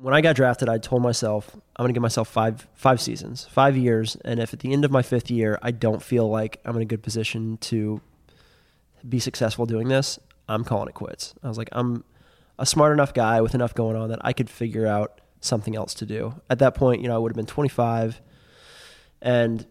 when 0.00 0.14
I 0.14 0.22
got 0.22 0.34
drafted, 0.34 0.68
I 0.68 0.78
told 0.78 1.02
myself 1.02 1.54
I'm 1.54 1.84
going 1.84 1.90
to 1.90 1.92
give 1.92 2.02
myself 2.02 2.28
five 2.28 2.66
five 2.74 3.00
seasons, 3.00 3.46
five 3.50 3.76
years, 3.76 4.16
and 4.24 4.40
if 4.40 4.52
at 4.54 4.60
the 4.60 4.72
end 4.72 4.84
of 4.84 4.90
my 4.90 5.02
fifth 5.02 5.30
year 5.30 5.58
I 5.62 5.70
don't 5.70 6.02
feel 6.02 6.28
like 6.28 6.58
I'm 6.64 6.74
in 6.76 6.82
a 6.82 6.86
good 6.86 7.02
position 7.02 7.58
to 7.58 8.00
be 9.06 9.18
successful 9.18 9.66
doing 9.66 9.88
this, 9.88 10.18
I'm 10.48 10.64
calling 10.64 10.88
it 10.88 10.94
quits. 10.94 11.34
I 11.42 11.48
was 11.48 11.58
like, 11.58 11.68
I'm 11.72 12.04
a 12.58 12.64
smart 12.64 12.92
enough 12.92 13.12
guy 13.12 13.40
with 13.40 13.54
enough 13.54 13.74
going 13.74 13.96
on 13.96 14.08
that 14.08 14.20
I 14.22 14.32
could 14.32 14.48
figure 14.48 14.86
out 14.86 15.20
something 15.40 15.76
else 15.76 15.94
to 15.94 16.06
do. 16.06 16.34
At 16.48 16.58
that 16.60 16.74
point, 16.74 17.02
you 17.02 17.08
know, 17.08 17.14
I 17.14 17.18
would 17.18 17.32
have 17.32 17.36
been 17.36 17.46
25, 17.46 18.20
and 19.20 19.66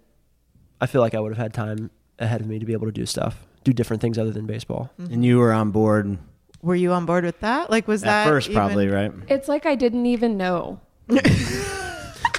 I 0.80 0.86
feel 0.86 1.02
like 1.02 1.16
I 1.16 1.20
would 1.20 1.32
have 1.32 1.38
had 1.38 1.54
time 1.54 1.90
ahead 2.20 2.42
of 2.42 2.48
me 2.48 2.60
to 2.60 2.66
be 2.66 2.74
able 2.74 2.86
to 2.86 2.92
do 2.92 3.06
stuff, 3.06 3.46
do 3.64 3.74
different 3.74 4.02
things 4.02 4.18
other 4.18 4.32
than 4.32 4.46
baseball. 4.46 4.92
And 4.98 5.26
you 5.26 5.40
were 5.40 5.54
on 5.54 5.72
board 5.72 6.18
Were 6.62 6.76
you 6.76 6.92
on 6.94 7.06
board 7.06 7.24
with 7.24 7.40
that? 7.40 7.70
Like, 7.70 7.88
was 7.88 8.04
at 8.04 8.08
that 8.08 8.28
first, 8.28 8.50
even- 8.50 8.60
probably, 8.62 8.88
right? 8.88 9.12
It's 9.30 9.48
like 9.48 9.66
I 9.66 9.76
didn't 9.76 10.06
even 10.06 10.38
know. 10.38 10.80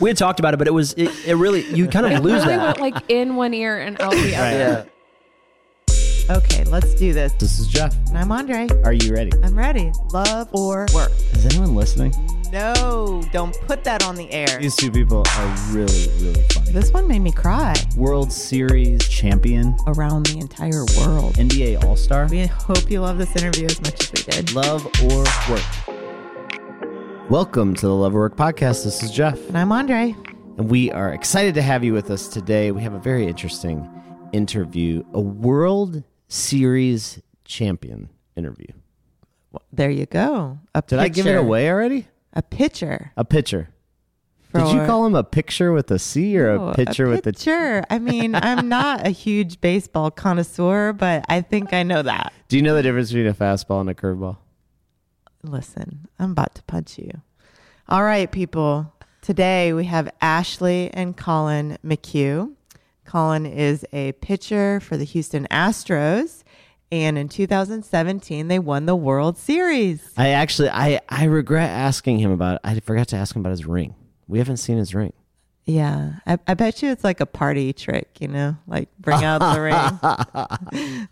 We 0.01 0.09
had 0.09 0.17
talked 0.17 0.41
about 0.41 0.55
it, 0.55 0.57
but 0.57 0.67
it 0.67 0.71
was 0.73 0.95
it, 0.95 1.11
it 1.27 1.35
really 1.35 1.61
you 1.75 1.87
kind 1.87 2.07
of 2.07 2.13
It 2.13 2.21
lose 2.21 2.43
really 2.45 2.57
that. 2.57 2.79
went 2.81 2.95
like 2.95 3.05
in 3.11 3.37
one 3.37 3.53
ear 3.53 3.79
and 3.79 4.01
out 4.01 4.13
the 4.13 4.19
other. 4.35 4.51
Yeah. 4.59 4.85
Okay, 6.31 6.63
let's 6.65 6.95
do 6.95 7.13
this. 7.13 7.33
This 7.33 7.59
is 7.59 7.67
Jeff. 7.67 7.93
And 8.07 8.17
I'm 8.17 8.31
Andre. 8.31 8.69
Are 8.85 8.93
you 8.93 9.13
ready? 9.13 9.33
I'm 9.43 9.59
ready. 9.59 9.91
Love 10.13 10.49
or 10.53 10.87
work? 10.95 11.11
Is 11.33 11.45
anyone 11.47 11.75
listening? 11.75 12.15
No, 12.53 13.21
don't 13.33 13.53
put 13.63 13.83
that 13.83 14.05
on 14.05 14.15
the 14.15 14.31
air. 14.31 14.47
These 14.61 14.77
two 14.77 14.93
people 14.93 15.25
are 15.27 15.57
really, 15.71 16.07
really 16.21 16.41
funny. 16.53 16.71
This 16.71 16.93
one 16.93 17.09
made 17.09 17.19
me 17.19 17.33
cry. 17.33 17.75
World 17.97 18.33
Series 18.33 19.09
champion, 19.09 19.77
Around 19.89 20.27
the 20.27 20.39
entire 20.39 20.85
world. 20.99 21.35
NBA 21.35 21.83
All 21.85 21.97
Star. 21.97 22.29
We 22.29 22.47
hope 22.47 22.89
you 22.89 23.01
love 23.01 23.19
this 23.19 23.35
interview 23.35 23.67
as 23.67 23.81
much 23.81 24.01
as 24.01 24.13
we 24.13 24.23
did. 24.33 24.53
Love 24.53 24.87
or 25.03 25.25
work? 25.51 27.29
Welcome 27.29 27.75
to 27.75 27.87
the 27.89 27.95
Love 27.95 28.15
or 28.15 28.21
Work 28.21 28.37
podcast. 28.37 28.85
This 28.85 29.03
is 29.03 29.11
Jeff, 29.11 29.37
And 29.49 29.59
I'm 29.59 29.73
Andre. 29.73 30.15
and 30.59 30.71
we 30.71 30.93
are 30.93 31.13
excited 31.13 31.55
to 31.57 31.63
have 31.63 31.83
you 31.83 31.93
with 31.93 32.09
us 32.09 32.29
today. 32.29 32.71
We 32.71 32.83
have 32.83 32.95
a 32.95 33.01
very 33.01 33.27
interesting 33.27 33.89
interview, 34.33 35.03
a 35.13 35.21
World 35.21 36.05
Series 36.31 37.21
champion 37.45 38.09
interview. 38.37 38.69
There 39.73 39.91
you 39.91 40.07
go. 40.07 40.61
A 40.77 40.83
Did 40.83 41.01
I 41.01 41.09
give 41.09 41.27
it 41.27 41.31
picture. 41.31 41.39
away 41.39 41.69
already? 41.69 42.07
A 42.33 42.41
pitcher. 42.43 43.11
A 43.17 43.25
pitcher. 43.25 43.69
Did 44.55 44.69
you 44.69 44.79
for- 44.81 44.87
call 44.87 45.07
him 45.07 45.17
a 45.17 45.25
picture 45.25 45.73
with 45.73 45.91
a 45.91 45.99
C 45.99 46.39
or 46.39 46.51
Oh, 46.51 46.69
a 46.69 46.75
pitcher 46.75 47.09
with 47.09 47.25
the? 47.25 47.33
picture. 47.33 47.85
I 47.91 47.99
mean, 47.99 48.37
I'm 48.37 48.69
not 48.69 49.05
a 49.07 49.11
huge 49.11 49.61
baseball 49.61 50.13
connoisseur, 50.13 50.93
but 50.93 51.25
I 51.29 51.41
think 51.41 51.73
I 51.73 51.83
know 51.83 52.03
that. 52.03 52.33
Do 52.49 52.57
you 52.57 52.63
know 52.63 52.75
the 52.77 52.83
difference 52.83 53.09
between 53.11 53.27
a 53.27 53.35
fastball 53.35 53.81
and 53.81 53.91
a 53.91 53.95
curveball? 53.95 54.37
Listen, 55.43 56.07
I'm 56.19 56.31
about 56.33 56.55
to 56.57 56.63
punch 56.65 56.97
you. 56.99 57.11
All 57.89 58.05
right, 58.05 58.31
people. 58.31 58.93
Today 59.21 59.73
we 59.73 59.85
have 59.87 60.09
Ashley 60.21 60.91
and 60.95 61.17
Colin 61.17 61.77
McHugh. 61.85 62.53
Colin 63.11 63.45
is 63.45 63.85
a 63.93 64.13
pitcher 64.13 64.79
for 64.79 64.97
the 64.97 65.03
Houston 65.03 65.49
Astros, 65.51 66.45
and 66.93 67.19
in 67.19 67.29
2017 67.29 68.47
they 68.47 68.61
won 68.61 68.87
the 68.87 68.95
World 68.95 69.37
Series. 69.37 70.13
I 70.17 70.29
actually, 70.29 70.71
I, 70.71 71.01
I 71.09 71.25
regret 71.25 71.71
asking 71.71 72.21
him 72.21 72.31
about. 72.31 72.55
it. 72.57 72.61
I 72.63 72.79
forgot 72.79 73.09
to 73.09 73.17
ask 73.17 73.35
him 73.35 73.41
about 73.41 73.51
his 73.51 73.67
ring. 73.67 73.97
We 74.29 74.39
haven't 74.39 74.59
seen 74.59 74.79
his 74.79 74.95
ring. 74.95 75.13
Yeah, 75.65 76.21
I, 76.25 76.39
I 76.47 76.55
bet 76.55 76.83
you 76.83 76.91
it's 76.91 77.03
like 77.03 77.19
a 77.19 77.27
party 77.27 77.73
trick, 77.73 78.21
you 78.21 78.29
know, 78.29 78.57
like 78.69 78.89
bring 79.01 79.25
out 79.25 79.41
the 79.41 79.61
ring. 79.61 81.09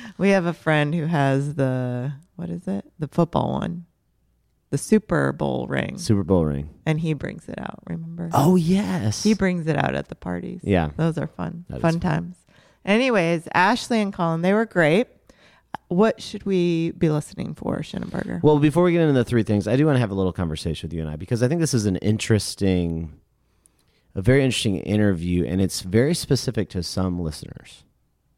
we 0.18 0.30
have 0.30 0.46
a 0.46 0.54
friend 0.54 0.94
who 0.94 1.04
has 1.04 1.56
the 1.56 2.14
what 2.36 2.48
is 2.48 2.66
it? 2.66 2.90
The 2.98 3.08
football 3.08 3.52
one, 3.52 3.84
the 4.74 4.78
Super 4.78 5.30
Bowl 5.32 5.68
ring, 5.68 5.98
Super 5.98 6.24
Bowl 6.24 6.44
ring. 6.44 6.68
and 6.84 6.98
he 6.98 7.14
brings 7.14 7.48
it 7.48 7.60
out. 7.60 7.78
Remember? 7.86 8.28
Oh 8.32 8.56
yes. 8.56 9.22
He 9.22 9.32
brings 9.32 9.68
it 9.68 9.76
out 9.76 9.94
at 9.94 10.08
the 10.08 10.16
parties. 10.16 10.62
Yeah. 10.64 10.90
Those 10.96 11.16
are 11.16 11.28
fun. 11.28 11.64
That 11.68 11.80
fun 11.80 11.92
fun. 11.92 12.00
times. 12.00 12.36
Anyways, 12.84 13.46
Ashley 13.54 14.00
and 14.00 14.12
Colin, 14.12 14.42
they 14.42 14.52
were 14.52 14.66
great. 14.66 15.06
What 15.86 16.20
should 16.20 16.44
we 16.44 16.90
be 16.90 17.08
listening 17.08 17.54
for, 17.54 17.78
Shinenberger? 17.78 18.42
Well, 18.42 18.58
before 18.58 18.82
we 18.82 18.90
get 18.90 19.02
into 19.02 19.12
the 19.12 19.24
three 19.24 19.44
things, 19.44 19.68
I 19.68 19.76
do 19.76 19.86
want 19.86 19.94
to 19.94 20.00
have 20.00 20.10
a 20.10 20.14
little 20.14 20.32
conversation 20.32 20.88
with 20.88 20.92
you 20.94 21.02
and 21.02 21.08
I 21.10 21.14
because 21.14 21.40
I 21.40 21.46
think 21.46 21.60
this 21.60 21.72
is 21.74 21.86
an 21.86 21.96
interesting, 21.98 23.12
a 24.16 24.22
very 24.22 24.42
interesting 24.42 24.78
interview, 24.78 25.44
and 25.44 25.60
it's 25.60 25.82
very 25.82 26.14
specific 26.14 26.68
to 26.70 26.82
some 26.82 27.20
listeners. 27.20 27.84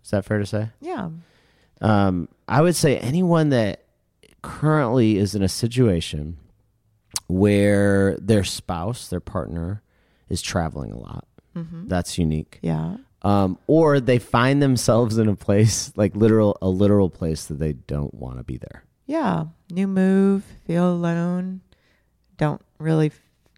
Is 0.05 0.11
that 0.11 0.27
fair 0.27 0.39
to 0.39 0.45
say? 0.45 0.69
yeah. 0.83 1.09
Um, 1.81 2.29
I 2.47 2.61
would 2.61 2.77
say 2.77 2.99
anyone 2.99 3.49
that 3.51 3.86
currently 4.47 5.19
is 5.19 5.35
in 5.35 5.43
a 5.43 5.49
situation 5.49 6.39
where 7.27 8.17
their 8.19 8.45
spouse, 8.45 9.09
their 9.09 9.21
partner, 9.21 9.83
is 10.29 10.41
traveling 10.41 10.93
a 10.93 10.99
lot. 10.99 11.27
Mm-hmm. 11.57 11.89
That's 11.89 12.17
unique. 12.19 12.59
Yeah. 12.63 12.99
Um, 13.23 13.59
or 13.67 13.99
they 13.99 14.19
find 14.21 14.63
themselves 14.63 15.19
in 15.19 15.29
a 15.29 15.35
place 15.35 15.93
like 15.97 16.15
literal 16.15 16.57
a 16.63 16.69
literal 16.69 17.11
place 17.11 17.47
that 17.47 17.59
they 17.59 17.73
don't 17.73 18.15
want 18.15 18.39
to 18.39 18.45
be 18.45 18.57
there. 18.59 18.85
Yeah. 19.07 19.47
New 19.71 19.89
move, 19.89 20.45
feel 20.67 20.89
alone. 20.91 21.63
Don't 22.37 22.63
really, 22.79 23.11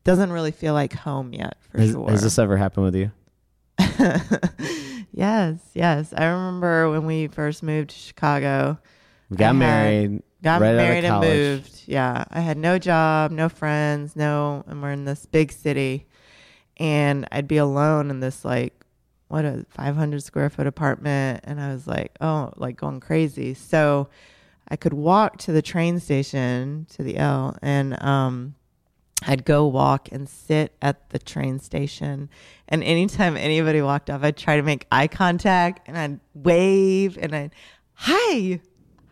doesn't 0.05 0.33
really 0.33 0.53
feel 0.53 0.73
like 0.73 0.95
home 0.95 1.33
yet, 1.35 1.59
for 1.71 1.79
Has, 1.81 1.91
sure. 1.91 2.09
has 2.11 2.23
this 2.23 2.39
ever 2.39 2.57
happened 2.57 2.87
with 2.87 2.95
you? 2.97 3.11
yes. 5.13 5.59
Yes. 5.75 6.15
I 6.17 6.25
remember 6.27 6.91
when 6.91 7.05
we 7.07 7.27
first 7.29 7.63
moved 7.63 7.91
to 7.91 7.97
Chicago, 7.97 8.79
We 9.29 9.37
got 9.37 9.51
I 9.51 9.53
married. 9.53 10.23
Got 10.43 10.61
right 10.61 10.75
married 10.75 11.05
and 11.05 11.21
moved. 11.21 11.83
Yeah. 11.87 12.25
I 12.31 12.41
had 12.41 12.57
no 12.57 12.79
job, 12.79 13.31
no 13.31 13.49
friends, 13.49 14.17
no, 14.17 14.65
and 14.67 14.83
we're 14.83 14.93
in 14.93 15.05
this 15.05 15.27
big 15.27 15.53
city. 15.53 16.07
And 16.77 17.27
I'd 17.33 17.49
be 17.49 17.57
alone 17.57 18.11
in 18.11 18.21
this 18.21 18.45
like, 18.45 18.75
what 19.29 19.45
a 19.45 19.67
500 19.71 20.23
square 20.23 20.49
foot 20.49 20.67
apartment. 20.67 21.41
And 21.45 21.61
I 21.61 21.73
was 21.73 21.87
like, 21.87 22.17
oh, 22.21 22.53
like 22.57 22.77
going 22.77 23.01
crazy. 23.01 23.55
So 23.55 24.09
I 24.69 24.77
could 24.77 24.95
walk 24.95 25.39
to 25.39 25.53
the 25.53 25.63
train 25.63 25.99
station 26.01 26.87
to 26.91 27.03
the 27.03 27.17
L 27.17 27.57
and, 27.63 28.01
um, 28.03 28.55
I'd 29.27 29.45
go 29.45 29.67
walk 29.67 30.11
and 30.13 30.29
sit 30.29 30.77
at 30.81 31.11
the 31.11 31.19
train 31.19 31.59
station. 31.59 32.29
And 32.69 32.85
anytime 32.85 33.37
anybody 33.37 33.83
walked 33.83 34.11
off, 34.11 34.23
I'd 34.23 34.37
try 34.37 34.57
to 34.57 34.63
make 34.63 34.87
eye 34.93 35.09
contact 35.09 35.89
and 35.89 35.99
I'd 35.99 36.21
wave 36.35 37.19
and 37.21 37.35
I'd, 37.35 37.51
hi, 37.95 38.61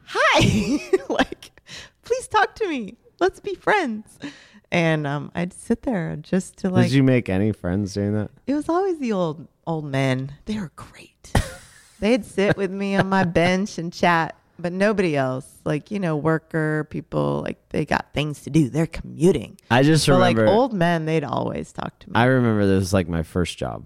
hi, 0.07 0.81
like, 1.09 1.61
please 2.03 2.29
talk 2.29 2.55
to 2.57 2.69
me. 2.69 2.97
Let's 3.21 3.41
be 3.41 3.55
friends. 3.55 4.19
And 4.71 5.07
um, 5.07 5.31
I'd 5.35 5.53
sit 5.53 5.83
there 5.83 6.17
just 6.17 6.57
to 6.59 6.71
like, 6.71 6.87
Did 6.87 6.93
you 6.93 7.03
make 7.03 7.29
any 7.29 7.53
friends 7.53 7.95
doing 7.95 8.13
that? 8.15 8.31
it 8.47 8.55
was 8.55 8.69
always 8.69 8.99
the 8.99 9.13
old, 9.13 9.47
old 9.67 9.85
men. 9.85 10.33
They 10.47 10.59
were 10.59 10.73
great. 10.77 11.33
They'd 12.01 12.25
sit 12.25 12.57
with 12.57 12.71
me 12.71 12.97
on 12.97 13.09
my 13.09 13.25
bench 13.25 13.79
and 13.79 13.93
chat, 13.93 14.35
but 14.59 14.73
nobody 14.73 15.17
else. 15.17 15.51
Like, 15.65 15.91
you 15.91 15.99
know, 16.01 16.17
worker 16.17 16.87
people, 16.91 17.43
like, 17.43 17.69
they 17.71 17.85
got 17.87 18.13
things 18.13 18.43
to 18.43 18.51
do. 18.51 18.69
They're 18.69 18.87
commuting. 18.87 19.59
I 19.71 19.83
just 19.83 20.07
But 20.07 20.19
like 20.19 20.37
remember. 20.37 20.59
old 20.59 20.73
men, 20.75 21.07
they'd 21.07 21.25
always 21.25 21.73
talk 21.73 21.99
to 22.01 22.09
me. 22.11 22.13
I 22.17 22.25
remember 22.25 22.67
this 22.67 22.81
was 22.81 22.93
like 22.93 23.09
my 23.09 23.23
first 23.23 23.57
job, 23.59 23.85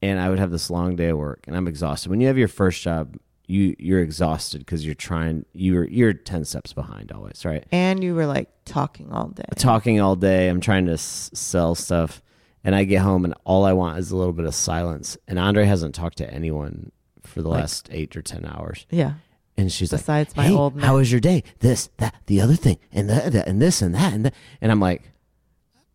and 0.00 0.18
I 0.18 0.30
would 0.30 0.38
have 0.38 0.50
this 0.52 0.70
long 0.70 0.96
day 0.96 1.08
of 1.08 1.18
work, 1.18 1.44
and 1.48 1.56
I'm 1.56 1.68
exhausted. 1.68 2.08
When 2.08 2.20
you 2.20 2.28
have 2.28 2.38
your 2.38 2.48
first 2.48 2.82
job, 2.82 3.16
you 3.50 3.74
you're 3.78 4.00
exhausted 4.00 4.58
because 4.60 4.84
you're 4.86 4.94
trying. 4.94 5.44
You're 5.52 5.84
you're 5.88 6.12
ten 6.12 6.44
steps 6.44 6.72
behind 6.72 7.12
always, 7.12 7.44
right? 7.44 7.64
and 7.72 8.02
you 8.02 8.14
were 8.14 8.26
like 8.26 8.48
talking 8.64 9.10
all 9.12 9.28
day. 9.28 9.42
talking 9.56 10.00
all 10.00 10.16
day. 10.16 10.48
I'm 10.48 10.60
trying 10.60 10.86
to 10.86 10.92
s- 10.92 11.30
sell 11.34 11.74
stuff, 11.74 12.22
and 12.64 12.74
I 12.74 12.84
get 12.84 13.00
home, 13.02 13.24
and 13.24 13.34
all 13.44 13.64
I 13.64 13.72
want 13.72 13.98
is 13.98 14.10
a 14.10 14.16
little 14.16 14.32
bit 14.32 14.46
of 14.46 14.54
silence. 14.54 15.18
And 15.26 15.38
Andre 15.38 15.64
hasn't 15.64 15.94
talked 15.94 16.18
to 16.18 16.32
anyone 16.32 16.92
for 17.24 17.42
the 17.42 17.48
Like- 17.48 17.60
last 17.62 17.88
eight 17.90 18.16
or 18.16 18.22
ten 18.22 18.44
hours, 18.46 18.86
Yeah. 18.90 19.14
and 19.56 19.70
she's 19.72 19.92
like 19.92 20.00
Besides 20.02 20.36
like, 20.36 20.46
my 20.46 20.50
"Hey, 20.52 20.54
old 20.56 20.76
man." 20.76 20.84
how 20.86 20.96
was 20.96 21.10
your 21.10 21.20
day? 21.20 21.42
This, 21.58 21.90
that, 21.98 22.14
the 22.26 22.40
other 22.40 22.54
thing, 22.54 22.78
and 22.92 23.10
that, 23.10 23.32
that 23.32 23.48
and 23.48 23.60
this, 23.60 23.82
and 23.82 23.94
that, 23.94 24.12
and 24.14 24.24
that." 24.26 24.34
And 24.60 24.70
I'm 24.72 24.80
like, 24.80 25.02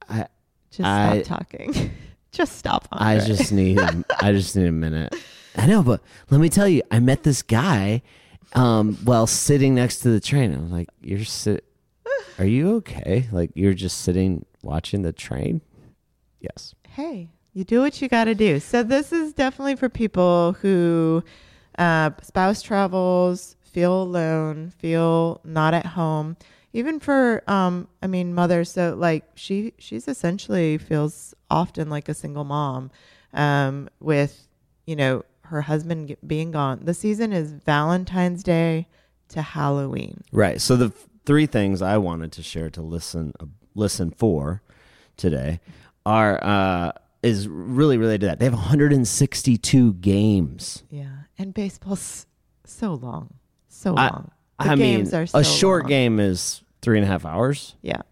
I, 0.10 0.28
Just 0.72 0.82
I- 0.88 1.22
stop 1.24 1.38
talking. 1.40 1.92
just 2.32 2.58
stop. 2.58 2.88
I 2.92 3.20
just 3.20 3.52
need, 3.54 3.80
I 4.20 4.32
just 4.34 4.56
need 4.58 4.68
a 4.68 4.72
minute. 4.72 5.16
I 5.58 5.66
know, 5.68 5.84
but 5.84 6.02
let 6.30 6.40
me 6.42 6.50
tell 6.50 6.68
you, 6.68 6.82
I 6.92 7.00
met 7.00 7.24
this 7.24 7.42
guy 7.42 8.02
um, 8.54 8.96
while 9.04 9.28
sitting 9.28 9.76
next 9.76 10.00
to 10.00 10.10
the 10.10 10.20
train. 10.20 10.54
I 10.54 10.60
was 10.60 10.72
like, 10.72 10.90
"You're 11.02 11.24
sit, 11.26 11.66
are 12.38 12.46
you 12.46 12.76
okay? 12.78 13.28
Like 13.32 13.52
you're 13.54 13.74
just 13.74 14.02
sitting 14.02 14.46
watching 14.62 15.02
the 15.02 15.14
train?" 15.14 15.62
Yes. 16.40 16.76
hey, 16.90 17.32
you 17.54 17.64
do 17.64 17.82
what 17.82 18.02
you 18.02 18.08
got 18.08 18.26
to 18.26 18.36
do. 18.36 18.60
So 18.60 18.84
this 18.84 19.12
is 19.12 19.34
definitely 19.34 19.76
for 19.76 19.90
people 19.90 20.54
who 20.62 21.24
uh, 21.78 22.12
spouse 22.22 22.62
travels, 22.62 23.56
feel 23.64 24.04
alone, 24.04 24.72
feel 24.78 25.42
not 25.44 25.74
at 25.74 25.86
home. 25.86 26.38
Even 26.74 27.00
for, 27.00 27.42
um, 27.48 27.88
I 28.04 28.08
mean, 28.08 28.34
mothers. 28.34 28.72
So 28.72 28.96
like 28.98 29.24
she, 29.36 29.74
she's 29.78 30.08
essentially 30.08 30.78
feels 30.78 31.34
often 31.50 31.90
like 31.90 32.10
a 32.10 32.14
single 32.14 32.44
mom, 32.44 32.92
um, 33.34 33.90
with 34.00 34.48
you 34.86 34.96
know 34.96 35.24
her 35.46 35.62
husband 35.64 36.16
being 36.26 36.52
gone. 36.52 36.82
The 36.84 36.94
season 36.94 37.34
is 37.34 37.52
Valentine's 37.52 38.44
Day 38.44 38.88
to 39.30 39.42
Halloween. 39.42 40.22
Right. 40.32 40.60
So 40.62 40.76
the 40.76 40.88
f- 40.88 41.08
three 41.26 41.46
things 41.46 41.82
I 41.82 41.98
wanted 41.98 42.32
to 42.34 42.44
share 42.44 42.70
to 42.72 42.82
listen 42.82 43.34
uh, 43.40 43.46
listen 43.74 44.12
for 44.12 44.62
today 45.18 45.60
are 46.06 46.44
uh, 46.44 46.92
is 47.24 47.48
really 47.48 47.98
related 47.98 48.22
to 48.22 48.28
that. 48.28 48.40
They 48.40 48.46
have 48.46 48.54
162 48.54 49.94
games. 49.96 50.84
Yeah. 50.90 51.06
And 51.38 51.54
baseball's 51.54 52.26
so 52.66 52.94
long. 52.94 53.34
So 53.68 53.96
I- 53.96 54.10
long. 54.10 54.32
The 54.60 54.70
I 54.70 54.76
mean, 54.76 55.00
games 55.00 55.14
are 55.14 55.26
so 55.26 55.40
a 55.40 55.44
short 55.44 55.84
long. 55.84 55.90
game 55.90 56.20
is 56.22 56.62
three 56.82 56.98
and 56.98 57.04
a 57.04 57.08
half 57.10 57.26
hours. 57.26 57.76
Yeah. 57.82 58.04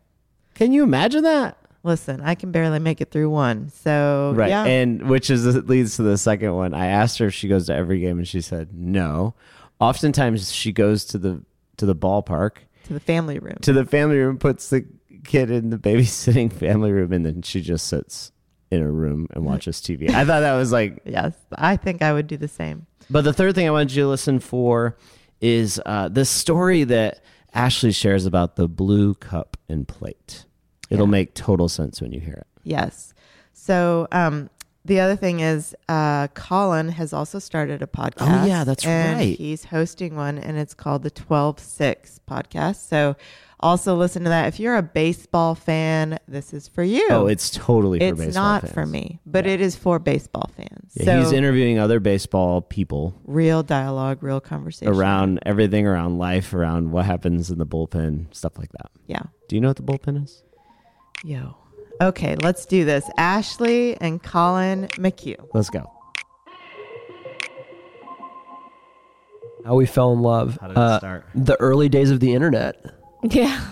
Can 0.55 0.73
you 0.73 0.83
imagine 0.83 1.23
that? 1.23 1.57
Listen, 1.83 2.21
I 2.21 2.35
can 2.35 2.51
barely 2.51 2.79
make 2.79 3.01
it 3.01 3.11
through 3.11 3.29
one. 3.29 3.69
So 3.69 4.33
Right. 4.35 4.49
yeah. 4.49 4.63
And 4.65 5.09
which 5.09 5.29
is 5.29 5.45
leads 5.67 5.97
to 5.97 6.03
the 6.03 6.17
second 6.17 6.53
one. 6.55 6.73
I 6.73 6.87
asked 6.87 7.17
her 7.19 7.27
if 7.27 7.33
she 7.33 7.47
goes 7.49 7.67
to 7.67 7.75
every 7.75 7.99
game 7.99 8.17
and 8.17 8.27
she 8.27 8.39
said 8.41 8.69
no. 8.73 9.35
Oftentimes 9.79 10.51
she 10.51 10.71
goes 10.71 11.03
to 11.05 11.17
the 11.17 11.41
to 11.77 11.85
the 11.85 11.95
ballpark, 11.95 12.57
to 12.85 12.93
the 12.93 12.99
family 12.99 13.39
room. 13.39 13.57
to 13.61 13.73
the 13.73 13.83
family 13.85 14.17
room, 14.17 14.37
puts 14.37 14.69
the 14.69 14.85
kid 15.25 15.49
in 15.51 15.69
the 15.71 15.77
babysitting 15.77 16.51
family 16.53 16.91
room 16.91 17.11
and 17.11 17.25
then 17.25 17.41
she 17.41 17.59
just 17.61 17.87
sits 17.87 18.31
in 18.71 18.81
a 18.81 18.89
room 18.89 19.27
and 19.31 19.43
watches 19.51 19.77
TV. 19.81 20.09
I 20.09 20.23
thought 20.25 20.39
that 20.41 20.55
was 20.55 20.71
like 20.71 21.01
yes. 21.05 21.33
I 21.53 21.75
think 21.75 22.01
I 22.01 22.13
would 22.13 22.27
do 22.27 22.37
the 22.37 22.47
same. 22.47 22.85
but 23.09 23.23
the 23.25 23.33
third 23.33 23.55
thing 23.55 23.67
I 23.67 23.71
wanted 23.71 23.91
you 23.93 24.03
to 24.03 24.09
listen 24.09 24.39
for 24.39 24.95
is 25.41 25.81
uh, 25.85 26.07
this 26.07 26.29
story 26.29 26.85
that 26.85 27.21
Ashley 27.53 27.91
shares 27.91 28.25
about 28.25 28.55
the 28.55 28.69
blue 28.69 29.13
cup 29.15 29.57
and 29.67 29.85
plate. 29.85 30.45
It'll 30.93 31.05
Yeah. 31.07 31.11
make 31.11 31.33
total 31.33 31.67
sense 31.69 32.01
when 32.01 32.11
you 32.13 32.19
hear 32.19 32.33
it. 32.35 32.47
Yes. 32.63 33.13
So 33.51 34.07
um, 34.11 34.49
the 34.85 34.99
other 34.99 35.15
thing 35.15 35.39
is, 35.39 35.75
uh, 35.89 36.27
Colin 36.29 36.89
has 36.89 37.13
also 37.13 37.39
started 37.39 37.81
a 37.81 37.87
podcast. 37.87 38.43
Oh, 38.43 38.45
yeah, 38.45 38.63
that's 38.63 38.85
and 38.85 39.17
right. 39.17 39.37
He's 39.37 39.65
hosting 39.65 40.15
one, 40.15 40.37
and 40.37 40.57
it's 40.57 40.73
called 40.73 41.03
the 41.03 41.11
Twelve 41.11 41.59
Six 41.59 42.19
Podcast. 42.29 42.87
So 42.87 43.15
also 43.59 43.95
listen 43.95 44.23
to 44.23 44.29
that. 44.29 44.47
If 44.47 44.59
you're 44.59 44.75
a 44.75 44.81
baseball 44.83 45.55
fan, 45.55 46.19
this 46.27 46.53
is 46.53 46.67
for 46.67 46.83
you. 46.83 47.07
Oh, 47.09 47.27
it's 47.27 47.49
totally 47.49 47.99
for 47.99 48.05
it's 48.05 48.19
baseball 48.19 48.43
not 48.43 48.61
fans. 48.63 48.73
for 48.73 48.85
me, 48.85 49.19
but 49.25 49.47
it 49.47 49.61
is 49.61 49.75
for 49.77 49.99
baseball 49.99 50.49
fans. 50.57 50.91
Yeah, 50.95 51.05
so 51.05 51.19
he's 51.19 51.31
interviewing 51.31 51.79
other 51.79 52.01
baseball 52.01 52.61
people 52.61 53.15
real 53.25 53.63
dialogue, 53.63 54.21
real 54.21 54.41
conversation 54.41 54.93
around 54.93 55.39
everything 55.45 55.87
around 55.87 56.17
life, 56.17 56.53
around 56.53 56.91
what 56.91 57.05
happens 57.05 57.49
in 57.49 57.57
the 57.57 57.65
bullpen, 57.65 58.25
stuff 58.35 58.57
like 58.57 58.71
that. 58.73 58.91
Yeah. 59.07 59.21
Do 59.47 59.55
you 59.55 59.61
know 59.61 59.69
what 59.69 59.77
the 59.77 59.83
bullpen 59.83 60.23
is? 60.25 60.43
Yo. 61.23 61.55
Okay, 62.01 62.35
let's 62.41 62.65
do 62.65 62.85
this. 62.85 63.09
Ashley 63.17 63.95
and 63.97 64.21
Colin 64.21 64.87
McHugh. 64.93 65.37
Let's 65.53 65.69
go. 65.69 65.89
How 69.65 69.75
we 69.75 69.85
fell 69.85 70.11
in 70.11 70.21
love. 70.21 70.57
How 70.59 70.67
did 70.67 70.73
it 70.73 70.77
Uh, 70.79 70.97
start? 70.99 71.25
The 71.35 71.55
early 71.61 71.87
days 71.87 72.11
of 72.11 72.19
the 72.19 72.33
internet. 72.33 72.83
Yeah. 73.23 73.61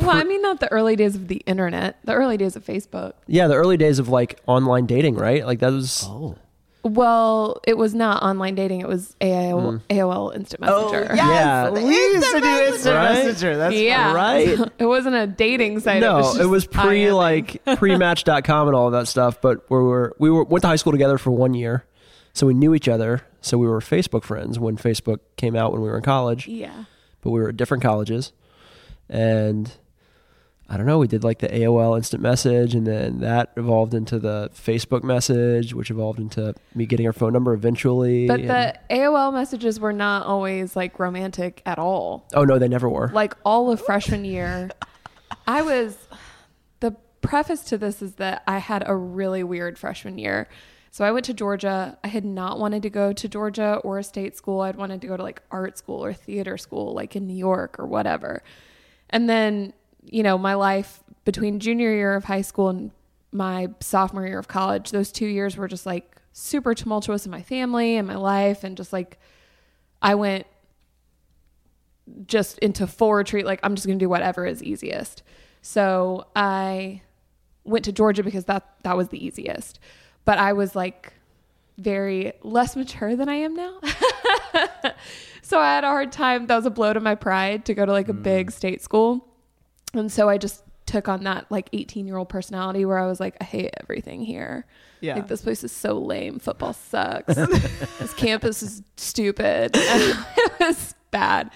Well, 0.00 0.10
I 0.10 0.24
mean, 0.24 0.42
not 0.42 0.60
the 0.60 0.70
early 0.70 0.96
days 0.96 1.14
of 1.14 1.28
the 1.28 1.36
internet, 1.46 1.96
the 2.04 2.12
early 2.12 2.36
days 2.36 2.56
of 2.56 2.64
Facebook. 2.66 3.14
Yeah, 3.26 3.46
the 3.48 3.54
early 3.54 3.78
days 3.78 3.98
of 3.98 4.10
like 4.10 4.38
online 4.46 4.84
dating, 4.84 5.14
right? 5.14 5.46
Like 5.46 5.60
that 5.60 5.72
was. 5.72 6.04
Oh. 6.06 6.36
Well, 6.84 7.60
it 7.66 7.76
was 7.76 7.94
not 7.94 8.22
online 8.22 8.54
dating. 8.54 8.80
It 8.80 8.88
was 8.88 9.14
AOL, 9.20 9.80
hmm. 9.80 9.92
AOL 9.92 10.34
Instant 10.34 10.60
Messenger. 10.60 11.12
Yeah. 11.14 11.70
We 11.70 11.80
used 11.80 12.30
to 12.32 12.40
do 12.40 12.46
Instant 12.46 12.66
instant 12.74 12.94
Right? 12.96 13.12
messenger. 13.24 13.56
That's 13.56 13.74
yeah. 13.74 14.12
right. 14.12 14.72
it 14.78 14.86
wasn't 14.86 15.16
a 15.16 15.26
dating 15.26 15.80
site. 15.80 16.00
No, 16.00 16.14
it 16.14 16.18
was, 16.18 16.26
just 16.26 16.40
it 16.40 16.46
was 16.46 16.66
pre 16.66 17.04
IMing. 17.04 17.16
like 17.16 17.64
pre 17.78 17.96
match.com 17.96 18.68
and 18.68 18.76
all 18.76 18.86
of 18.86 18.92
that 18.92 19.08
stuff. 19.08 19.40
But 19.40 19.68
we 19.70 19.78
were 19.78 20.14
we 20.18 20.30
were 20.30 20.44
went 20.44 20.62
to 20.62 20.68
high 20.68 20.76
school 20.76 20.92
together 20.92 21.18
for 21.18 21.30
one 21.30 21.54
year, 21.54 21.84
so 22.32 22.46
we 22.46 22.54
knew 22.54 22.74
each 22.74 22.88
other. 22.88 23.22
So 23.40 23.58
we 23.58 23.66
were 23.66 23.80
Facebook 23.80 24.24
friends 24.24 24.58
when 24.58 24.76
Facebook 24.76 25.18
came 25.36 25.56
out 25.56 25.72
when 25.72 25.80
we 25.80 25.88
were 25.88 25.96
in 25.96 26.02
college. 26.04 26.46
Yeah. 26.46 26.84
But 27.22 27.30
we 27.30 27.40
were 27.40 27.48
at 27.48 27.56
different 27.56 27.82
colleges, 27.82 28.32
and 29.08 29.70
I 30.70 30.76
don't 30.76 30.84
know. 30.84 30.98
We 30.98 31.06
did 31.08 31.24
like 31.24 31.38
the 31.38 31.48
AOL 31.48 31.96
Instant 31.96 32.22
Message, 32.22 32.74
and 32.74 32.86
then 32.86 33.20
that 33.20 33.52
evolved 33.56 33.94
into 33.94 34.18
the 34.18 34.50
Facebook 34.54 35.02
message, 35.02 35.72
which 35.72 35.90
evolved 35.90 36.18
into 36.18 36.54
me 36.74 36.84
getting 36.84 37.06
her 37.06 37.12
phone 37.14 37.32
number 37.32 37.54
eventually. 37.54 38.26
But 38.26 38.42
the 38.42 38.78
AOL 38.90 39.32
messages 39.32 39.80
were 39.80 39.94
not 39.94 40.26
always 40.26 40.76
like 40.76 40.98
romantic 40.98 41.62
at 41.64 41.78
all. 41.78 42.26
oh 42.34 42.44
no, 42.44 42.58
they 42.58 42.68
never 42.68 42.88
were. 42.88 43.08
Like 43.08 43.34
all 43.44 43.70
of 43.70 43.80
freshman 43.80 44.24
year, 44.26 44.70
I 45.46 45.62
was. 45.62 45.96
The 46.80 46.94
preface 47.22 47.62
to 47.64 47.78
this 47.78 48.02
is 48.02 48.16
that 48.16 48.42
I 48.46 48.58
had 48.58 48.84
a 48.86 48.94
really 48.94 49.42
weird 49.42 49.78
freshman 49.78 50.18
year. 50.18 50.48
So 50.90 51.04
I 51.04 51.12
went 51.12 51.24
to 51.26 51.34
Georgia. 51.34 51.96
I 52.04 52.08
had 52.08 52.24
not 52.26 52.58
wanted 52.58 52.82
to 52.82 52.90
go 52.90 53.12
to 53.14 53.28
Georgia 53.28 53.80
or 53.84 53.98
a 53.98 54.04
state 54.04 54.36
school. 54.36 54.60
I'd 54.60 54.76
wanted 54.76 55.00
to 55.00 55.06
go 55.06 55.16
to 55.16 55.22
like 55.22 55.40
art 55.50 55.78
school 55.78 56.04
or 56.04 56.12
theater 56.12 56.58
school, 56.58 56.92
like 56.92 57.16
in 57.16 57.26
New 57.26 57.36
York 57.36 57.78
or 57.78 57.86
whatever. 57.86 58.42
And 59.10 59.28
then, 59.30 59.72
you 60.04 60.22
know, 60.22 60.38
my 60.38 60.54
life 60.54 61.02
between 61.24 61.60
junior 61.60 61.92
year 61.92 62.14
of 62.14 62.24
high 62.24 62.40
school 62.40 62.68
and 62.68 62.90
my 63.32 63.68
sophomore 63.80 64.26
year 64.26 64.38
of 64.38 64.48
college, 64.48 64.90
those 64.90 65.12
two 65.12 65.26
years 65.26 65.56
were 65.56 65.68
just 65.68 65.86
like 65.86 66.16
super 66.32 66.74
tumultuous 66.74 67.26
in 67.26 67.30
my 67.30 67.42
family 67.42 67.96
and 67.96 68.06
my 68.06 68.16
life. 68.16 68.64
And 68.64 68.76
just 68.76 68.92
like, 68.92 69.18
I 70.00 70.14
went 70.14 70.46
just 72.26 72.58
into 72.58 72.86
full 72.86 73.12
retreat. 73.12 73.44
Like, 73.44 73.60
I'm 73.62 73.74
just 73.74 73.86
going 73.86 73.98
to 73.98 74.02
do 74.02 74.08
whatever 74.08 74.46
is 74.46 74.62
easiest. 74.62 75.22
So 75.60 76.26
I 76.34 77.02
went 77.64 77.84
to 77.84 77.92
Georgia 77.92 78.22
because 78.22 78.46
that, 78.46 78.66
that 78.84 78.96
was 78.96 79.08
the 79.08 79.24
easiest. 79.24 79.78
But 80.24 80.38
I 80.38 80.52
was 80.52 80.74
like 80.74 81.12
very 81.76 82.32
less 82.42 82.76
mature 82.76 83.16
than 83.16 83.28
I 83.28 83.34
am 83.34 83.54
now. 83.54 83.78
so 85.42 85.58
I 85.58 85.74
had 85.74 85.84
a 85.84 85.88
hard 85.88 86.12
time. 86.12 86.46
That 86.46 86.56
was 86.56 86.66
a 86.66 86.70
blow 86.70 86.92
to 86.92 87.00
my 87.00 87.14
pride 87.14 87.64
to 87.66 87.74
go 87.74 87.86
to 87.86 87.92
like 87.92 88.08
a 88.08 88.14
big 88.14 88.48
mm. 88.48 88.52
state 88.52 88.82
school. 88.82 89.27
And 89.94 90.10
so 90.10 90.28
I 90.28 90.38
just 90.38 90.62
took 90.86 91.08
on 91.08 91.24
that 91.24 91.46
like 91.50 91.68
18 91.72 92.06
year 92.06 92.16
old 92.16 92.28
personality 92.28 92.84
where 92.84 92.98
I 92.98 93.06
was 93.06 93.20
like, 93.20 93.36
I 93.40 93.44
hate 93.44 93.70
everything 93.80 94.22
here. 94.22 94.66
Yeah. 95.00 95.16
Like 95.16 95.28
this 95.28 95.42
place 95.42 95.62
is 95.62 95.72
so 95.72 95.98
lame. 95.98 96.38
Football 96.38 96.72
sucks. 96.72 97.34
this 97.34 98.14
campus 98.14 98.62
is 98.62 98.82
stupid. 98.96 99.72
it 99.74 100.60
was 100.60 100.94
bad. 101.10 101.50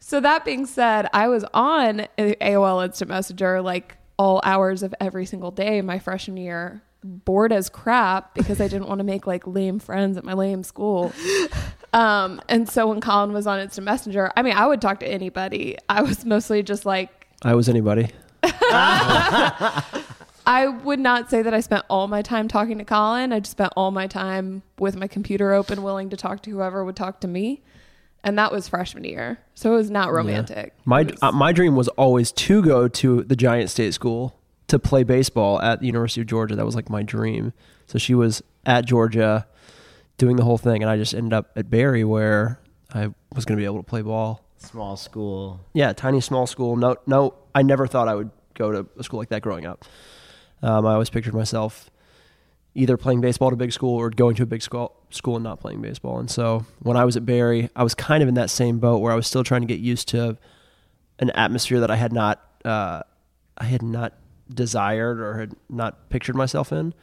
So 0.00 0.20
that 0.20 0.44
being 0.44 0.66
said, 0.66 1.08
I 1.12 1.28
was 1.28 1.44
on 1.54 2.06
AOL 2.18 2.84
Instant 2.84 3.08
Messenger 3.08 3.62
like 3.62 3.96
all 4.18 4.40
hours 4.44 4.82
of 4.82 4.94
every 5.00 5.26
single 5.26 5.50
day 5.50 5.80
my 5.80 5.98
freshman 5.98 6.36
year, 6.36 6.82
bored 7.02 7.52
as 7.52 7.68
crap 7.68 8.34
because 8.34 8.60
I 8.60 8.68
didn't 8.68 8.86
want 8.86 8.98
to 8.98 9.04
make 9.04 9.26
like 9.26 9.46
lame 9.46 9.78
friends 9.78 10.16
at 10.16 10.24
my 10.24 10.34
lame 10.34 10.62
school. 10.62 11.12
Um, 11.94 12.42
and 12.48 12.68
so 12.68 12.88
when 12.88 13.00
Colin 13.00 13.32
was 13.32 13.46
on 13.46 13.60
Instant 13.60 13.84
Messenger, 13.84 14.32
I 14.36 14.42
mean, 14.42 14.54
I 14.54 14.66
would 14.66 14.80
talk 14.80 14.98
to 14.98 15.06
anybody. 15.06 15.76
I 15.88 16.02
was 16.02 16.24
mostly 16.24 16.64
just 16.64 16.84
like, 16.84 17.23
I 17.44 17.54
was 17.54 17.68
anybody. 17.68 18.10
I 20.46 20.66
would 20.84 20.98
not 21.00 21.30
say 21.30 21.42
that 21.42 21.54
I 21.54 21.60
spent 21.60 21.84
all 21.88 22.06
my 22.08 22.20
time 22.22 22.48
talking 22.48 22.78
to 22.78 22.84
Colin. 22.84 23.32
I 23.32 23.40
just 23.40 23.52
spent 23.52 23.72
all 23.76 23.90
my 23.90 24.06
time 24.06 24.62
with 24.78 24.96
my 24.96 25.06
computer 25.06 25.52
open, 25.52 25.82
willing 25.82 26.10
to 26.10 26.16
talk 26.16 26.42
to 26.42 26.50
whoever 26.50 26.84
would 26.84 26.96
talk 26.96 27.20
to 27.20 27.28
me. 27.28 27.62
And 28.22 28.38
that 28.38 28.52
was 28.52 28.68
freshman 28.68 29.04
year. 29.04 29.38
So 29.54 29.72
it 29.74 29.76
was 29.76 29.90
not 29.90 30.12
romantic. 30.12 30.74
My 30.84 31.02
was- 31.02 31.22
uh, 31.22 31.32
my 31.32 31.52
dream 31.52 31.76
was 31.76 31.88
always 31.88 32.32
to 32.32 32.62
go 32.62 32.88
to 32.88 33.22
the 33.22 33.36
Giant 33.36 33.70
State 33.70 33.94
School 33.94 34.38
to 34.68 34.78
play 34.78 35.02
baseball 35.02 35.60
at 35.60 35.80
the 35.80 35.86
University 35.86 36.20
of 36.22 36.26
Georgia. 36.26 36.56
That 36.56 36.64
was 36.64 36.74
like 36.74 36.88
my 36.88 37.02
dream. 37.02 37.52
So 37.86 37.98
she 37.98 38.14
was 38.14 38.42
at 38.64 38.86
Georgia 38.86 39.46
doing 40.16 40.36
the 40.36 40.44
whole 40.44 40.56
thing, 40.58 40.82
and 40.82 40.90
I 40.90 40.96
just 40.96 41.12
ended 41.14 41.32
up 41.34 41.50
at 41.56 41.68
Barry 41.70 42.04
where 42.04 42.60
I 42.94 43.08
was 43.34 43.44
going 43.44 43.56
to 43.58 43.60
be 43.60 43.66
able 43.66 43.78
to 43.78 43.82
play 43.82 44.00
ball. 44.02 44.43
Small 44.58 44.96
school. 44.96 45.60
Yeah, 45.72 45.92
tiny 45.92 46.20
small 46.20 46.46
school. 46.46 46.76
No, 46.76 46.96
no, 47.06 47.34
I 47.54 47.62
never 47.62 47.86
thought 47.86 48.08
I 48.08 48.14
would 48.14 48.30
go 48.54 48.72
to 48.72 48.86
a 48.98 49.04
school 49.04 49.18
like 49.18 49.28
that 49.28 49.42
growing 49.42 49.66
up. 49.66 49.84
Um, 50.62 50.86
I 50.86 50.94
always 50.94 51.10
pictured 51.10 51.34
myself 51.34 51.90
either 52.74 52.96
playing 52.96 53.20
baseball 53.20 53.48
at 53.48 53.54
a 53.54 53.56
big 53.56 53.72
school 53.72 53.94
or 53.94 54.10
going 54.10 54.34
to 54.36 54.42
a 54.42 54.46
big 54.46 54.62
school 54.62 54.96
school 55.10 55.36
and 55.36 55.44
not 55.44 55.60
playing 55.60 55.80
baseball. 55.80 56.18
And 56.18 56.30
so 56.30 56.66
when 56.80 56.96
I 56.96 57.04
was 57.04 57.16
at 57.16 57.24
Barry, 57.24 57.70
I 57.76 57.84
was 57.84 57.94
kind 57.94 58.22
of 58.22 58.28
in 58.28 58.34
that 58.34 58.50
same 58.50 58.78
boat 58.78 58.98
where 58.98 59.12
I 59.12 59.14
was 59.14 59.26
still 59.26 59.44
trying 59.44 59.60
to 59.60 59.66
get 59.66 59.78
used 59.78 60.08
to 60.08 60.36
an 61.20 61.30
atmosphere 61.30 61.80
that 61.80 61.90
I 61.90 61.96
had 61.96 62.12
not 62.12 62.42
uh, 62.64 63.02
I 63.58 63.64
had 63.64 63.82
not 63.82 64.14
desired 64.52 65.20
or 65.20 65.38
had 65.38 65.52
not 65.68 66.08
pictured 66.08 66.34
myself 66.34 66.72
in. 66.72 66.94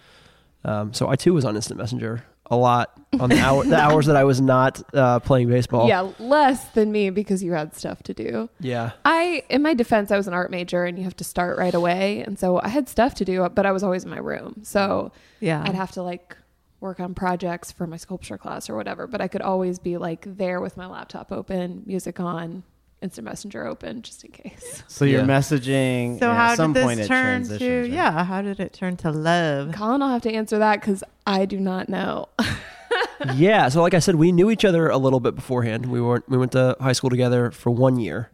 Um, 0.63 0.93
so 0.93 1.07
I 1.07 1.15
too 1.15 1.33
was 1.33 1.45
on 1.45 1.55
Instant 1.55 1.79
Messenger 1.79 2.25
a 2.51 2.55
lot 2.57 2.99
on 3.19 3.29
the 3.29 3.39
hour 3.39 3.63
the 3.63 3.75
hours 3.77 4.05
that 4.05 4.15
I 4.15 4.23
was 4.25 4.39
not 4.41 4.81
uh, 4.93 5.19
playing 5.21 5.49
baseball. 5.49 5.87
yeah, 5.87 6.11
less 6.19 6.69
than 6.69 6.91
me 6.91 7.09
because 7.09 7.41
you 7.43 7.53
had 7.53 7.75
stuff 7.75 8.03
to 8.03 8.13
do. 8.13 8.49
yeah. 8.59 8.91
I, 9.05 9.43
in 9.49 9.61
my 9.61 9.73
defense, 9.73 10.11
I 10.11 10.17
was 10.17 10.27
an 10.27 10.33
art 10.33 10.51
major 10.51 10.85
and 10.85 10.97
you 10.97 11.03
have 11.05 11.15
to 11.17 11.23
start 11.23 11.57
right 11.57 11.73
away. 11.73 12.21
And 12.21 12.37
so 12.37 12.61
I 12.61 12.67
had 12.67 12.87
stuff 12.89 13.15
to 13.15 13.25
do, 13.25 13.47
but 13.49 13.65
I 13.65 13.71
was 13.71 13.83
always 13.83 14.03
in 14.03 14.09
my 14.09 14.19
room. 14.19 14.61
So 14.63 15.11
Yeah. 15.39 15.63
I'd 15.65 15.75
have 15.75 15.91
to 15.93 16.03
like 16.03 16.35
work 16.81 16.99
on 16.99 17.13
projects 17.13 17.71
for 17.71 17.87
my 17.87 17.97
sculpture 17.97 18.37
class 18.37 18.69
or 18.69 18.75
whatever, 18.75 19.07
but 19.07 19.21
I 19.21 19.27
could 19.27 19.41
always 19.41 19.79
be 19.79 19.97
like 19.97 20.25
there 20.37 20.59
with 20.59 20.77
my 20.77 20.87
laptop 20.87 21.31
open, 21.31 21.83
music 21.85 22.19
on, 22.19 22.63
instant 23.01 23.25
messenger 23.25 23.65
open, 23.65 24.01
just 24.01 24.23
in 24.23 24.31
case. 24.31 24.83
So 24.87 25.05
you're 25.05 25.21
Yeah. 25.21 25.25
messaging. 25.27 26.19
So 26.19 26.29
and 26.29 26.37
how 26.39 26.51
at 26.51 26.57
some 26.57 26.73
did 26.73 26.87
this 26.87 26.99
it 26.99 27.07
turn 27.07 27.41
transitions, 27.43 27.59
to 27.59 27.81
right? 27.81 27.91
yeah? 27.91 28.23
How 28.23 28.41
did 28.41 28.59
it 28.59 28.73
turn 28.73 28.97
to 28.97 29.11
love? 29.11 29.71
Colin, 29.73 30.01
I'll 30.01 30.09
have 30.09 30.21
to 30.23 30.31
answer 30.33 30.59
that 30.59 30.79
because 30.81 31.03
I 31.25 31.45
do 31.45 31.59
not 31.59 31.89
know. 31.89 32.29
yeah. 33.35 33.69
So 33.69 33.81
like 33.81 33.93
I 33.93 33.99
said, 33.99 34.15
we 34.15 34.31
knew 34.31 34.49
each 34.51 34.65
other 34.65 34.87
a 34.89 34.97
little 34.97 35.19
bit 35.19 35.35
beforehand. 35.35 35.85
We 35.87 36.01
weren't 36.01 36.27
we 36.29 36.37
went 36.37 36.51
to 36.53 36.75
high 36.79 36.91
school 36.93 37.09
together 37.09 37.51
for 37.51 37.69
one 37.71 37.97
year. 37.99 38.29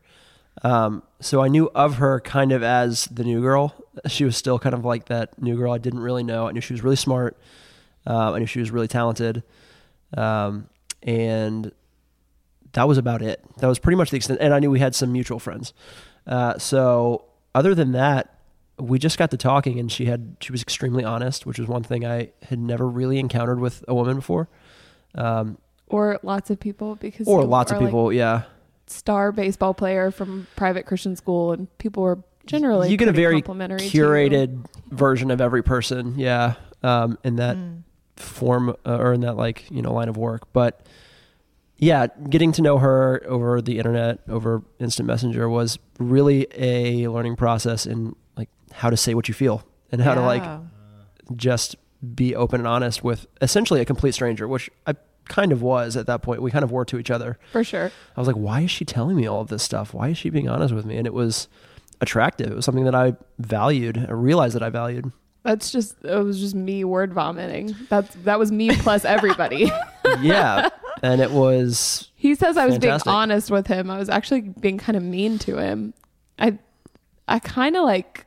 Um, 0.63 1.03
so 1.19 1.41
I 1.43 1.50
knew 1.50 1.69
of 1.75 1.95
her 1.95 2.19
kind 2.19 2.51
of 2.51 2.63
as 2.63 3.05
the 3.05 3.24
new 3.24 3.41
girl, 3.41 3.75
She 4.07 4.25
was 4.25 4.36
still 4.36 4.57
kind 4.57 4.74
of 4.74 4.83
like 4.83 5.05
that 5.05 5.39
new 5.41 5.55
girl 5.55 5.71
I 5.71 5.77
didn't 5.77 6.00
really 6.00 6.24
know. 6.24 6.47
I 6.47 6.51
knew 6.51 6.62
she 6.62 6.74
was 6.74 6.83
really 6.83 6.95
smart. 6.95 7.38
Um, 8.07 8.33
I 8.33 8.39
knew 8.39 8.45
she 8.47 8.59
was 8.59 8.71
really 8.71 8.88
talented. 8.88 9.43
Um, 10.15 10.67
and 11.03 11.71
that 12.74 12.88
was 12.88 12.97
about 12.97 13.21
it. 13.21 13.43
That 13.59 13.67
was 13.67 13.79
pretty 13.79 13.95
much 13.97 14.09
the 14.12 14.17
extent. 14.17 14.39
And 14.41 14.53
I 14.53 14.59
knew 14.59 14.69
we 14.71 14.79
had 14.79 14.95
some 14.95 15.12
mutual 15.12 15.39
friends. 15.39 15.74
Uh, 16.25 16.57
so 16.57 17.25
other 17.55 17.74
than 17.74 17.93
that, 17.93 18.33
we 18.79 19.00
just 19.00 19.17
got 19.17 19.31
to 19.31 19.38
talking, 19.38 19.79
and 19.79 19.91
she 19.91 20.05
had 20.05 20.36
she 20.39 20.51
was 20.51 20.62
extremely 20.62 21.03
honest, 21.03 21.45
which 21.45 21.57
was 21.57 21.67
one 21.67 21.81
thing 21.83 22.05
I 22.05 22.29
had 22.43 22.59
never 22.59 22.88
really 22.88 23.17
encountered 23.17 23.59
with 23.59 23.83
a 23.88 23.95
woman 23.95 24.17
before, 24.17 24.50
um, 25.15 25.57
Or 25.88 26.19
lots 26.21 26.50
of 26.51 26.59
people 26.59 26.95
because 26.95 27.27
or 27.27 27.43
lots 27.43 27.71
of 27.71 27.77
are, 27.77 27.81
like, 27.81 27.88
people. 27.89 28.13
yeah, 28.13 28.43
star 28.86 29.31
baseball 29.31 29.74
player 29.74 30.12
from 30.12 30.45
private 30.55 30.86
Christian 30.86 31.15
school, 31.15 31.53
and 31.53 31.75
people 31.79 32.03
were 32.03 32.19
generally 32.45 32.89
you 32.91 32.97
get 32.97 33.07
a 33.07 33.12
very 33.13 33.41
complimentary 33.41 33.79
to 33.79 33.86
you. 33.97 34.03
curated 34.03 34.65
version 34.91 35.31
of 35.31 35.41
every 35.41 35.63
person. 35.63 36.13
Yeah, 36.19 36.53
um, 36.83 37.17
in 37.24 37.38
that 37.38 37.57
Mm. 37.57 37.81
form 38.15 38.69
uh, 38.86 38.97
or 38.97 39.13
in 39.13 39.21
that 39.21 39.38
like 39.38 39.65
you 39.71 39.81
know 39.81 39.91
line 39.93 40.09
of 40.09 40.17
work, 40.17 40.53
but 40.53 40.86
yeah, 41.77 42.07
getting 42.29 42.51
to 42.53 42.62
know 42.62 42.77
her 42.79 43.22
over 43.27 43.62
the 43.62 43.77
internet, 43.77 44.19
over 44.27 44.63
instant 44.79 45.07
messenger 45.07 45.48
was 45.48 45.77
really 46.00 46.48
a 46.55 47.07
learning 47.07 47.36
process 47.36 47.86
in 47.86 48.15
like 48.36 48.50
how 48.72 48.89
to 48.89 48.98
say 48.98 49.13
what 49.13 49.27
you 49.27 49.34
feel 49.34 49.63
and 49.91 50.01
how 50.01 50.13
to 50.15 50.22
like 50.22 50.43
just 51.36 51.75
be 52.15 52.36
open 52.36 52.60
and 52.62 52.67
honest 52.67 53.03
with 53.03 53.27
essentially 53.41 53.81
a 53.81 53.86
complete 53.86 54.13
stranger, 54.13 54.48
which 54.48 54.69
I 54.86 54.96
kind 55.27 55.51
of 55.51 55.62
was 55.62 55.98
at 55.98 56.07
that 56.07 56.22
point. 56.22 56.41
We 56.41 56.51
kind 56.51 56.63
of 56.63 56.72
were 56.72 56.86
to 56.86 56.98
each 56.98 57.12
other. 57.12 57.38
for 57.51 57.63
sure. 57.63 57.91
I 58.15 58.19
was 58.19 58.27
like, 58.27 58.38
why 58.38 58.62
is 58.62 58.72
she 58.72 58.86
telling 58.86 59.15
me 59.15 59.27
all 59.27 59.41
of 59.41 59.50
this 59.50 59.63
stuff? 59.63 59.93
Why 59.93 60.10
is 60.10 60.17
she 60.17 60.29
being 60.29 60.48
honest 60.48 60.74
with 60.74 60.86
me? 60.86 60.98
And 60.98 61.05
it 61.05 61.13
was 61.13 61.48
attractive. 62.01 62.51
It 62.51 62.55
was 62.55 62.65
something 62.65 62.86
that 62.86 62.96
I 62.96 63.15
valued. 63.39 63.98
I 64.07 64.12
realized 64.13 64.55
that 64.55 64.63
I 64.63 64.69
valued. 64.69 65.12
That's 65.43 65.72
just 65.72 65.96
it 66.03 66.24
was 66.24 66.39
just 66.39 66.55
me 66.55 66.84
word 66.84 67.13
vomiting. 67.13 67.75
That's 67.89 68.13
that 68.24 68.38
was 68.39 68.51
me 68.51 68.75
plus 68.77 69.05
everybody. 69.05 69.72
Yeah. 70.22 70.69
And 71.11 71.21
it 71.21 71.31
was 71.31 72.09
he 72.15 72.35
says 72.35 72.57
I 72.57 72.65
was 72.65 72.75
Fantastic. 72.75 73.05
being 73.05 73.15
honest 73.15 73.51
with 73.51 73.67
him. 73.67 73.89
I 73.89 73.97
was 73.97 74.09
actually 74.09 74.41
being 74.41 74.77
kind 74.77 74.95
of 74.97 75.03
mean 75.03 75.39
to 75.39 75.57
him. 75.57 75.93
I 76.39 76.57
I 77.27 77.39
kind 77.39 77.75
of 77.75 77.83
like 77.83 78.25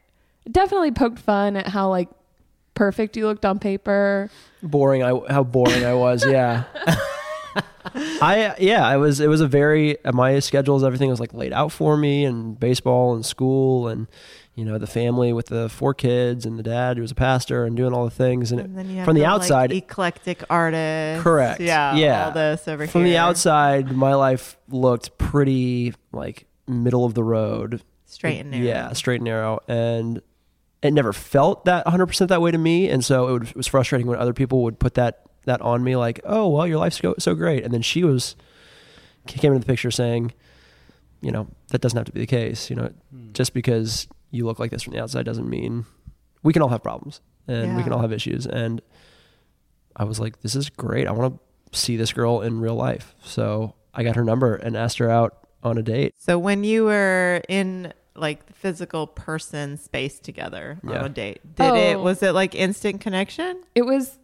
definitely 0.50 0.90
poked 0.92 1.18
fun 1.18 1.56
at 1.56 1.68
how 1.68 1.88
like 1.90 2.08
perfect 2.74 3.16
you 3.16 3.26
looked 3.26 3.44
on 3.44 3.58
paper. 3.58 4.30
boring. 4.62 5.02
I 5.02 5.20
how 5.32 5.42
boring 5.42 5.84
I 5.84 5.94
was. 5.94 6.24
Yeah. 6.24 6.64
I 8.22 8.54
yeah, 8.58 8.86
I 8.86 8.96
was. 8.98 9.20
It 9.20 9.28
was 9.28 9.40
a 9.40 9.48
very 9.48 9.96
my 10.12 10.38
schedules. 10.38 10.84
Everything 10.84 11.10
was 11.10 11.18
like 11.20 11.32
laid 11.34 11.52
out 11.52 11.72
for 11.72 11.96
me, 11.96 12.24
and 12.24 12.58
baseball 12.58 13.14
and 13.14 13.24
school, 13.24 13.88
and 13.88 14.06
you 14.54 14.64
know 14.64 14.78
the 14.78 14.86
family 14.86 15.32
with 15.32 15.46
the 15.46 15.68
four 15.68 15.94
kids 15.94 16.44
and 16.44 16.58
the 16.58 16.62
dad 16.62 16.96
who 16.96 17.02
was 17.02 17.10
a 17.10 17.14
pastor 17.14 17.64
and 17.64 17.76
doing 17.76 17.92
all 17.92 18.04
the 18.04 18.10
things. 18.10 18.52
And, 18.52 18.60
And 18.60 18.76
then 18.76 18.90
you 18.90 19.04
from 19.04 19.14
the 19.14 19.22
like, 19.22 19.30
outside, 19.30 19.72
eclectic 19.72 20.44
artist. 20.50 21.22
Correct. 21.22 21.60
Yeah. 21.60 21.94
Yeah. 21.94 22.26
All 22.26 22.32
this 22.32 22.66
over 22.68 22.86
from 22.86 23.04
here. 23.04 23.12
the 23.12 23.18
outside, 23.18 23.92
my 23.92 24.14
life 24.14 24.58
looked 24.68 25.16
pretty 25.18 25.94
like 26.12 26.46
middle 26.66 27.04
of 27.04 27.14
the 27.14 27.24
road. 27.24 27.82
straight 28.06 28.40
and 28.40 28.50
narrow. 28.50 28.64
Yeah, 28.64 28.92
straight 28.92 29.16
and 29.16 29.24
narrow. 29.24 29.60
And 29.68 30.20
it 30.82 30.92
never 30.92 31.12
felt 31.12 31.64
that 31.66 31.86
100% 31.86 32.28
that 32.28 32.40
way 32.40 32.50
to 32.50 32.58
me. 32.58 32.88
And 32.88 33.04
so 33.04 33.28
it, 33.28 33.32
would, 33.32 33.48
it 33.48 33.56
was 33.56 33.66
frustrating 33.66 34.06
when 34.06 34.18
other 34.18 34.32
people 34.32 34.62
would 34.62 34.78
put 34.78 34.94
that 34.94 35.22
that 35.46 35.60
on 35.62 35.82
me 35.82 35.96
like, 35.96 36.20
oh, 36.24 36.48
well, 36.48 36.66
your 36.66 36.76
life's 36.76 37.00
so 37.18 37.34
great. 37.34 37.64
And 37.64 37.72
then 37.72 37.80
she 37.80 38.04
was, 38.04 38.36
came 39.26 39.52
into 39.52 39.64
the 39.64 39.70
picture 39.70 39.90
saying, 39.90 40.34
you 41.22 41.30
know, 41.30 41.48
that 41.68 41.80
doesn't 41.80 41.96
have 41.96 42.04
to 42.06 42.12
be 42.12 42.20
the 42.20 42.26
case. 42.26 42.68
You 42.68 42.76
know, 42.76 42.92
hmm. 43.10 43.32
just 43.32 43.54
because 43.54 44.06
you 44.30 44.46
look 44.46 44.58
like 44.58 44.70
this 44.70 44.82
from 44.82 44.92
the 44.94 45.02
outside 45.02 45.24
doesn't 45.24 45.48
mean 45.48 45.84
we 46.42 46.52
can 46.52 46.62
all 46.62 46.68
have 46.68 46.82
problems 46.82 47.20
and 47.48 47.76
we 47.76 47.82
can 47.82 47.92
all 47.92 48.00
have 48.00 48.12
issues. 48.12 48.46
And 48.46 48.80
I 49.96 50.04
was 50.04 50.20
like, 50.20 50.40
this 50.40 50.54
is 50.54 50.70
great. 50.70 51.06
I 51.06 51.12
want 51.12 51.38
to 51.72 51.78
see 51.78 51.96
this 51.96 52.12
girl 52.12 52.40
in 52.42 52.60
real 52.60 52.74
life. 52.76 53.14
So 53.22 53.74
I 53.92 54.02
got 54.04 54.16
her 54.16 54.24
number 54.24 54.54
and 54.54 54.76
asked 54.76 54.98
her 54.98 55.10
out 55.10 55.46
on 55.62 55.76
a 55.78 55.82
date. 55.82 56.14
So 56.18 56.38
when 56.38 56.64
you 56.64 56.84
were 56.84 57.42
in 57.48 57.92
like 58.16 58.46
the 58.46 58.52
physical 58.52 59.06
person 59.06 59.76
space 59.78 60.18
together 60.18 60.78
Yeah. 60.84 61.00
on 61.00 61.04
a 61.06 61.08
date, 61.08 61.40
did 61.56 61.74
it 61.74 61.96
Oh. 61.96 62.02
was 62.02 62.22
it 62.22 62.32
like 62.32 62.54
instant 62.54 63.00
connection? 63.00 63.62
It 63.74 63.82
was 63.82 64.16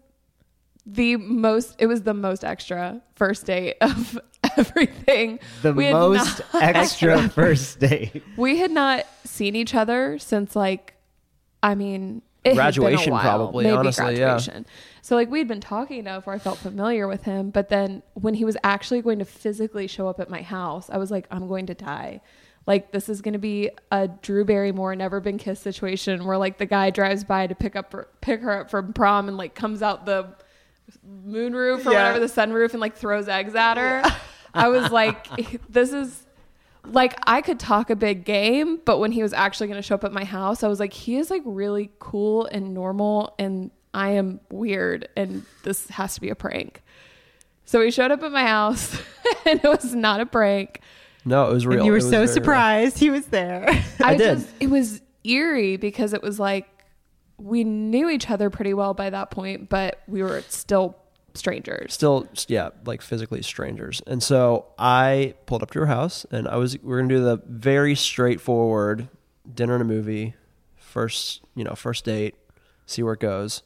the 0.88 1.16
most 1.16 1.74
it 1.78 1.86
was 1.86 2.02
the 2.02 2.14
most 2.14 2.44
extra 2.44 3.02
first 3.16 3.44
date 3.46 3.74
of 3.80 4.18
everything. 4.56 5.38
The 5.62 5.72
We 5.72 5.90
most 5.92 6.40
not- 6.52 6.62
extra 6.62 7.28
first 7.28 7.78
date. 7.80 8.22
We 8.36 8.58
had 8.58 8.70
not 8.70 9.06
seen 9.24 9.54
each 9.56 9.74
other 9.74 10.18
since 10.18 10.54
like, 10.56 10.94
I 11.62 11.74
mean, 11.74 12.22
it 12.44 12.50
had 12.50 12.54
been 12.54 12.60
a 12.60 12.62
Graduation, 12.86 13.12
while. 13.12 13.22
probably, 13.22 13.64
Maybe 13.64 13.76
honestly, 13.76 14.04
yeah. 14.18 14.18
graduation. 14.34 14.66
So 15.02 15.16
like 15.16 15.30
we'd 15.30 15.48
been 15.48 15.60
talking 15.60 15.98
enough 15.98 16.26
where 16.26 16.34
I 16.36 16.38
felt 16.38 16.58
familiar 16.58 17.08
with 17.08 17.22
him, 17.24 17.50
but 17.50 17.68
then 17.68 18.02
when 18.14 18.34
he 18.34 18.44
was 18.44 18.56
actually 18.64 19.02
going 19.02 19.18
to 19.20 19.24
physically 19.24 19.86
show 19.86 20.08
up 20.08 20.20
at 20.20 20.30
my 20.30 20.42
house, 20.42 20.88
I 20.90 20.98
was 20.98 21.10
like, 21.10 21.26
I'm 21.30 21.48
going 21.48 21.66
to 21.66 21.74
die. 21.74 22.20
Like 22.66 22.90
this 22.90 23.08
is 23.08 23.20
going 23.22 23.34
to 23.34 23.38
be 23.38 23.70
a 23.92 24.08
Drew 24.08 24.44
Barrymore 24.44 24.96
never 24.96 25.20
been 25.20 25.38
kissed 25.38 25.62
situation 25.62 26.24
where 26.24 26.36
like 26.38 26.58
the 26.58 26.66
guy 26.66 26.90
drives 26.90 27.22
by 27.22 27.46
to 27.46 27.54
pick 27.54 27.76
up 27.76 27.94
pick 28.20 28.40
her 28.40 28.60
up 28.62 28.70
from 28.70 28.92
prom 28.92 29.28
and 29.28 29.36
like 29.36 29.54
comes 29.54 29.82
out 29.82 30.04
the 30.06 30.34
moonroof 31.26 31.86
or 31.86 31.92
Yeah. 31.92 32.10
whatever 32.12 32.18
the 32.20 32.26
sunroof 32.26 32.72
and 32.72 32.80
like 32.80 32.96
throws 32.96 33.28
eggs 33.28 33.54
at 33.54 33.76
her. 33.76 34.02
I 34.56 34.68
was 34.68 34.90
like, 34.90 35.28
this 35.68 35.92
is 35.92 36.26
like 36.84 37.18
I 37.26 37.42
could 37.42 37.58
talk 37.58 37.90
a 37.90 37.96
big 37.96 38.24
game, 38.24 38.80
but 38.84 38.98
when 38.98 39.12
he 39.12 39.22
was 39.22 39.32
actually 39.32 39.66
going 39.68 39.78
to 39.78 39.82
show 39.82 39.94
up 39.94 40.04
at 40.04 40.12
my 40.12 40.24
house, 40.24 40.62
I 40.62 40.68
was 40.68 40.80
like, 40.80 40.92
he 40.92 41.16
is 41.16 41.30
like 41.30 41.42
really 41.44 41.90
cool 41.98 42.46
and 42.46 42.74
normal, 42.74 43.34
and 43.38 43.70
I 43.92 44.10
am 44.10 44.40
weird, 44.50 45.08
and 45.16 45.44
this 45.62 45.88
has 45.88 46.14
to 46.14 46.20
be 46.20 46.30
a 46.30 46.34
prank. 46.34 46.82
So 47.64 47.80
he 47.82 47.90
showed 47.90 48.12
up 48.12 48.22
at 48.22 48.32
my 48.32 48.46
house, 48.46 49.00
and 49.46 49.60
it 49.62 49.68
was 49.68 49.94
not 49.94 50.20
a 50.20 50.26
prank. 50.26 50.80
No, 51.24 51.50
it 51.50 51.52
was 51.52 51.66
real. 51.66 51.78
And 51.78 51.86
you 51.86 51.92
were 51.92 52.00
so 52.00 52.10
very 52.10 52.26
real. 52.26 52.32
surprised 52.32 52.98
he 52.98 53.10
was 53.10 53.26
there. 53.26 53.66
I, 54.00 54.16
did. 54.16 54.38
Just, 54.38 54.54
it 54.60 54.70
was 54.70 55.00
eerie 55.24 55.76
because 55.76 56.12
it 56.12 56.22
was 56.22 56.38
like 56.38 56.68
we 57.38 57.64
knew 57.64 58.08
each 58.08 58.30
other 58.30 58.48
pretty 58.48 58.72
well 58.72 58.94
by 58.94 59.10
that 59.10 59.30
point, 59.30 59.68
but 59.68 60.00
we 60.06 60.22
were 60.22 60.42
still 60.48 60.96
strangers. 61.36 61.92
still 61.92 62.26
yeah 62.48 62.70
like 62.84 63.00
physically 63.02 63.42
strangers 63.42 64.02
and 64.06 64.22
so 64.22 64.66
i 64.78 65.34
pulled 65.46 65.62
up 65.62 65.70
to 65.70 65.78
her 65.80 65.86
house 65.86 66.24
and 66.30 66.48
i 66.48 66.56
was 66.56 66.78
we 66.82 66.92
are 66.94 66.98
gonna 67.00 67.08
do 67.14 67.22
the 67.22 67.40
very 67.46 67.94
straightforward 67.94 69.08
dinner 69.54 69.74
and 69.74 69.82
a 69.82 69.84
movie 69.84 70.34
first 70.76 71.42
you 71.54 71.64
know 71.64 71.74
first 71.74 72.04
date 72.04 72.34
see 72.86 73.02
where 73.02 73.14
it 73.14 73.20
goes 73.20 73.62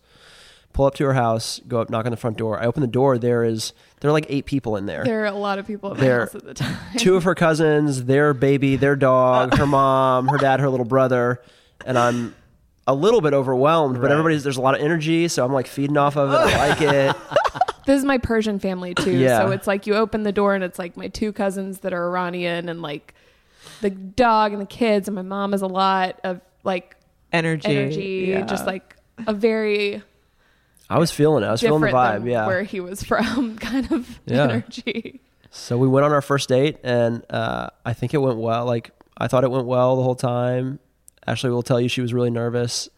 pull 0.73 0.87
up 0.87 0.95
to 0.95 1.05
her 1.05 1.15
house 1.15 1.61
go 1.67 1.81
up 1.81 1.91
knock 1.91 2.05
on 2.05 2.11
the 2.11 2.17
front 2.17 2.37
door 2.37 2.61
i 2.62 2.67
open 2.67 2.81
the 2.81 2.87
door 2.87 3.19
there 3.19 3.43
is 3.45 3.73
there 4.00 4.09
are 4.09 4.12
like 4.12 4.27
eight 4.29 4.47
people 4.47 4.77
in 4.77 4.87
there 4.87 5.05
There 5.05 5.23
are 5.23 5.27
a 5.27 5.33
lot 5.33 5.59
of 5.59 5.67
people 5.67 5.91
at 5.91 5.97
my 5.99 6.03
There- 6.05 6.21
house 6.21 6.35
at 6.35 6.45
the 6.45 6.55
time. 6.55 6.77
two 6.97 7.17
of 7.17 7.25
her 7.25 7.35
cousins, 7.35 8.05
their 8.05 8.33
baby, 8.33 8.77
their 8.77 8.97
dog, 8.97 9.57
her 9.59 9.67
mom, 9.79 10.29
her 10.29 10.39
dad, 10.39 10.61
her 10.61 10.71
little 10.71 10.87
brother, 10.87 11.43
and 11.85 11.99
I'm 11.99 12.35
a 12.90 12.94
little 12.94 13.20
bit 13.20 13.32
overwhelmed. 13.35 13.94
But 13.97 14.02
Right. 14.04 14.12
everybody's 14.12 14.42
there's 14.42 14.56
a 14.56 14.61
lot 14.61 14.75
of 14.75 14.80
energy, 14.80 15.28
so 15.28 15.44
I'm 15.44 15.52
like 15.52 15.66
feeding 15.66 15.97
off 15.97 16.16
of 16.16 16.30
it. 16.32 16.37
I 16.37 16.68
like 16.68 16.80
it. 16.82 17.16
This 17.87 17.99
is 17.99 18.04
my 18.04 18.18
Persian 18.18 18.61
family 18.61 18.94
too. 18.94 19.16
Yeah. 19.16 19.38
So 19.40 19.50
it's 19.50 19.66
like 19.66 19.85
you 19.87 19.94
open 19.97 20.23
the 20.23 20.30
door 20.32 20.54
and 20.54 20.62
it's 20.62 20.78
like 20.78 20.97
my 20.97 21.09
two 21.09 21.32
cousins 21.32 21.80
that 21.80 21.92
are 21.92 22.06
Iranian 22.09 22.68
and 22.68 22.82
like 22.82 23.14
the 23.80 23.90
dog 23.90 24.52
and 24.52 24.61
the 24.61 24.66
kids 24.66 25.09
and 25.09 25.14
my 25.16 25.23
mom 25.23 25.54
is 25.54 25.62
a 25.62 25.66
lot 25.66 26.20
of 26.23 26.40
like 26.62 26.97
Energy. 27.32 27.68
energy, 27.68 28.26
Yeah. 28.28 28.42
just 28.42 28.64
like 28.66 28.94
a 29.26 29.32
very 29.32 30.02
I 30.88 30.99
was 30.99 31.11
feeling 31.11 31.42
it. 31.42 31.47
I 31.49 31.52
was 31.52 31.62
feeling 31.62 31.80
the 31.80 31.88
vibe. 31.88 32.30
Yeah. 32.30 32.47
where 32.47 32.62
he 32.62 32.78
was 32.80 33.02
from 33.11 33.56
kind 33.59 33.90
of 33.90 34.20
Yeah. 34.26 34.42
energy. 34.44 35.20
So 35.50 35.76
we 35.76 35.88
went 35.88 36.04
on 36.04 36.12
our 36.12 36.23
first 36.23 36.49
date, 36.49 36.78
and 36.85 37.25
uh, 37.30 37.70
I 37.85 37.92
think 37.92 38.14
it 38.14 38.18
went 38.18 38.38
well. 38.38 38.66
Like 38.66 38.90
I 39.16 39.26
thought 39.26 39.42
it 39.42 39.50
went 39.50 39.66
well 39.66 39.97
the 39.97 40.02
whole 40.02 40.14
time. 40.14 40.78
Ashley 41.27 41.50
will 41.50 41.62
tell 41.62 41.81
you 41.81 41.89
she 41.89 42.00
was 42.00 42.12
really 42.15 42.31
nervous. 42.31 42.89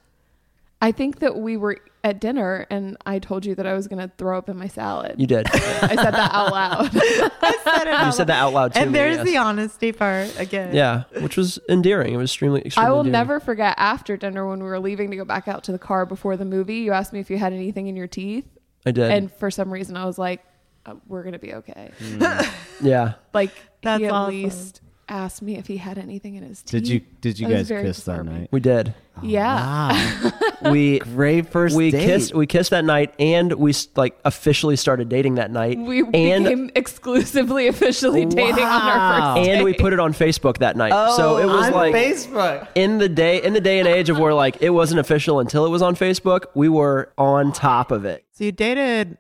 I 0.81 0.91
think 0.91 1.21
that 1.21 1.37
we 1.37 1.57
were 1.57 1.79
at 2.03 2.21
dinner 2.21 2.67
and 2.69 2.97
I 3.07 3.21
told 3.21 3.47
you 3.47 3.55
that 3.55 3.67
I 3.67 3.75
was 3.75 3.87
going 3.87 4.01
to 4.03 4.13
throw 4.19 4.37
up 4.37 4.49
in 4.49 4.57
my 4.57 4.67
salad. 4.67 5.15
You 5.21 5.29
did. 5.29 5.47
I 5.47 5.95
said 5.95 6.11
that 6.11 6.31
out 6.33 6.53
loud. 6.53 6.91
I 6.95 7.59
said 7.63 7.87
it 7.87 7.91
you 7.91 7.95
out 7.95 8.15
said 8.15 8.27
that 8.27 8.41
out 8.41 8.53
loud 8.53 8.75
too. 8.75 8.81
And 8.81 8.93
there's 8.93 9.25
the 9.25 9.37
honesty 9.37 9.93
part 9.93 10.37
again. 10.41 10.75
yeah, 10.75 11.05
which 11.21 11.37
was 11.37 11.61
endearing. 11.69 12.13
It 12.15 12.17
was 12.17 12.31
extremely. 12.31 12.63
extremely 12.63 12.89
I 12.89 12.91
will 12.91 13.01
endearing. 13.01 13.13
never 13.13 13.39
forget 13.39 13.77
after 13.79 14.17
dinner 14.17 14.49
when 14.49 14.59
we 14.59 14.69
were 14.69 14.81
leaving 14.81 15.11
to 15.13 15.17
go 15.17 15.25
back 15.25 15.47
out 15.47 15.63
to 15.65 15.73
the 15.73 15.79
car 15.79 16.05
before 16.05 16.37
the 16.37 16.45
movie. 16.45 16.79
You 16.79 16.91
asked 16.93 17.13
me 17.13 17.21
if 17.21 17.31
you 17.31 17.39
had 17.39 17.53
anything 17.53 17.87
in 17.87 17.95
your 17.95 18.09
teeth. 18.09 18.47
I 18.85 18.91
did. 18.91 19.13
And 19.13 19.33
for 19.33 19.53
some 19.53 19.73
reason, 19.73 19.97
I 19.97 20.05
was 20.05 20.19
like, 20.19 20.43
uh, 20.85 20.95
we're 21.07 21.23
going 21.23 21.35
to 21.35 21.39
be 21.39 21.55
okay. 21.55 21.93
yeah. 22.83 23.15
Like, 23.33 23.53
That's 23.83 24.01
he 24.01 24.07
at 24.07 24.13
awesome. 24.13 24.35
least 24.35 24.81
asked 25.13 25.43
me 25.43 25.57
if 25.59 25.67
he 25.67 25.77
had 25.77 25.99
anything 25.99 26.35
in 26.37 26.43
his 26.43 26.63
teeth. 26.63 26.71
Did 26.71 26.89
you 26.89 27.01
did 27.21 27.39
you 27.39 27.47
I 27.47 27.51
was 27.51 27.59
guys 27.61 27.69
very 27.69 27.83
kiss 27.85 27.97
that 28.05 28.13
disarming. 28.13 28.35
night? 28.41 28.49
We 28.51 28.61
did. 28.61 28.95
Yeah. 29.23 29.93
Wow. 29.93 30.31
We 30.71 31.01
Great 31.01 31.49
first 31.51 31.75
we 31.77 31.91
date. 31.91 32.05
kissed 32.05 32.35
we 32.35 32.47
kissed 32.47 32.71
that 32.71 32.85
night 32.85 33.13
and 33.19 33.53
we 33.55 33.71
s- 33.71 33.89
like 33.97 34.17
officially 34.25 34.77
started 34.77 35.09
dating 35.09 35.35
that 35.35 35.51
night 35.51 35.77
We 35.77 35.99
and 36.15 36.45
became 36.45 36.71
exclusively 36.77 37.67
officially 37.67 38.25
dating 38.27 38.63
on 38.65 38.83
our 38.83 38.97
Wow. 39.21 39.35
first 39.35 39.45
date. 39.47 39.55
and 39.57 39.65
we 39.65 39.75
put 39.75 39.93
it 39.93 39.99
on 39.99 40.13
Facebook 40.15 40.59
that 40.59 40.77
night. 40.77 40.93
so 41.17 41.39
it 41.39 41.47
was 41.47 41.67
on 41.67 41.73
like 41.73 41.93
Facebook. 41.95 42.69
in 42.77 42.99
the 42.99 43.09
day 43.09 43.43
in 43.43 43.55
the 43.55 43.61
day 43.61 43.81
and 43.81 43.89
age 43.89 44.09
of 44.09 44.19
where 44.21 44.33
like 44.35 44.63
it 44.63 44.71
wasn't 44.71 45.01
official 45.01 45.41
until 45.41 45.67
it 45.67 45.71
was 45.71 45.83
on 45.83 45.97
Facebook, 45.97 46.45
we 46.55 46.69
were 46.69 47.13
on 47.19 47.53
top 47.53 47.91
of 47.91 48.05
it. 48.05 48.25
So 48.31 48.45
you 48.45 48.53
dated, 48.53 49.19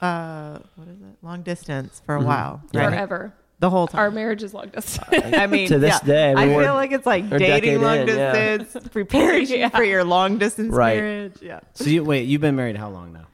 uh, 0.00 0.58
what 0.76 0.86
is 0.88 1.00
it? 1.00 1.16
Long 1.22 1.42
distance 1.42 2.00
for 2.06 2.14
a 2.14 2.20
while, 2.22 2.62
right? 2.72 2.88
Forever. 2.88 3.34
The 3.64 3.70
whole 3.70 3.86
time. 3.86 3.98
Our 3.98 4.10
marriage 4.10 4.42
is 4.42 4.52
long 4.52 4.68
distance. 4.68 5.08
I 5.34 5.46
mean, 5.46 5.68
To 5.68 5.78
this 5.78 5.98
yeah. 6.02 6.06
day, 6.06 6.34
I 6.34 6.42
I, 6.42 6.48
feel 6.48 6.74
like 6.74 6.92
it's 6.92 7.06
like 7.06 7.30
dating 7.30 7.80
long 7.80 7.96
in, 8.00 8.08
yeah. 8.08 8.58
distance, 8.58 8.88
preparing 8.92 9.46
you 9.48 9.56
Yeah. 9.56 9.68
for 9.70 9.82
your 9.82 10.04
long 10.04 10.36
distance 10.36 10.70
Right. 10.70 10.98
marriage. 10.98 11.36
Yeah. 11.40 11.60
So 11.72 11.84
you 11.84 12.04
wait, 12.04 12.28
you've 12.28 12.42
been 12.42 12.56
married 12.56 12.76
how 12.76 12.90
long 12.90 13.14
now? 13.14 13.26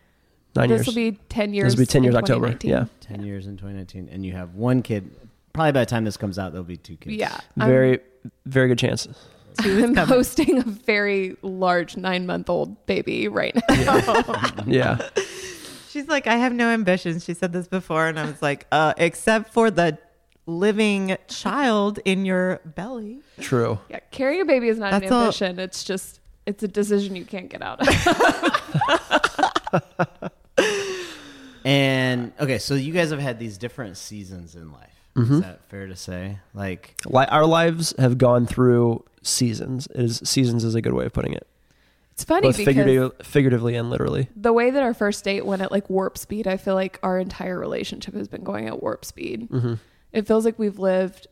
Nine 0.55 0.69
this 0.69 0.79
years. 0.79 0.87
will 0.87 0.95
be 0.95 1.19
10 1.31 1.53
years. 1.53 1.73
this 1.73 1.75
will 1.75 1.83
be 1.83 1.87
10 1.87 2.05
years 2.05 2.15
in 2.15 2.19
October. 2.19 2.47
2019. 2.53 2.71
Yeah. 2.71 3.17
10 3.17 3.27
years 3.27 3.47
in 3.49 3.57
2019 3.57 4.09
and 4.13 4.25
you 4.25 4.33
have 4.35 4.55
one 4.55 4.83
kid. 4.83 5.11
Probably 5.53 5.73
by 5.73 5.81
the 5.81 5.87
time 5.87 6.05
this 6.05 6.17
comes 6.17 6.39
out 6.39 6.53
there'll 6.53 6.63
be 6.65 6.77
two 6.77 6.97
kids. 6.97 7.17
Yeah. 7.17 7.37
I'm- 7.59 7.69
Very 7.69 7.99
very 8.47 8.69
good 8.69 8.79
chances. 8.79 9.17
I'm 9.59 9.97
hosting 9.97 10.59
a 10.59 10.63
very 10.63 11.37
large 11.43 11.97
nine 11.97 12.25
month 12.25 12.49
old 12.49 12.87
baby 12.87 13.27
right 13.27 13.57
now. 13.69 14.53
Yeah. 14.65 15.09
She's 15.89 16.07
like, 16.07 16.29
I 16.29 16.37
have 16.37 16.53
no 16.53 16.69
ambitions. 16.69 17.25
She 17.25 17.35
said 17.35 17.53
this 17.53 17.67
before, 17.67 18.07
and 18.07 18.17
I 18.17 18.25
was 18.25 18.41
like, 18.41 18.65
uh, 18.71 18.95
except 18.97 19.53
for 19.53 19.73
the 19.73 19.99
living 20.51 21.17
child 21.29 21.99
in 22.05 22.25
your 22.25 22.61
belly. 22.65 23.21
True. 23.41 23.79
yeah. 23.89 24.01
Carrying 24.11 24.41
a 24.43 24.45
baby 24.45 24.69
is 24.69 24.79
not 24.79 24.91
That's 24.93 25.07
an 25.07 25.13
all- 25.13 25.23
ambition. 25.23 25.59
It's 25.59 25.85
just, 25.85 26.21
it's 26.47 26.63
a 26.63 26.69
decision 26.69 27.17
you 27.17 27.25
can't 27.25 27.49
get 27.49 27.63
out 27.63 27.81
of. 27.81 27.89
And 31.63 32.33
okay, 32.41 32.59
so 32.59 32.75
you 32.75 32.91
guys 32.93 33.11
have 33.11 33.19
had 33.21 33.39
these 33.39 33.59
different 33.59 33.99
seasons 33.99 34.55
in 34.55 34.73
life. 34.73 34.89
Mm-hmm. 35.15 35.35
Is 35.35 35.41
that 35.43 35.61
fair 35.69 35.87
to 35.89 35.95
say? 35.97 36.39
Like 36.55 36.95
Li- 37.07 37.27
our 37.29 37.45
lives 37.45 37.93
have 37.99 38.17
gone 38.17 38.47
through 38.47 39.05
seasons. 39.23 39.87
It 39.95 40.01
is 40.05 40.23
seasons 40.25 40.65
is 40.65 40.75
a 40.75 40.81
good 40.81 40.95
way 40.95 41.05
of 41.05 41.13
putting 41.13 41.35
it. 41.35 41.47
It's 42.13 42.25
funny 42.25 42.49
Both 42.49 42.57
because 42.59 43.13
figuratively 43.23 43.77
and 43.77 43.91
literally. 43.91 44.29
the 44.37 44.53
way 44.55 44.71
that 44.71 44.83
our 44.83 44.95
first 44.95 45.23
date 45.25 45.45
went 45.45 45.61
at 45.61 45.71
like 45.71 45.91
warp 45.91 46.17
speed, 46.17 46.47
I 46.47 46.57
feel 46.57 46.75
like 46.75 46.99
our 47.03 47.19
entire 47.19 47.59
relationship 47.59 48.15
has 48.15 48.27
been 48.29 48.43
going 48.43 48.67
at 48.67 48.83
warp 48.83 49.05
speed. 49.05 49.49
Mm-hmm. 49.51 49.75
It 50.13 50.27
feels 50.27 50.45
like 50.45 50.59
we've 50.59 50.79
lived 50.79 51.27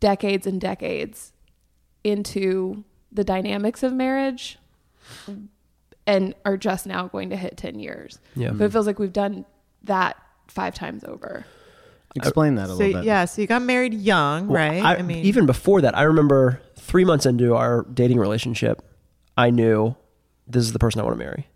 decades 0.00 0.46
and 0.46 0.60
decades 0.60 1.32
into 2.02 2.84
the 3.12 3.24
dynamics 3.24 3.82
of 3.82 3.92
marriage 3.92 4.58
and 6.06 6.34
are 6.44 6.56
just 6.56 6.86
now 6.86 7.08
going 7.08 7.30
to 7.30 7.36
hit 7.36 7.56
10 7.56 7.78
years. 7.78 8.18
Yeah. 8.36 8.50
But 8.50 8.64
it 8.66 8.72
feels 8.72 8.86
like 8.86 8.98
we've 8.98 9.12
done 9.12 9.44
that 9.84 10.16
five 10.48 10.74
times 10.74 11.04
over. 11.04 11.44
explain 12.14 12.56
that 12.56 12.64
a 12.64 12.68
So 12.68 12.74
little 12.76 12.92
bit. 13.00 13.04
yeah, 13.04 13.24
so 13.24 13.40
you 13.40 13.46
got 13.48 13.62
married 13.62 13.94
young, 13.94 14.48
Well, 14.48 14.56
right? 14.68 14.82
I, 14.84 15.02
mean 15.02 15.24
even 15.24 15.46
before 15.46 15.80
that, 15.82 15.96
I 15.96 16.02
remember 16.02 16.60
three 16.76 17.04
months 17.04 17.24
into 17.26 17.54
our 17.54 17.84
dating 17.94 18.18
relationship, 18.18 18.82
I 19.36 19.50
knew 19.50 19.96
this 20.46 20.64
is 20.64 20.72
the 20.72 20.78
person 20.78 21.00
I 21.00 21.04
want 21.04 21.14
to 21.18 21.24
marry. 21.24 21.46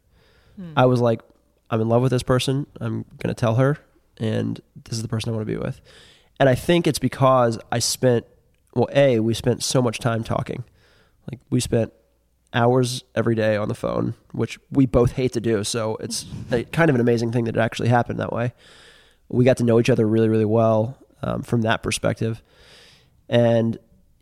Hmm. 0.56 0.72
I 0.76 0.86
was 0.86 1.00
like, 1.00 1.20
I'm 1.70 1.80
in 1.82 1.88
love 1.88 2.00
with 2.02 2.10
this 2.12 2.22
person. 2.22 2.66
I'm 2.80 3.04
going 3.18 3.28
to 3.28 3.34
tell 3.34 3.56
her, 3.56 3.76
and 4.18 4.60
this 4.84 4.96
is 4.96 5.02
the 5.02 5.08
person 5.08 5.30
I 5.30 5.36
want 5.36 5.46
to 5.46 5.52
be 5.52 5.58
with. 5.58 5.80
And 6.40 6.48
I 6.48 6.54
think 6.54 6.86
it's 6.86 6.98
because 6.98 7.58
I 7.72 7.78
spent, 7.78 8.26
well, 8.74 8.88
A, 8.94 9.20
we 9.20 9.34
spent 9.34 9.62
so 9.62 9.82
much 9.82 9.98
time 9.98 10.22
talking. 10.22 10.64
Like, 11.30 11.40
we 11.50 11.60
spent 11.60 11.92
hours 12.52 13.04
every 13.14 13.34
day 13.34 13.56
on 13.56 13.68
the 13.68 13.74
phone, 13.74 14.14
which 14.32 14.58
we 14.70 14.86
both 14.86 15.12
hate 15.12 15.32
to 15.34 15.40
do. 15.40 15.64
So 15.64 15.96
it's 15.96 16.26
kind 16.72 16.88
of 16.88 16.94
an 16.94 17.00
amazing 17.00 17.32
thing 17.32 17.44
that 17.44 17.56
it 17.56 17.60
actually 17.60 17.88
happened 17.88 18.18
that 18.20 18.32
way. 18.32 18.52
We 19.28 19.44
got 19.44 19.58
to 19.58 19.64
know 19.64 19.78
each 19.78 19.90
other 19.90 20.06
really, 20.06 20.28
really 20.28 20.44
well 20.44 20.96
um, 21.22 21.42
from 21.42 21.62
that 21.62 21.82
perspective. 21.82 22.42
And 23.28 23.78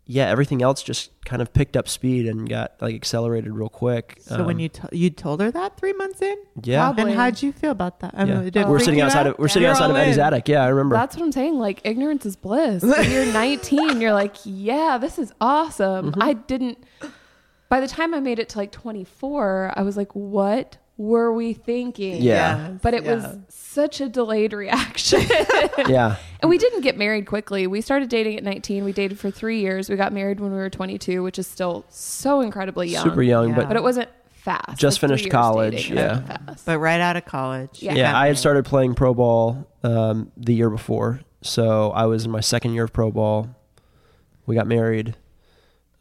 yeah, 0.09 0.29
everything 0.29 0.63
else 0.63 0.83
just 0.85 1.11
kind 1.25 1.43
of 1.43 1.53
picked 1.53 1.77
up 1.77 1.89
speed 1.89 2.27
and 2.29 2.49
got 2.49 2.73
like 2.81 2.95
accelerated 2.95 3.53
real 3.53 3.69
quick. 3.69 4.19
so 4.21 4.45
when 4.45 4.57
Um, 4.57 4.61
you 4.61 4.69
to- 4.69 4.89
you 4.93 5.11
told 5.11 5.41
her 5.41 5.51
that 5.51 5.77
three 5.77 5.93
months 5.95 6.23
in, 6.23 6.37
yeah, 6.63 6.85
Probably. 6.87 7.11
and 7.13 7.21
how'd 7.21 7.43
you 7.43 7.53
feel 7.53 7.73
about 7.73 7.99
that? 8.01 8.15
I 8.17 8.25
yeah. 8.25 8.35
mean, 8.41 8.51
did 8.51 8.69
we're 8.69 8.79
sitting 8.79 9.01
outside 9.01 9.21
out? 9.21 9.27
of 9.35 9.39
we're 9.39 9.49
sitting 9.49 9.63
You're 9.65 9.73
outside 9.73 9.91
of 9.91 9.97
Eddie's 9.97 10.17
in. 10.17 10.23
attic. 10.23 10.49
Yeah, 10.49 10.63
I 10.65 10.69
remember. 10.69 10.95
That's 10.97 11.17
what 11.17 11.25
I'm 11.25 11.33
saying. 11.33 11.59
Like 11.59 11.81
ignorance 11.85 12.25
is 12.25 12.37
bliss. 12.37 12.83
When 12.85 13.11
you're 13.11 13.27
19, 13.33 14.01
you're 14.01 14.13
like, 14.13 14.37
yeah, 14.45 14.97
this 14.99 15.19
is 15.19 15.33
awesome. 15.41 16.13
Mm-hmm. 16.13 16.23
I 16.23 16.35
didn't. 16.35 16.79
By 17.69 17.81
the 17.81 17.89
time 17.89 18.15
I 18.15 18.21
made 18.21 18.39
it 18.39 18.49
to 18.51 18.59
like 18.59 18.71
24, 18.71 19.73
I 19.77 19.83
was 19.83 19.97
like, 19.97 20.15
what 20.15 20.77
were 20.99 21.33
we 21.33 21.53
thinking? 21.53 22.23
Yeah. 22.23 22.71
Yes, 22.71 22.79
But 22.83 22.95
it 22.95 23.05
yeah. 23.05 23.15
was 23.15 23.37
such 23.49 24.01
a 24.01 24.09
delayed 24.09 24.53
reaction. 24.53 25.21
yeah, 25.89 26.17
and 26.41 26.49
we 26.49 26.57
didn't 26.59 26.81
get 26.81 26.97
married 26.97 27.27
quickly. 27.27 27.67
We 27.67 27.81
started 27.83 28.09
dating 28.09 28.37
at 28.39 28.45
19. 28.45 28.85
We 28.85 28.93
dated 28.93 29.19
for 29.19 29.31
three 29.31 29.61
years. 29.61 29.91
We 29.91 29.97
got 29.97 30.13
married 30.13 30.41
when 30.41 30.51
we 30.53 30.57
were 30.57 30.71
22, 30.71 31.23
which 31.23 31.39
is 31.39 31.47
still 31.47 31.85
so 31.91 32.41
incredibly 32.41 32.89
young. 32.89 33.05
super 33.05 33.23
young, 33.23 33.51
Yeah. 33.51 33.57
but 33.57 33.69
But 33.69 33.77
it 33.77 33.83
wasn't 33.83 34.09
fast. 34.33 34.79
Just 34.79 34.97
Like, 35.03 35.09
finished 35.11 35.31
college, 35.31 35.73
dating 35.89 35.97
yeah. 35.99 36.39
But 36.65 36.79
right 36.79 37.01
out 37.01 37.17
of 37.17 37.25
college, 37.27 37.83
Yeah. 37.83 37.95
yeah, 37.95 38.19
I 38.19 38.29
had 38.29 38.39
started 38.39 38.65
playing 38.65 38.95
pro 38.95 39.13
ball 39.13 39.67
um, 39.83 40.31
the 40.37 40.55
year 40.55 40.71
before, 40.71 41.21
so 41.43 41.91
I 41.91 42.07
was 42.07 42.25
in 42.25 42.31
my 42.31 42.41
second 42.41 42.73
year 42.75 42.85
of 42.85 42.93
pro 42.93 43.11
ball. 43.11 43.49
We 44.47 44.55
got 44.55 44.67
married 44.67 45.15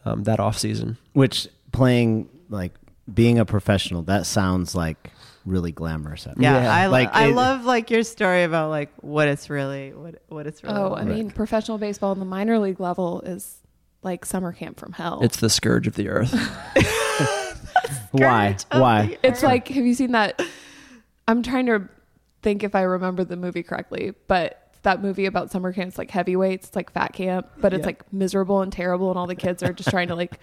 um, 0.05 0.23
that 0.23 0.39
off 0.39 0.57
season. 0.57 0.97
Which 1.13 1.47
playing 1.71 2.29
like 2.49 2.71
being 3.13 3.37
a 3.39 3.45
professional, 3.45 4.01
that 4.03 4.25
sounds 4.25 4.73
like 4.75 5.11
really 5.45 5.71
glamorous. 5.71 6.25
Yeah, 6.37 6.63
Yeah. 6.63 6.73
I 6.73 6.87
Like, 6.87 7.09
like 7.09 7.15
I 7.15 7.27
it- 7.27 7.35
love 7.35 7.65
like 7.65 7.91
your 7.91 8.03
story 8.03 8.43
about 8.43 8.69
like 8.69 8.89
what 9.01 9.27
it's 9.27 9.49
really 9.49 9.93
what 9.93 10.15
what 10.27 10.47
it's 10.47 10.63
really. 10.63 10.75
Oh, 10.75 10.89
like. 10.89 11.01
I 11.01 11.05
mean, 11.05 11.29
professional 11.31 11.77
baseball 11.77 12.11
in 12.13 12.19
the 12.19 12.25
minor 12.25 12.57
league 12.59 12.79
level 12.79 13.21
is 13.21 13.57
like 14.01 14.25
summer 14.25 14.51
camp 14.53 14.79
from 14.79 14.91
hell. 14.93 15.19
It's 15.23 15.37
the 15.37 15.49
scourge 15.49 15.87
of 15.87 15.95
the 15.95 16.09
earth. 16.09 16.31
Why? 18.11 18.55
Why? 18.71 19.17
It's 19.23 19.43
like, 19.43 19.67
have 19.69 19.85
you 19.85 19.93
seen 19.93 20.11
that? 20.13 20.41
I'm 21.27 21.43
trying 21.43 21.65
to 21.67 21.87
think 22.41 22.63
if 22.63 22.75
I 22.75 22.81
remember 22.81 23.23
the 23.23 23.35
movie 23.35 23.63
correctly, 23.63 24.13
but 24.27 24.61
that 24.83 25.01
movie 25.01 25.25
about 25.25 25.51
summer 25.51 25.73
camp, 25.73 25.89
it's 25.89 25.97
like 25.97 26.11
heavyweights, 26.11 26.67
it's 26.67 26.75
like 26.75 26.91
fat 26.91 27.13
camp, 27.13 27.47
but 27.57 27.73
it's 27.73 27.81
Yeah. 27.81 27.87
like 27.87 28.13
miserable 28.13 28.61
and 28.61 28.71
terrible, 28.71 29.09
and 29.09 29.17
all 29.19 29.25
the 29.27 29.35
kids 29.35 29.63
are 29.63 29.73
just 29.73 29.89
trying 29.89 30.07
to 30.09 30.15
like 30.15 30.39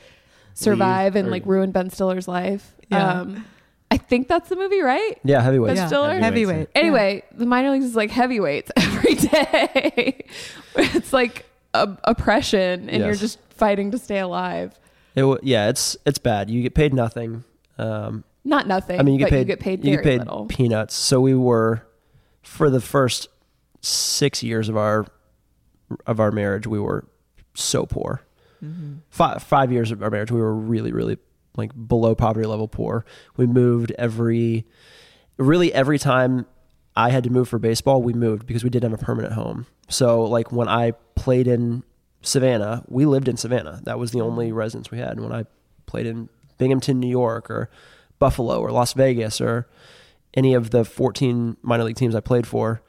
survive 0.54 1.16
and 1.16 1.28
or- 1.28 1.30
like 1.30 1.44
ruin 1.46 1.70
Ben 1.72 1.90
Stiller's 1.90 2.28
life. 2.28 2.74
Yeah. 2.88 3.20
Um, 3.20 3.44
I 3.90 3.98
think 3.98 4.26
that's 4.28 4.48
the 4.48 4.56
movie, 4.56 4.80
right? 4.80 5.18
yeah, 5.22 5.42
heavyweights. 5.42 5.78
Ben 5.80 5.88
Stiller? 5.88 6.18
Heavyweights, 6.18 6.50
heavyweight. 6.50 6.68
Anyway, 6.74 7.22
the 7.32 7.44
minor 7.46 7.70
leagues 7.72 7.84
is 7.84 7.94
like 7.96 8.10
heavyweights 8.10 8.70
every 8.76 9.14
day. 9.16 10.24
it's 10.76 11.12
like 11.12 11.44
a, 11.74 11.90
oppression, 12.04 12.88
and 12.88 13.00
you're 13.02 13.10
Yes. 13.10 13.20
just 13.20 13.38
fighting 13.50 13.90
to 13.90 13.98
stay 13.98 14.18
alive. 14.18 14.78
It, 15.14 15.20
w- 15.20 15.38
yeah, 15.42 15.68
it's 15.68 15.96
it's 16.06 16.18
bad. 16.18 16.48
You 16.48 16.62
get 16.62 16.74
paid 16.74 16.94
nothing. 16.94 17.44
Um, 17.76 18.24
Not 18.44 18.66
nothing. 18.66 18.98
I 18.98 19.02
mean, 19.02 19.14
you 19.14 19.18
get 19.18 19.26
but 19.26 19.30
paid. 19.30 19.38
you 19.40 19.44
get 19.44 19.60
paid 19.60 19.78
you 19.84 19.92
very 19.92 19.96
get 19.96 20.04
paid 20.04 20.18
little. 20.20 20.46
peanuts. 20.46 20.94
So 20.94 21.20
we 21.20 21.34
were 21.34 21.82
for 22.42 22.70
the 22.70 22.80
first 22.80 23.28
six 23.82 24.42
years 24.42 24.70
of 24.70 24.76
our 24.78 25.04
of 26.06 26.18
our 26.18 26.30
marriage, 26.30 26.66
we 26.66 26.78
were 26.80 27.04
so 27.54 27.84
poor. 27.84 28.22
Mm-hmm. 28.62 28.94
Five 29.10 29.42
five 29.42 29.72
years 29.72 29.90
of 29.90 30.02
our 30.02 30.10
marriage, 30.10 30.30
we 30.30 30.40
were 30.40 30.54
really 30.54 30.92
really 30.92 31.18
like 31.56 31.70
below 31.88 32.14
poverty 32.14 32.46
level 32.46 32.68
poor. 32.68 33.04
We 33.36 33.46
moved 33.46 33.92
every 33.98 34.64
really 35.36 35.72
every 35.72 35.98
time 35.98 36.46
I 36.96 37.10
had 37.10 37.24
to 37.24 37.30
move 37.30 37.48
for 37.48 37.58
baseball, 37.58 38.02
we 38.02 38.12
moved 38.12 38.46
because 38.46 38.62
we 38.64 38.70
didn't 38.70 38.90
have 38.90 39.00
a 39.00 39.04
permanent 39.04 39.34
home. 39.34 39.66
So 39.88 40.22
like 40.24 40.52
when 40.52 40.68
I 40.68 40.92
played 41.14 41.46
in 41.48 41.82
Savannah, 42.22 42.84
we 42.88 43.04
lived 43.06 43.28
in 43.28 43.36
Savannah. 43.36 43.80
That 43.84 43.98
was 43.98 44.12
the 44.12 44.20
only 44.20 44.52
residence 44.52 44.90
we 44.90 44.98
had. 44.98 45.18
When 45.18 45.32
I 45.32 45.44
played 45.86 46.06
in 46.06 46.28
Binghamton, 46.58 47.00
New 47.00 47.08
York, 47.08 47.50
or 47.50 47.68
Buffalo, 48.18 48.60
or 48.60 48.70
Las 48.70 48.92
Vegas, 48.92 49.40
or 49.40 49.66
any 50.34 50.54
of 50.54 50.70
the 50.70 50.84
14 50.84 51.56
minor 51.62 51.84
league 51.84 51.96
teams 51.96 52.14
I 52.14 52.20
played 52.20 52.46
for, 52.46 52.80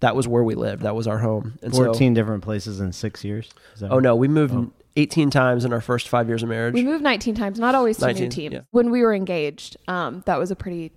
that 0.00 0.16
was 0.16 0.26
where 0.26 0.42
we 0.42 0.54
lived. 0.54 0.82
That 0.82 0.96
was 0.96 1.06
our 1.06 1.18
home. 1.18 1.58
And 1.62 1.74
so- 1.74 1.84
14 1.84 2.14
different 2.14 2.42
places 2.42 2.80
in 2.80 2.92
six 2.92 3.22
years? 3.24 3.48
Oh 3.82 3.98
no, 4.00 4.16
we 4.16 4.28
moved 4.28 4.54
Oh. 4.54 4.72
18 5.00 5.30
times 5.30 5.64
in 5.64 5.72
our 5.72 5.80
first 5.80 6.08
five 6.08 6.28
years 6.28 6.42
of 6.42 6.48
marriage. 6.48 6.74
We 6.74 6.84
moved 6.84 7.02
19 7.02 7.34
times, 7.34 7.58
not 7.58 7.74
always 7.74 7.96
to 7.98 8.06
19, 8.06 8.22
new 8.22 8.30
teams. 8.30 8.52
yeah. 8.52 8.60
When 8.70 8.90
we 8.90 9.02
were 9.02 9.14
engaged, 9.14 9.76
um, 9.88 10.22
that 10.26 10.38
was 10.38 10.50
a 10.50 10.56
pretty. 10.56 10.92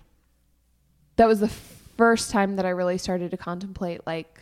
That 1.16 1.28
was 1.28 1.40
the 1.40 1.48
first 1.48 2.30
time 2.30 2.56
that 2.56 2.66
I 2.66 2.70
really 2.70 2.98
started 2.98 3.30
to 3.30 3.36
contemplate 3.36 4.00
like 4.06 4.40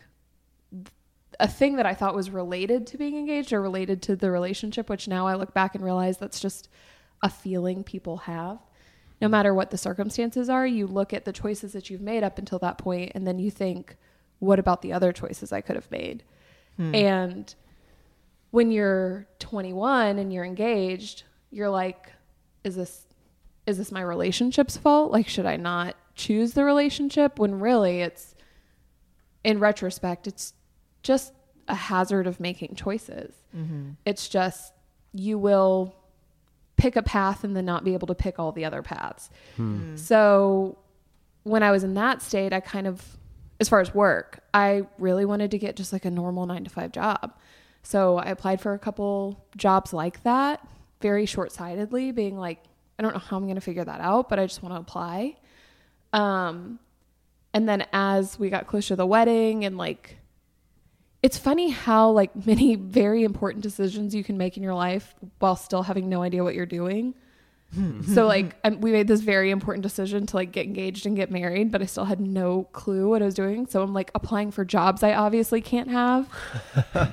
a 1.39 1.49
thing 1.49 1.77
that 1.77 1.87
I 1.87 1.95
thought 1.95 2.15
was 2.15 2.31
related 2.31 2.87
to 2.89 2.99
being 2.99 3.17
engaged 3.17 3.53
or 3.53 3.61
related 3.61 4.01
to 4.03 4.17
the 4.17 4.31
relationship, 4.31 4.89
which 4.89 5.09
now 5.09 5.27
I 5.27 5.35
look 5.35 5.53
back 5.53 5.75
and 5.75 5.85
realize 5.85 6.19
that's 6.19 6.41
just 6.41 6.69
a 7.23 7.29
feeling 7.29 7.85
people 7.85 8.19
have. 8.19 8.59
No 9.21 9.29
matter 9.29 9.55
what 9.55 9.71
the 9.71 9.79
circumstances 9.79 10.49
are, 10.49 10.67
you 10.67 10.87
look 10.87 11.13
at 11.13 11.25
the 11.25 11.33
choices 11.33 11.73
that 11.73 11.91
you've 11.91 12.01
made 12.01 12.25
up 12.25 12.39
until 12.39 12.59
that 12.61 12.79
point, 12.79 13.13
and 13.15 13.27
then 13.27 13.39
you 13.39 13.51
think, 13.51 13.97
what 14.41 14.59
about 14.59 14.83
the 14.83 14.93
other 14.93 15.13
choices 15.13 15.53
I 15.53 15.61
could 15.61 15.77
have 15.77 15.91
made? 15.91 16.25
And 16.79 17.55
when 18.53 18.71
you're 18.71 19.27
21 19.41 20.19
and 20.19 20.33
you're 20.33 20.45
engaged, 20.45 21.25
you're 21.51 21.71
like, 21.71 22.13
is 22.63 22.77
this 22.77 23.07
is 23.67 23.79
this 23.79 23.93
my 23.93 24.03
relationship's 24.03 24.77
fault? 24.77 25.13
Like, 25.13 25.29
should 25.29 25.47
I 25.47 25.57
not 25.57 25.97
choose 26.15 26.53
the 26.53 26.65
relationship? 26.65 27.39
When 27.39 27.61
really, 27.61 28.01
it's 28.01 28.35
in 29.45 29.59
retrospect, 29.59 30.27
it's 30.27 30.53
just 31.03 31.33
a 31.69 31.75
hazard 31.75 32.27
of 32.27 32.41
making 32.41 32.75
choices. 32.75 33.35
Mm-hmm. 33.57 33.91
It's 34.05 34.29
just 34.29 34.73
you 35.13 35.39
will 35.39 35.95
pick 36.77 36.97
a 36.97 37.03
path 37.03 37.45
and 37.45 37.57
then 37.57 37.65
not 37.65 37.85
be 37.85 37.95
able 37.95 38.09
to 38.09 38.15
pick 38.15 38.39
all 38.39 38.53
the 38.53 38.65
other 38.65 38.83
paths. 38.83 39.31
Hmm. 39.57 39.79
Hmm. 39.79 39.97
So 39.97 40.79
when 41.45 41.63
I 41.63 41.71
was 41.71 41.85
in 41.85 41.95
that 41.95 42.23
state, 42.23 42.53
I 42.53 42.61
kind 42.61 42.87
of, 42.87 43.03
as 43.61 43.69
far 43.69 43.81
as 43.81 43.95
work, 43.95 44.41
I 44.53 44.87
really 44.99 45.25
wanted 45.25 45.53
to 45.53 45.59
get 45.59 45.77
just 45.77 45.93
like 45.93 46.05
a 46.05 46.11
normal 46.11 46.47
nine 46.47 46.65
to 46.65 46.71
five 46.71 46.93
job. 46.93 47.35
So 47.83 48.19
I 48.19 48.27
applied 48.27 48.61
for 48.61 48.75
a 48.75 48.79
couple 48.79 49.45
jobs 49.57 49.93
like 49.93 50.23
that, 50.23 50.67
very 51.01 51.27
short 51.27 51.53
sightedly, 51.53 52.13
being 52.13 52.39
like, 52.39 52.59
I 52.99 53.03
don't 53.03 53.13
know 53.13 53.19
how 53.19 53.37
I'm 53.37 53.45
going 53.45 53.57
to 53.57 53.61
figure 53.61 53.85
that 53.85 54.01
out, 54.01 54.29
but 54.29 54.39
I 54.39 54.47
just 54.47 54.63
want 54.63 54.75
to 54.75 54.81
apply. 54.81 55.37
Um, 56.13 56.79
and 57.53 57.69
then 57.69 57.87
as 57.93 58.39
we 58.39 58.51
got 58.51 58.67
closer 58.67 58.89
to 58.89 58.97
the 58.97 59.07
wedding 59.07 59.65
and 59.65 59.77
like, 59.77 60.19
it's 61.23 61.39
funny 61.39 61.71
how 61.71 62.11
like 62.11 62.47
many 62.47 62.75
very 62.77 63.25
important 63.25 63.63
decisions 63.63 64.15
you 64.15 64.25
can 64.25 64.39
make 64.39 64.57
in 64.57 64.63
your 64.63 64.75
life 64.75 65.15
while 65.39 65.57
still 65.57 65.83
having 65.83 66.09
no 66.09 66.23
idea 66.23 66.45
what 66.45 66.55
you're 66.55 66.67
doing. 66.67 67.15
So 68.13 68.27
like 68.27 68.55
um, 68.65 68.81
we 68.81 68.93
made 68.93 69.09
this 69.09 69.21
very 69.23 69.51
important 69.51 69.83
decision 69.83 70.27
to 70.27 70.37
like 70.37 70.53
get 70.53 70.67
engaged 70.67 71.07
and 71.07 71.17
get 71.17 71.31
married, 71.31 71.71
but 71.73 71.81
I 71.81 71.87
still 71.87 72.05
had 72.05 72.21
no 72.21 72.65
clue 72.73 73.09
what 73.09 73.23
I 73.23 73.25
was 73.25 73.35
doing. 73.35 73.67
So 73.67 73.83
I'm 73.83 73.95
like 73.95 74.11
applying 74.15 74.51
for 74.51 74.65
jobs 74.65 75.03
I 75.03 75.15
obviously 75.15 75.61
can't 75.63 75.89
have. 75.91 76.29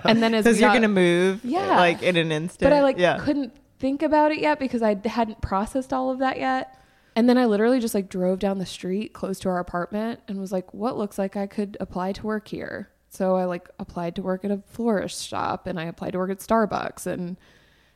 And 0.04 0.22
then 0.22 0.34
as 0.34 0.44
Because 0.46 0.60
you're 0.60 0.70
got- 0.70 0.74
gonna 0.76 0.88
move, 0.90 1.46
Yeah. 1.46 1.78
like 1.78 2.04
in 2.04 2.18
an 2.18 2.32
instant. 2.32 2.70
but 2.70 2.74
I 2.74 2.82
like 2.82 2.98
yeah. 2.98 3.20
couldn't 3.20 3.54
think 3.80 4.02
about 4.04 4.32
it 4.34 4.40
yet 4.40 4.60
because 4.60 4.82
I 4.82 5.00
hadn't 5.06 5.42
processed 5.42 5.94
all 5.94 6.10
of 6.10 6.20
that 6.20 6.38
yet. 6.38 6.76
And 7.16 7.28
then 7.30 7.38
I 7.38 7.46
literally 7.46 7.80
just 7.80 7.94
like 7.96 8.10
drove 8.10 8.40
down 8.40 8.58
the 8.60 8.66
street 8.66 9.14
close 9.14 9.40
to 9.40 9.50
our 9.50 9.60
apartment 9.60 10.20
and 10.28 10.40
was 10.40 10.52
like, 10.52 10.74
what 10.74 10.98
looks 10.98 11.18
like 11.18 11.38
I 11.38 11.48
could 11.48 11.78
apply 11.80 12.12
to 12.14 12.26
work 12.26 12.48
here? 12.50 12.90
So 13.10 13.36
I 13.36 13.46
like 13.46 13.70
applied 13.80 14.16
to 14.18 14.22
work 14.22 14.44
at 14.46 14.52
a 14.52 14.62
florist 14.68 15.26
shop 15.28 15.68
and 15.68 15.80
I 15.80 15.86
applied 15.86 16.12
to 16.12 16.18
work 16.20 16.30
at 16.32 16.40
Starbucks 16.40 17.08
and 17.08 17.38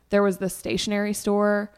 there 0.10 0.24
was 0.24 0.38
this 0.38 0.56
stationery 0.56 1.14
store 1.14 1.72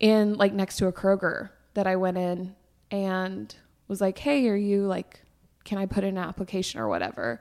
in 0.00 0.34
like 0.34 0.52
next 0.52 0.76
to 0.78 0.86
a 0.86 0.92
Kroger 0.92 1.50
that 1.74 1.86
I 1.86 1.96
went 1.96 2.18
in 2.18 2.54
and 2.90 3.54
was 3.88 4.00
like, 4.00 4.18
"Hey, 4.18 4.48
are 4.48 4.56
you 4.56 4.86
like 4.86 5.20
can 5.64 5.78
I 5.78 5.86
put 5.86 6.04
in 6.04 6.16
an 6.16 6.24
application 6.24 6.80
or 6.80 6.88
whatever?" 6.88 7.40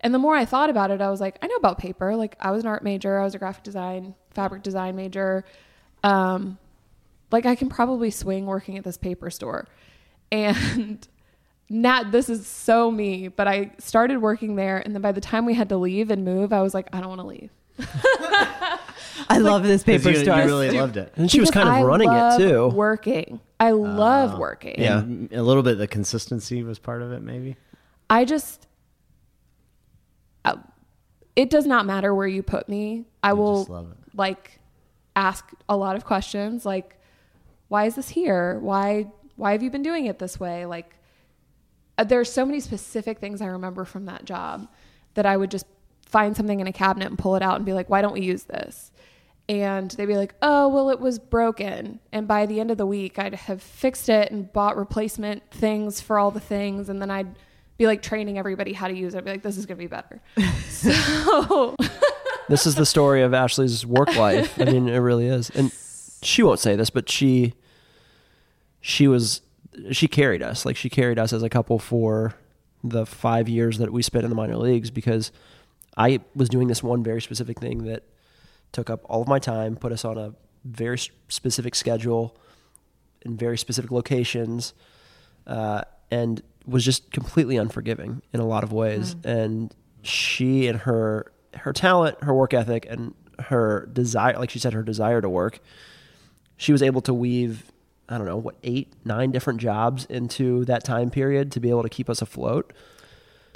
And 0.00 0.14
the 0.14 0.18
more 0.18 0.34
I 0.34 0.44
thought 0.44 0.70
about 0.70 0.90
it, 0.90 1.00
I 1.00 1.10
was 1.10 1.20
like, 1.20 1.38
I 1.42 1.48
know 1.48 1.56
about 1.56 1.78
paper. 1.78 2.14
Like 2.14 2.36
I 2.40 2.50
was 2.50 2.62
an 2.62 2.68
art 2.68 2.84
major, 2.84 3.18
I 3.18 3.24
was 3.24 3.34
a 3.34 3.38
graphic 3.38 3.64
design, 3.64 4.14
fabric 4.30 4.62
design 4.62 4.96
major. 4.96 5.44
Um 6.04 6.58
like 7.30 7.44
I 7.44 7.54
can 7.54 7.68
probably 7.68 8.10
swing 8.10 8.46
working 8.46 8.78
at 8.78 8.84
this 8.84 8.96
paper 8.96 9.30
store. 9.30 9.66
And 10.30 11.06
not 11.68 12.12
this 12.12 12.28
is 12.28 12.46
so 12.46 12.90
me, 12.90 13.28
but 13.28 13.48
I 13.48 13.72
started 13.78 14.18
working 14.18 14.56
there 14.56 14.78
and 14.78 14.94
then 14.94 15.02
by 15.02 15.12
the 15.12 15.20
time 15.20 15.44
we 15.44 15.54
had 15.54 15.68
to 15.70 15.76
leave 15.76 16.10
and 16.10 16.24
move, 16.24 16.52
I 16.52 16.62
was 16.62 16.74
like, 16.74 16.88
I 16.92 17.00
don't 17.00 17.08
want 17.08 17.20
to 17.20 17.26
leave. 17.26 17.50
I 19.28 19.38
love 19.38 19.62
this 19.62 19.82
paper 19.82 20.10
you, 20.10 20.16
store. 20.16 20.38
you 20.38 20.44
really 20.44 20.70
loved 20.70 20.96
it. 20.96 21.12
And 21.16 21.30
she 21.30 21.40
was 21.40 21.50
kind 21.50 21.68
of 21.68 21.74
I 21.74 21.82
running 21.82 22.10
it 22.10 22.38
too. 22.38 22.68
Working. 22.68 23.40
I 23.60 23.72
love 23.72 24.38
working. 24.38 24.76
Yeah. 24.78 25.00
And 25.00 25.32
a 25.32 25.42
little 25.42 25.62
bit 25.62 25.78
the 25.78 25.86
consistency 25.86 26.62
was 26.62 26.78
part 26.78 27.02
of 27.02 27.12
it, 27.12 27.20
maybe. 27.20 27.56
I 28.08 28.24
just, 28.24 28.66
uh, 30.44 30.56
it 31.36 31.50
does 31.50 31.66
not 31.66 31.84
matter 31.84 32.14
where 32.14 32.26
you 32.26 32.42
put 32.42 32.68
me. 32.68 33.04
I 33.22 33.34
will 33.34 33.64
love 33.64 33.90
it. 33.90 34.16
like 34.16 34.60
ask 35.14 35.44
a 35.68 35.76
lot 35.76 35.96
of 35.96 36.04
questions, 36.04 36.64
like, 36.64 36.98
why 37.68 37.84
is 37.84 37.96
this 37.96 38.08
here? 38.08 38.58
Why 38.60 39.06
why 39.36 39.52
have 39.52 39.62
you 39.62 39.70
been 39.70 39.82
doing 39.82 40.06
it 40.06 40.18
this 40.18 40.40
way? 40.40 40.66
Like, 40.66 40.96
uh, 41.96 42.04
there's 42.04 42.32
so 42.32 42.44
many 42.44 42.60
specific 42.60 43.18
things 43.20 43.40
I 43.40 43.46
remember 43.46 43.84
from 43.84 44.06
that 44.06 44.24
job 44.24 44.68
that 45.14 45.26
I 45.26 45.36
would 45.36 45.50
just 45.50 45.66
find 46.06 46.36
something 46.36 46.58
in 46.60 46.66
a 46.66 46.72
cabinet 46.72 47.06
and 47.06 47.18
pull 47.18 47.36
it 47.36 47.42
out 47.42 47.56
and 47.56 47.64
be 47.64 47.72
like, 47.72 47.88
why 47.88 48.02
don't 48.02 48.14
we 48.14 48.20
use 48.20 48.44
this? 48.44 48.90
And 49.48 49.90
they'd 49.92 50.06
be 50.06 50.16
like, 50.16 50.34
oh, 50.42 50.68
well, 50.68 50.90
it 50.90 51.00
was 51.00 51.18
broken. 51.18 52.00
And 52.12 52.28
by 52.28 52.44
the 52.44 52.60
end 52.60 52.70
of 52.70 52.76
the 52.76 52.84
week, 52.84 53.18
I'd 53.18 53.34
have 53.34 53.62
fixed 53.62 54.10
it 54.10 54.30
and 54.30 54.52
bought 54.52 54.76
replacement 54.76 55.50
things 55.50 56.02
for 56.02 56.18
all 56.18 56.30
the 56.30 56.40
things. 56.40 56.90
And 56.90 57.00
then 57.00 57.10
I'd 57.10 57.34
be 57.78 57.86
like 57.86 58.02
training 58.02 58.36
everybody 58.38 58.74
how 58.74 58.88
to 58.88 58.94
use 58.94 59.14
it. 59.14 59.18
I'd 59.18 59.24
be 59.24 59.30
like, 59.30 59.42
this 59.42 59.56
is 59.56 59.64
going 59.64 59.78
to 59.78 59.82
be 59.82 59.86
better. 59.86 60.20
so, 60.68 61.76
this 62.48 62.66
is 62.66 62.74
the 62.74 62.84
story 62.84 63.22
of 63.22 63.32
Ashley's 63.32 63.86
work 63.86 64.14
life. 64.16 64.60
I 64.60 64.64
mean, 64.64 64.88
it 64.88 64.98
really 64.98 65.28
is. 65.28 65.48
And 65.50 65.72
she 66.22 66.42
won't 66.42 66.60
say 66.60 66.76
this, 66.76 66.90
but 66.90 67.08
she 67.08 67.54
she 68.80 69.08
was 69.08 69.42
she 69.92 70.08
carried 70.08 70.42
us. 70.42 70.66
Like 70.66 70.76
she 70.76 70.90
carried 70.90 71.18
us 71.18 71.32
as 71.32 71.42
a 71.42 71.48
couple 71.48 71.78
for 71.78 72.34
the 72.82 73.06
5 73.06 73.48
years 73.48 73.78
that 73.78 73.92
we 73.92 74.02
spent 74.02 74.24
in 74.24 74.30
the 74.30 74.36
minor 74.36 74.56
leagues 74.56 74.90
because 74.90 75.32
I 75.96 76.20
was 76.34 76.48
doing 76.48 76.68
this 76.68 76.82
one 76.82 77.02
very 77.02 77.20
specific 77.20 77.58
thing 77.60 77.84
that 77.84 78.04
took 78.72 78.90
up 78.90 79.00
all 79.04 79.22
of 79.22 79.28
my 79.28 79.38
time, 79.38 79.76
put 79.76 79.92
us 79.92 80.04
on 80.04 80.18
a 80.18 80.34
very 80.64 80.98
specific 81.28 81.74
schedule 81.74 82.36
in 83.22 83.36
very 83.36 83.58
specific 83.58 83.90
locations, 83.90 84.74
uh, 85.46 85.82
and 86.10 86.42
was 86.66 86.84
just 86.84 87.10
completely 87.10 87.56
unforgiving 87.56 88.22
in 88.32 88.40
a 88.40 88.46
lot 88.46 88.62
of 88.62 88.72
ways. 88.72 89.16
And 89.24 89.74
she 90.02 90.68
and 90.68 90.80
her 90.80 91.32
her 91.54 91.72
talent, 91.72 92.22
her 92.22 92.34
work 92.34 92.54
ethic, 92.54 92.86
and 92.88 93.14
her 93.38 93.88
desire, 93.92 94.38
like 94.38 94.50
she 94.50 94.58
said, 94.58 94.72
her 94.72 94.82
desire 94.82 95.20
to 95.20 95.28
work, 95.28 95.60
she 96.56 96.72
was 96.72 96.82
able 96.82 97.00
to 97.02 97.14
weave. 97.14 97.72
I 98.08 98.16
don't 98.16 98.26
know 98.26 98.36
what 98.36 98.56
eight, 98.62 98.92
nine 99.04 99.32
different 99.32 99.60
jobs 99.60 100.06
into 100.06 100.64
that 100.66 100.84
time 100.84 101.10
period 101.10 101.52
to 101.52 101.60
be 101.60 101.70
able 101.70 101.82
to 101.82 101.88
keep 101.88 102.08
us 102.08 102.22
afloat. 102.22 102.72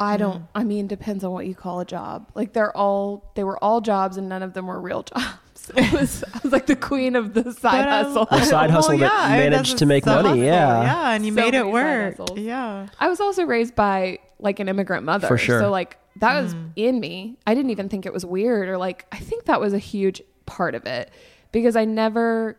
I 0.02 0.16
don't. 0.16 0.44
I 0.54 0.64
mean, 0.64 0.86
depends 0.86 1.24
on 1.24 1.32
what 1.32 1.46
you 1.46 1.54
call 1.54 1.80
a 1.80 1.84
job. 1.84 2.30
Like 2.34 2.52
they're 2.52 2.76
all 2.76 3.30
they 3.34 3.44
were 3.44 3.62
all 3.62 3.80
jobs, 3.80 4.16
and 4.16 4.28
none 4.28 4.42
of 4.42 4.52
them 4.54 4.66
were 4.66 4.80
real 4.80 5.02
jobs. 5.14 5.70
It 5.76 5.92
was 5.92 6.24
I 6.34 6.40
was 6.42 6.50
like 6.52 6.66
the 6.66 6.74
queen 6.76 7.14
of 7.16 7.34
the 7.34 7.52
side 7.52 7.84
But, 7.84 7.88
um, 7.88 8.04
hustle. 8.06 8.26
The 8.30 8.44
side 8.44 8.70
hustle 8.70 8.98
that 8.98 9.12
I 9.12 9.28
mean, 9.30 9.50
managed 9.50 9.70
that's 9.70 9.78
to 9.78 9.86
make 9.86 10.04
side 10.04 10.16
money, 10.24 10.28
hustle. 10.40 10.44
yeah. 10.44 10.82
yeah, 10.82 11.10
and 11.12 11.24
you 11.24 11.32
So 11.32 11.36
made 11.36 11.54
it 11.54 11.64
many 11.64 11.64
side 11.64 11.72
work. 11.72 12.16
hustles. 12.18 12.38
Yeah, 12.38 12.86
I 12.98 13.08
was 13.08 13.20
also 13.20 13.44
raised 13.44 13.74
by 13.76 14.18
like 14.40 14.58
an 14.60 14.68
immigrant 14.68 15.04
mother, 15.04 15.28
For 15.28 15.38
sure. 15.38 15.60
So 15.60 15.70
like 15.70 15.98
that 16.16 16.42
was 16.42 16.54
in 16.76 16.98
me. 17.00 17.38
I 17.46 17.54
didn't 17.54 17.70
even 17.70 17.88
think 17.88 18.06
it 18.06 18.12
was 18.12 18.26
weird, 18.26 18.68
or 18.68 18.76
like 18.76 19.06
I 19.12 19.18
think 19.18 19.44
that 19.44 19.60
was 19.60 19.72
a 19.72 19.78
huge 19.78 20.20
part 20.46 20.74
of 20.74 20.84
it 20.86 21.10
because 21.52 21.76
I 21.76 21.84
never. 21.84 22.56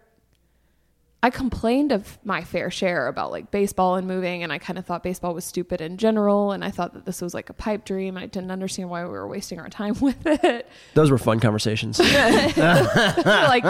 I 1.23 1.29
complained 1.29 1.93
of 1.93 2.19
my 2.25 2.43
fair 2.43 2.69
share 2.69 3.07
about 3.07 3.31
like 3.31 3.49
baseball 3.49 3.95
and 3.95 4.05
moving, 4.05 4.43
and 4.43 4.51
I 4.51 4.57
kind 4.57 4.77
of 4.77 4.85
thought 4.85 5.03
baseball 5.03 5.33
was 5.33 5.45
stupid 5.45 5.79
in 5.79 5.95
general, 5.95 6.51
and 6.51 6.65
I 6.65 6.69
thought 6.69 6.93
that 6.95 7.05
this 7.05 7.21
was 7.21 7.33
like 7.33 7.49
a 7.49 7.53
pipe 7.53 7.85
dream, 7.85 8.17
I 8.17 8.25
didn't 8.25 8.51
understand 8.51 8.89
why 8.89 9.03
we 9.05 9.09
were 9.09 9.25
wasting 9.25 9.57
our 9.57 9.69
time 9.69 9.97
with 10.01 10.17
it. 10.25 10.67
Those 10.95 11.09
were 11.09 11.17
fun 11.17 11.39
conversations. 11.39 11.97
like 13.25 13.63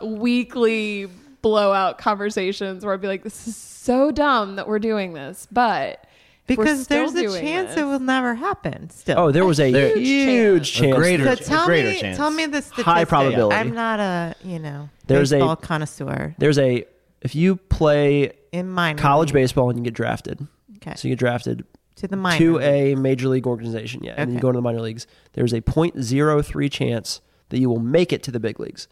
weekly 0.00 1.10
blowout 1.42 1.98
conversations 1.98 2.84
where 2.84 2.94
I'd 2.94 3.00
be 3.00 3.08
like, 3.08 3.24
"This 3.24 3.48
is 3.48 3.56
so 3.56 4.12
dumb 4.12 4.54
that 4.54 4.68
we're 4.68 4.78
doing 4.78 5.14
this," 5.14 5.48
but 5.50 6.06
because 6.48 6.82
still 6.84 7.10
there's 7.10 7.14
a 7.14 7.28
doing 7.28 7.42
chance 7.44 7.68
this- 7.70 7.78
it 7.78 7.84
will 7.84 8.00
never 8.00 8.34
happen. 8.34 8.90
Still. 8.90 9.18
Oh, 9.18 9.30
there 9.30 9.44
was 9.44 9.60
a 9.60 9.70
There- 9.70 9.96
huge 9.96 10.70
A 10.70 10.80
chance. 10.80 10.96
greater- 10.96 11.24
So 11.26 11.32
a 11.32 11.36
tell 11.36 11.66
greater 11.66 11.90
me, 11.90 12.00
chance. 12.00 12.16
tell 12.16 12.30
me 12.30 12.46
the 12.46 12.60
statistic. 12.62 12.84
High 12.84 13.04
probability. 13.04 13.54
I'm 13.56 13.74
not 13.74 14.00
a 14.00 14.34
you 14.44 14.58
know 14.58 14.88
There's 15.06 15.32
a- 15.32 15.36
baseball 15.36 15.56
connoisseur 15.56 16.34
There's 16.38 16.58
a 16.58 16.84
if 17.22 17.34
you 17.34 17.56
play 17.56 18.32
in 18.52 18.68
minor 18.68 18.98
college 19.00 19.28
league. 19.28 19.42
baseball 19.42 19.70
and 19.70 19.78
you 19.78 19.84
get 19.84 19.94
drafted, 19.94 20.46
Okay, 20.76 20.94
so 20.96 21.06
you 21.08 21.12
get 21.12 21.18
drafted 21.18 21.64
to 21.96 22.06
the 22.08 22.16
minor 22.16 22.38
to 22.38 22.54
league. 22.58 22.62
a 22.64 22.94
major 22.94 23.28
league 23.28 23.46
organization, 23.46 24.02
yeah, 24.04 24.14
and 24.16 24.30
you 24.30 24.36
Okay. 24.38 24.42
go 24.42 24.52
to 24.52 24.56
the 24.58 24.62
minor 24.62 24.80
leagues. 24.80 25.06
There's 25.32 25.52
a 25.52 25.60
.03 25.60 26.68
chance 26.68 27.20
that 27.48 27.58
you 27.58 27.68
will 27.68 27.80
make 27.80 28.12
it 28.12 28.22
to 28.22 28.30
the 28.30 28.38
big 28.40 28.58
leagues. 28.60 28.88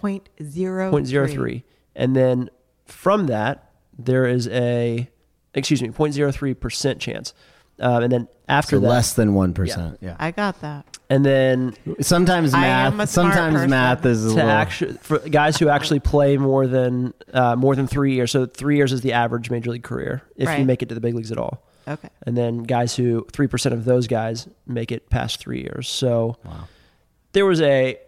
point 0.00 0.28
zero 0.42 0.90
.03, 0.90 1.62
and 1.96 2.14
then 2.16 2.50
from 2.84 3.26
that 3.26 3.70
there 3.98 4.26
is 4.26 4.46
a 4.48 5.08
excuse 5.54 5.82
me 5.82 5.88
.03 5.88 6.58
percent 6.58 7.00
chance, 7.00 7.34
um, 7.80 8.02
and 8.02 8.12
then 8.12 8.28
after 8.48 8.76
So 8.76 8.80
that, 8.80 8.88
less 8.88 9.12
than 9.14 9.34
one 9.34 9.52
percent. 9.54 9.98
Yeah. 10.00 10.16
I 10.18 10.30
got 10.30 10.60
that. 10.62 10.86
and 11.10 11.24
then 11.24 11.74
Sometimes 12.00 12.52
math. 12.52 13.08
Sometimes 13.10 13.54
person. 13.56 13.70
math 13.70 14.04
is 14.06 14.24
a 14.24 14.28
to 14.30 14.34
little. 14.36 14.50
actually 14.50 14.92
for 14.94 15.18
guys 15.18 15.56
who 15.58 15.68
actually 15.68 16.00
play 16.00 16.36
more 16.38 16.66
than 16.66 17.12
uh, 17.32 17.56
more 17.56 17.76
than 17.76 17.86
three 17.86 18.14
years. 18.14 18.30
So 18.32 18.46
three 18.46 18.76
years 18.76 18.92
is 18.92 19.02
the 19.02 19.12
average 19.12 19.50
major 19.50 19.70
league 19.70 19.82
career 19.84 20.22
if 20.36 20.48
you 20.58 20.64
make 20.64 20.82
it 20.82 20.88
to 20.88 20.94
the 20.94 21.00
big 21.00 21.14
leagues 21.14 21.30
at 21.32 21.38
all. 21.38 21.62
Okay. 21.86 22.08
And 22.26 22.36
then 22.36 22.64
guys 22.64 22.96
who 22.96 23.26
three 23.32 23.46
percent 23.46 23.74
of 23.74 23.84
those 23.84 24.06
guys 24.06 24.48
make 24.66 24.90
it 24.92 25.08
past 25.10 25.38
three 25.40 25.60
years. 25.62 25.88
So 25.88 26.36
Wow. 26.44 26.68
there 27.32 27.46
was 27.46 27.60
a 27.60 27.98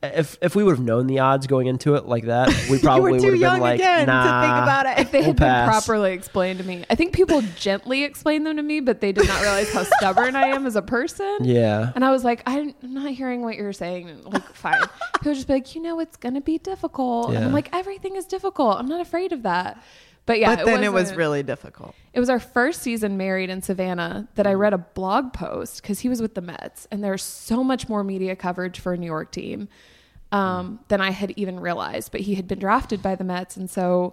if 0.00 0.38
if 0.40 0.54
we 0.54 0.62
would 0.62 0.76
have 0.76 0.84
known 0.84 1.08
the 1.08 1.18
odds 1.18 1.48
going 1.48 1.66
into 1.66 1.96
it 1.96 2.06
like 2.06 2.26
that, 2.26 2.48
we 2.70 2.78
probably 2.82 3.12
would 3.12 3.22
have 3.24 3.32
been 3.32 3.60
like, 3.60 3.80
again 3.80 4.06
nah. 4.06 4.22
to 4.22 4.46
think 4.46 4.62
about 4.62 4.86
it. 4.86 4.98
If 5.00 5.10
they 5.10 5.18
We'll 5.18 5.28
had 5.28 5.36
been 5.36 5.68
properly 5.68 6.12
explained 6.12 6.60
to 6.60 6.64
me, 6.64 6.84
I 6.88 6.94
think 6.94 7.12
people 7.12 7.42
gently 7.56 8.04
explained 8.04 8.46
them 8.46 8.56
to 8.56 8.62
me, 8.62 8.78
but 8.78 9.00
they 9.00 9.10
did 9.10 9.26
not 9.26 9.42
realize 9.42 9.72
how 9.72 9.82
stubborn 9.82 10.36
I 10.36 10.48
am 10.48 10.66
as 10.66 10.76
a 10.76 10.82
person. 10.82 11.38
Yeah. 11.40 11.90
And 11.96 12.04
I 12.04 12.10
was 12.10 12.22
like, 12.22 12.42
I'm 12.46 12.74
not 12.80 13.10
hearing 13.10 13.42
what 13.42 13.56
you're 13.56 13.72
saying. 13.72 14.22
Like, 14.24 14.54
fine. 14.54 14.80
People 15.14 15.34
just 15.34 15.48
be 15.48 15.54
like, 15.54 15.74
you 15.74 15.82
know, 15.82 15.98
it's 15.98 16.16
gonna 16.16 16.40
be 16.40 16.58
difficult. 16.58 17.30
And 17.30 17.44
I'm 17.44 17.52
like, 17.52 17.70
everything 17.72 18.14
is 18.14 18.24
difficult. 18.24 18.78
I'm 18.78 18.86
not 18.86 19.00
afraid 19.00 19.32
of 19.32 19.42
that. 19.42 19.82
But 20.28 20.40
yeah, 20.40 20.56
but 20.56 20.66
then 20.66 20.84
it 20.84 20.92
was 20.92 21.04
wasn't- 21.04 21.18
really 21.18 21.42
difficult. 21.42 21.94
It 22.12 22.20
was 22.20 22.28
our 22.28 22.38
first 22.38 22.82
season 22.82 23.16
married 23.16 23.48
in 23.48 23.62
Savannah 23.62 24.28
that 24.34 24.46
I 24.46 24.52
read 24.52 24.74
a 24.74 24.78
blog 24.78 25.32
post 25.32 25.80
because 25.80 26.00
he 26.00 26.10
was 26.10 26.20
with 26.20 26.34
the 26.34 26.42
Mets, 26.42 26.86
and 26.90 27.02
there's 27.02 27.22
so 27.22 27.64
much 27.64 27.88
more 27.88 28.04
media 28.04 28.36
coverage 28.36 28.78
for 28.78 28.92
a 28.92 28.98
New 28.98 29.06
York 29.06 29.32
team 29.32 29.68
um, 30.30 30.80
than 30.88 31.00
I 31.00 31.12
had 31.12 31.32
even 31.36 31.58
realized. 31.58 32.12
But 32.12 32.20
he 32.20 32.34
had 32.34 32.46
been 32.46 32.58
drafted 32.58 33.02
by 33.02 33.14
the 33.14 33.24
Mets, 33.24 33.56
and 33.56 33.70
so 33.70 34.12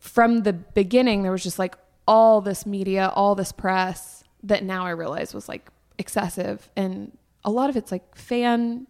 from 0.00 0.42
the 0.42 0.52
beginning, 0.52 1.22
there 1.22 1.30
was 1.30 1.44
just 1.44 1.58
like 1.60 1.76
all 2.08 2.40
this 2.40 2.66
media, 2.66 3.12
all 3.14 3.36
this 3.36 3.52
press 3.52 4.24
that 4.42 4.64
now 4.64 4.84
I 4.84 4.90
realize 4.90 5.32
was 5.32 5.48
like 5.48 5.70
excessive, 5.98 6.68
and 6.74 7.16
a 7.44 7.50
lot 7.52 7.70
of 7.70 7.76
it's 7.76 7.92
like 7.92 8.16
fan 8.16 8.88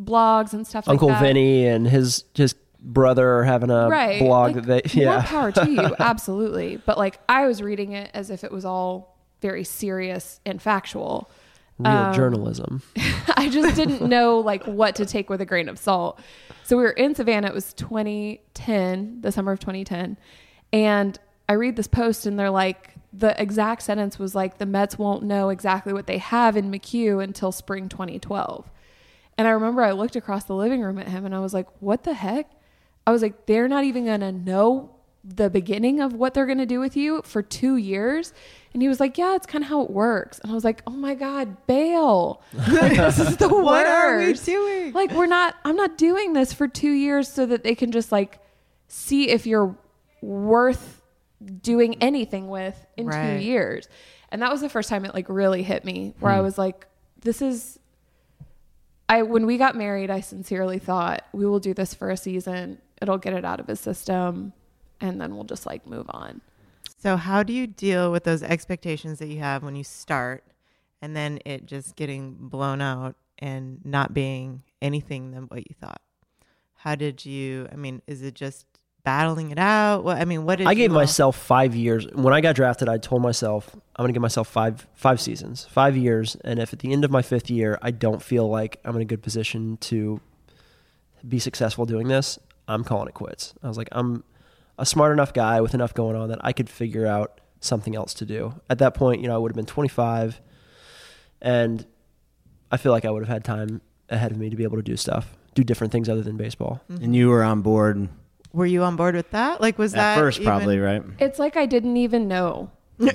blogs 0.00 0.52
and 0.52 0.64
stuff 0.66 0.86
Uncle 0.86 1.08
like 1.08 1.14
that 1.18 1.26
Uncle 1.26 1.26
Vinny 1.34 1.66
and 1.66 1.88
his 1.88 2.22
his 2.34 2.54
brother 2.82 3.38
are 3.38 3.44
having 3.44 3.70
a 3.70 3.88
right. 3.88 4.18
blog 4.20 4.56
like, 4.56 4.66
that 4.66 4.84
they 4.92 5.04
more 5.04 5.14
yeah. 5.14 5.22
power 5.22 5.52
to 5.52 5.70
you, 5.70 5.94
absolutely. 5.98 6.76
But 6.84 6.98
like 6.98 7.20
I 7.28 7.46
was 7.46 7.62
reading 7.62 7.92
it 7.92 8.10
as 8.12 8.30
if 8.30 8.44
it 8.44 8.52
was 8.52 8.64
all 8.64 9.18
very 9.40 9.64
serious 9.64 10.40
and 10.44 10.60
factual. 10.60 11.30
Real 11.78 11.92
Um, 11.92 12.14
journalism. 12.14 12.82
I 13.36 13.48
just 13.48 13.76
didn't 13.76 14.02
know 14.08 14.38
like 14.38 14.64
what 14.64 14.96
to 14.96 15.06
take 15.06 15.30
with 15.30 15.40
a 15.40 15.46
grain 15.46 15.68
of 15.68 15.78
salt. 15.78 16.20
So 16.64 16.76
we 16.76 16.82
were 16.82 16.90
in 16.90 17.14
Savannah. 17.14 17.48
It 17.48 17.54
was 17.54 17.72
2010, 17.74 19.20
the 19.20 19.32
summer 19.32 19.52
of 19.52 19.58
2010, 19.58 20.16
and 20.72 21.18
I 21.48 21.54
read 21.54 21.76
this 21.76 21.88
post, 21.88 22.24
and 22.24 22.38
they're 22.38 22.50
like, 22.50 22.94
the 23.12 23.40
exact 23.40 23.82
sentence 23.82 24.18
was 24.18 24.34
like, 24.34 24.56
the 24.56 24.64
Mets 24.64 24.98
won't 24.98 25.22
know 25.22 25.50
exactly 25.50 25.92
what 25.92 26.06
they 26.06 26.18
have 26.18 26.56
in 26.56 26.70
McHugh 26.70 27.22
until 27.22 27.52
spring 27.52 27.88
2012. 27.88 28.70
And 29.36 29.46
I 29.46 29.50
remember 29.50 29.82
I 29.82 29.92
looked 29.92 30.16
across 30.16 30.44
the 30.44 30.54
living 30.54 30.80
room 30.80 30.98
at 30.98 31.08
him, 31.08 31.26
and 31.26 31.34
I 31.34 31.40
was 31.40 31.52
like, 31.52 31.66
what 31.80 32.04
the 32.04 32.14
heck? 32.14 32.50
I 33.06 33.10
was 33.10 33.22
like, 33.22 33.46
they're 33.46 33.68
not 33.68 33.84
even 33.84 34.06
gonna 34.06 34.32
know 34.32 34.90
the 35.24 35.48
beginning 35.48 36.00
of 36.00 36.14
what 36.14 36.34
they're 36.34 36.46
gonna 36.46 36.66
do 36.66 36.80
with 36.80 36.96
you 36.96 37.22
for 37.24 37.42
two 37.42 37.76
years. 37.76 38.32
And 38.72 38.80
he 38.82 38.88
was 38.88 39.00
like, 39.00 39.18
yeah, 39.18 39.34
it's 39.34 39.46
kind 39.46 39.62
of 39.62 39.68
how 39.68 39.82
it 39.82 39.90
works. 39.90 40.38
And 40.38 40.50
I 40.50 40.54
was 40.54 40.64
like, 40.64 40.82
oh 40.86 40.92
my 40.92 41.14
god, 41.14 41.66
bail! 41.66 42.42
Like, 42.68 42.96
this 42.96 43.18
is 43.18 43.36
the 43.36 43.48
worst. 43.48 43.64
What 43.64 43.86
are 43.86 44.18
we 44.18 44.32
doing? 44.32 44.92
Like 44.92 45.12
we're 45.12 45.26
not. 45.26 45.56
I'm 45.64 45.76
not 45.76 45.98
doing 45.98 46.32
this 46.32 46.52
for 46.52 46.68
two 46.68 46.92
years 46.92 47.28
so 47.28 47.46
that 47.46 47.62
they 47.62 47.74
can 47.74 47.92
just 47.92 48.12
like 48.12 48.40
see 48.88 49.28
if 49.28 49.46
you're 49.46 49.76
worth 50.20 51.02
doing 51.60 51.96
anything 52.00 52.48
with 52.48 52.86
in 52.96 53.06
Right. 53.06 53.38
two 53.38 53.44
years. 53.44 53.88
And 54.30 54.40
that 54.40 54.50
was 54.50 54.60
the 54.60 54.68
first 54.68 54.88
time 54.88 55.04
it 55.04 55.12
like 55.12 55.28
really 55.28 55.62
hit 55.62 55.84
me, 55.84 56.14
where 56.20 56.32
I 56.32 56.38
hmm. 56.38 56.44
was 56.44 56.56
like, 56.56 56.86
this 57.20 57.42
is 57.42 57.78
I 59.12 59.20
when 59.20 59.44
we 59.44 59.58
got 59.58 59.76
married, 59.76 60.08
I 60.08 60.20
sincerely 60.20 60.78
thought 60.78 61.26
we 61.34 61.44
will 61.44 61.60
do 61.60 61.74
this 61.74 61.92
for 61.92 62.08
a 62.08 62.16
season. 62.16 62.78
It'll 63.02 63.18
get 63.18 63.34
it 63.34 63.44
out 63.44 63.60
of 63.60 63.66
his 63.66 63.78
system, 63.78 64.54
and 65.02 65.20
then 65.20 65.34
we'll 65.34 65.44
just 65.44 65.66
like 65.66 65.86
move 65.86 66.06
on. 66.08 66.40
So 66.96 67.18
how 67.18 67.42
do 67.42 67.52
you 67.52 67.66
deal 67.66 68.10
with 68.10 68.24
those 68.24 68.42
expectations 68.42 69.18
that 69.18 69.26
you 69.26 69.40
have 69.40 69.62
when 69.62 69.76
you 69.76 69.84
start 69.84 70.44
and 71.02 71.14
then 71.14 71.40
it 71.44 71.66
just 71.66 71.94
getting 71.94 72.36
blown 72.38 72.80
out 72.80 73.16
and 73.38 73.84
not 73.84 74.14
being 74.14 74.62
anything 74.80 75.32
than 75.32 75.42
what 75.42 75.58
you 75.58 75.74
thought? 75.78 76.00
How 76.76 76.94
did 76.94 77.26
you 77.26 77.68
I 77.70 77.76
mean, 77.76 78.00
is 78.06 78.22
it 78.22 78.32
just 78.34 78.64
battling 79.04 79.50
it 79.50 79.58
out? 79.58 80.04
What 80.04 80.18
I 80.18 80.24
mean, 80.24 80.44
what 80.44 80.58
did 80.58 80.66
I 80.66 80.74
gave 80.74 80.90
you 80.90 80.96
all- 80.96 81.00
myself 81.02 81.36
five 81.36 81.74
years. 81.74 82.06
When 82.12 82.32
I 82.32 82.40
got 82.40 82.54
drafted, 82.54 82.88
I 82.88 82.98
told 82.98 83.22
myself 83.22 83.74
I'm 83.96 84.02
going 84.04 84.08
to 84.08 84.12
give 84.12 84.22
myself 84.22 84.48
five 84.48 84.86
five 84.94 85.20
seasons, 85.20 85.64
five 85.64 85.96
years, 85.96 86.36
and 86.44 86.58
if 86.58 86.72
at 86.72 86.78
the 86.80 86.92
end 86.92 87.04
of 87.04 87.10
my 87.10 87.22
fifth 87.22 87.50
year 87.50 87.78
I 87.82 87.90
don't 87.90 88.22
feel 88.22 88.48
like 88.48 88.80
I'm 88.84 88.94
in 88.96 89.02
a 89.02 89.06
good 89.06 89.22
position 89.22 89.76
to 89.82 90.20
be 91.26 91.38
successful 91.38 91.84
doing 91.86 92.08
this, 92.08 92.38
I'm 92.68 92.84
calling 92.84 93.08
it 93.08 93.14
quits. 93.14 93.54
I 93.62 93.68
was 93.68 93.76
like, 93.78 93.88
I'm 93.92 94.24
a 94.78 94.86
smart 94.86 95.12
enough 95.12 95.32
guy 95.32 95.60
with 95.60 95.74
enough 95.74 95.94
going 95.94 96.16
on 96.16 96.28
that 96.30 96.38
I 96.42 96.52
could 96.52 96.68
figure 96.68 97.06
out 97.06 97.40
something 97.60 97.94
else 97.94 98.14
to 98.14 98.26
do. 98.26 98.54
At 98.68 98.78
that 98.78 98.94
point, 98.94 99.20
you 99.20 99.28
know, 99.28 99.34
I 99.34 99.38
would 99.38 99.52
have 99.52 99.56
been 99.56 99.66
25, 99.66 100.40
and 101.40 101.86
I 102.72 102.76
feel 102.76 102.90
like 102.90 103.04
I 103.04 103.10
would 103.10 103.22
have 103.22 103.28
had 103.28 103.44
time 103.44 103.82
ahead 104.08 104.32
of 104.32 104.38
me 104.38 104.50
to 104.50 104.56
be 104.56 104.64
able 104.64 104.78
to 104.78 104.82
do 104.82 104.96
stuff, 104.96 105.36
do 105.54 105.62
different 105.62 105.92
things 105.92 106.08
other 106.08 106.22
than 106.22 106.36
baseball. 106.36 106.80
And 106.88 107.14
you 107.14 107.28
were 107.28 107.44
on 107.44 107.62
board 107.62 108.08
Were 108.52 108.66
you 108.66 108.82
on 108.82 108.96
board 108.96 109.14
with 109.14 109.30
that? 109.30 109.60
Like 109.60 109.78
was 109.78 109.94
at 109.94 109.96
that 109.96 110.18
first, 110.18 110.40
even- 110.40 110.46
probably, 110.46 110.78
right? 110.78 111.02
It's 111.18 111.38
like 111.38 111.56
I 111.56 111.66
didn't 111.66 111.96
even 111.96 112.28
know. 112.28 112.70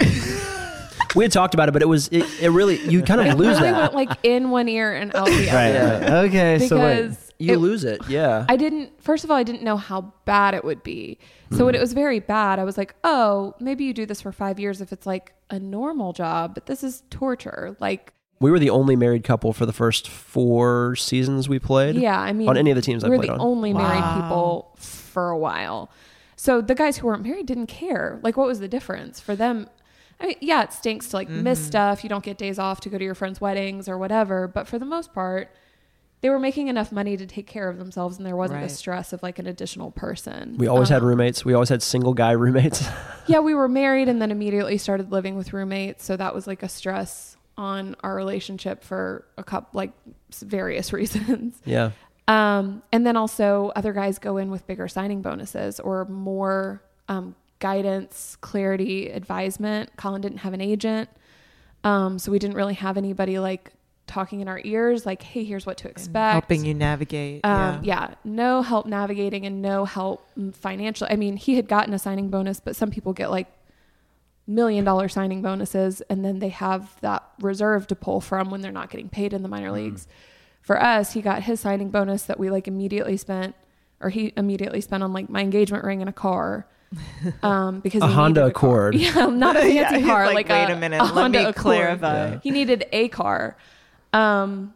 We 1.16 1.24
had 1.24 1.32
talked 1.32 1.56
about 1.56 1.68
it, 1.68 1.72
but 1.72 1.82
it 1.82 1.88
was 1.88 2.10
it, 2.10 2.26
it 2.42 2.50
really 2.50 2.80
you 2.80 3.02
kind 3.02 3.22
of 3.22 3.40
lose 3.40 3.60
really 3.60 3.72
that. 3.72 3.94
went 3.94 4.10
like 4.10 4.18
in 4.24 4.52
one 4.52 4.70
ear 4.70 4.94
and 4.94 5.16
out 5.16 5.26
the 5.26 5.32
other. 5.50 5.58
Right. 5.58 5.74
Yeah. 5.74 6.20
Okay. 6.26 6.68
so 6.68 6.80
wait. 6.80 7.02
Because 7.02 7.34
You 7.40 7.54
it- 7.54 7.58
lose 7.58 7.84
it, 7.84 8.02
yeah. 8.08 8.46
I 8.48 8.56
didn't. 8.56 9.02
First 9.02 9.24
of 9.24 9.32
all, 9.32 9.38
I 9.38 9.44
didn't 9.44 9.64
know 9.64 9.78
how 9.78 10.14
bad 10.26 10.54
it 10.54 10.64
would 10.64 10.84
be. 10.84 11.18
So 11.52 11.66
when 11.66 11.74
hmm. 11.74 11.78
it 11.78 11.82
was 11.82 11.94
very 11.94 12.20
bad, 12.20 12.60
I 12.60 12.66
was 12.66 12.78
like, 12.78 12.94
"Oh, 13.04 13.56
maybe 13.60 13.86
you 13.86 13.94
do 13.94 14.06
this 14.06 14.22
for 14.22 14.32
five 14.32 14.60
years 14.60 14.82
if 14.82 14.92
it's 14.92 15.08
like 15.08 15.34
a 15.50 15.60
normal 15.60 16.14
job, 16.14 16.54
but 16.54 16.66
this 16.66 16.84
is 16.84 17.04
torture." 17.10 17.76
Like, 17.80 18.14
we 18.40 18.52
were 18.52 18.60
the 18.60 18.70
only 18.70 18.96
married 18.96 19.24
couple 19.24 19.54
for 19.54 19.66
the 19.66 19.74
first 19.74 20.10
four 20.10 20.96
seasons 20.98 21.48
we 21.48 21.58
played. 21.58 21.96
yeah, 21.96 22.20
I 22.20 22.34
mean, 22.34 22.50
on 22.50 22.58
any 22.58 22.70
of 22.70 22.76
the 22.76 22.82
teams 22.82 23.04
I 23.04 23.08
we 23.08 23.16
were 23.18 23.24
played 23.24 23.30
the 23.30 23.36
on. 23.36 23.42
only 23.42 23.74
married 23.74 24.02
Wow. 24.02 24.22
people 24.22 24.78
for 25.18 25.30
a 25.32 25.38
while. 25.38 25.90
So 26.36 26.62
the 26.62 26.76
guys 26.76 26.98
who 26.98 27.08
weren't 27.08 27.24
married 27.24 27.48
didn't 27.48 27.66
care. 27.66 28.20
Like, 28.22 28.38
what 28.38 28.46
was 28.46 28.60
the 28.60 28.68
difference 28.68 29.20
for 29.20 29.36
them? 29.36 29.68
I 30.22 30.28
mean, 30.28 30.36
yeah, 30.42 30.62
it 30.62 30.72
stinks 30.74 31.08
to 31.10 31.16
like 31.16 31.28
miss 31.28 31.60
stuff. 31.66 32.04
You 32.04 32.10
don't 32.10 32.24
get 32.24 32.38
days 32.38 32.60
off 32.60 32.82
to 32.82 32.90
go 32.90 33.00
to 33.00 33.04
your 33.04 33.16
friends' 33.16 33.42
weddings 33.42 33.90
or 33.90 33.98
whatever. 33.98 34.48
But 34.48 34.68
for 34.68 34.78
the 34.78 34.86
most 34.86 35.12
part, 35.16 35.50
they 36.22 36.30
were 36.30 36.38
making 36.38 36.68
enough 36.68 36.92
money 36.92 37.18
to 37.18 37.26
take 37.26 37.48
care 37.48 37.68
of 37.68 37.80
themselves, 37.80 38.18
and 38.18 38.26
there 38.28 38.36
wasn't 38.36 38.60
Right. 38.62 38.70
the 38.70 38.76
stress 38.76 39.12
of 39.12 39.24
like 39.24 39.40
an 39.40 39.48
additional 39.48 39.90
person. 39.90 40.56
We 40.60 40.68
always 40.68 40.90
had 40.90 41.02
Um, 41.02 41.08
roommates. 41.08 41.44
We 41.44 41.56
always 41.56 41.70
had 41.70 41.82
single 41.82 42.14
guy 42.14 42.32
roommates. 42.44 42.88
Yeah, 43.26 43.40
we 43.40 43.56
were 43.56 43.68
married 43.68 44.08
and 44.08 44.22
then 44.22 44.30
immediately 44.30 44.78
started 44.78 45.12
living 45.12 45.36
with 45.36 45.52
roommates. 45.52 46.04
So 46.06 46.16
that 46.18 46.36
was 46.36 46.46
like 46.46 46.62
a 46.62 46.70
stress 46.70 47.38
on 47.58 47.96
our 48.04 48.14
relationship 48.16 48.84
for 48.84 49.26
a 49.36 49.44
couple, 49.44 49.70
like 49.74 49.94
various 50.46 50.94
reasons. 51.00 51.60
yeah. 51.66 51.90
Um, 52.28 52.84
and 52.92 53.06
then 53.06 53.16
also 53.16 53.72
other 53.76 53.94
guys 53.94 54.20
go 54.20 54.38
in 54.38 54.52
with 54.52 54.68
bigger 54.68 54.88
signing 54.88 55.22
bonuses 55.22 55.80
or 55.80 56.06
more 56.06 56.82
um, 57.08 57.36
guidance, 57.60 58.38
clarity, 58.42 59.10
advisement. 59.10 59.96
Colin 59.96 60.22
didn't 60.22 60.40
have 60.40 60.54
an 60.54 60.62
agent. 60.62 61.10
Um, 61.84 62.20
so 62.20 62.32
we 62.32 62.40
didn't 62.40 62.56
really 62.56 62.74
have 62.74 62.98
anybody 62.98 63.40
like 63.40 63.72
talking 64.08 64.40
in 64.40 64.48
our 64.48 64.60
ears, 64.64 65.06
like, 65.06 65.22
hey, 65.22 65.44
here's 65.44 65.66
what 65.66 65.78
to 65.78 65.90
expect. 65.90 66.32
helping 66.34 66.66
you 66.66 66.74
navigate. 66.74 67.46
Um, 67.46 67.84
yeah. 67.84 68.10
yeah. 68.10 68.16
no 68.24 68.62
help 68.62 68.86
navigating 68.86 69.46
and 69.46 69.62
no 69.62 69.86
help 69.86 70.28
mm, 70.38 70.56
financially. 70.56 71.12
I 71.12 71.16
mean, 71.16 71.38
he 71.38 71.56
had 71.56 71.68
gotten 71.68 71.94
a 71.94 72.00
signing 72.00 72.30
bonus, 72.30 72.60
but 72.60 72.76
some 72.76 72.90
people 72.90 73.14
get 73.14 73.30
like 73.32 73.48
million 74.48 74.86
dollar 74.86 75.10
signing 75.10 75.42
bonuses 75.42 76.00
and 76.10 76.24
then 76.24 76.40
they 76.40 76.48
have 76.48 77.00
that 77.02 77.22
reserve 77.42 77.86
to 77.88 77.96
pull 77.96 78.22
from 78.22 78.50
when 78.50 78.62
they're 78.62 78.72
not 78.72 78.90
getting 78.90 79.10
paid 79.10 79.34
in 79.34 79.44
the 79.44 79.50
minor 79.50 79.72
leagues. 79.72 80.08
For 80.68 80.82
us, 80.84 81.14
he 81.14 81.22
got 81.22 81.44
his 81.44 81.62
signing 81.62 81.92
bonus 81.92 82.24
that 82.24 82.38
we 82.38 82.50
like 82.50 82.68
immediately 82.68 83.16
spent, 83.16 83.56
or 84.02 84.10
he 84.10 84.34
immediately 84.36 84.82
spent 84.82 85.02
on 85.02 85.14
like 85.14 85.30
my 85.30 85.40
engagement 85.40 85.86
ring 85.86 86.02
and 86.02 86.10
a 86.10 86.14
car. 86.14 86.68
Um, 87.44 87.80
because 87.80 88.02
A 88.02 88.08
he 88.08 88.14
Honda 88.14 88.42
needed 88.42 88.54
car. 88.54 88.90
Accord. 88.90 88.96
Yeah, 89.06 89.26
not 89.28 89.56
a 89.56 89.60
fancy 89.62 89.76
Yeah, 89.76 89.98
he's 89.98 90.06
car. 90.06 90.26
like, 90.26 90.36
Like, 90.36 90.50
wait 90.50 90.74
a, 90.74 90.74
a 90.74 90.80
minute, 90.80 91.00
a 91.00 91.04
let 91.06 91.14
Honda 91.14 91.40
me 91.40 91.46
Accord. 91.46 91.56
clarify. 91.56 92.30
Yeah. 92.32 92.40
He 92.44 92.52
needed 92.52 92.86
a 92.92 93.08
car. 93.08 93.58
Um, 94.14 94.74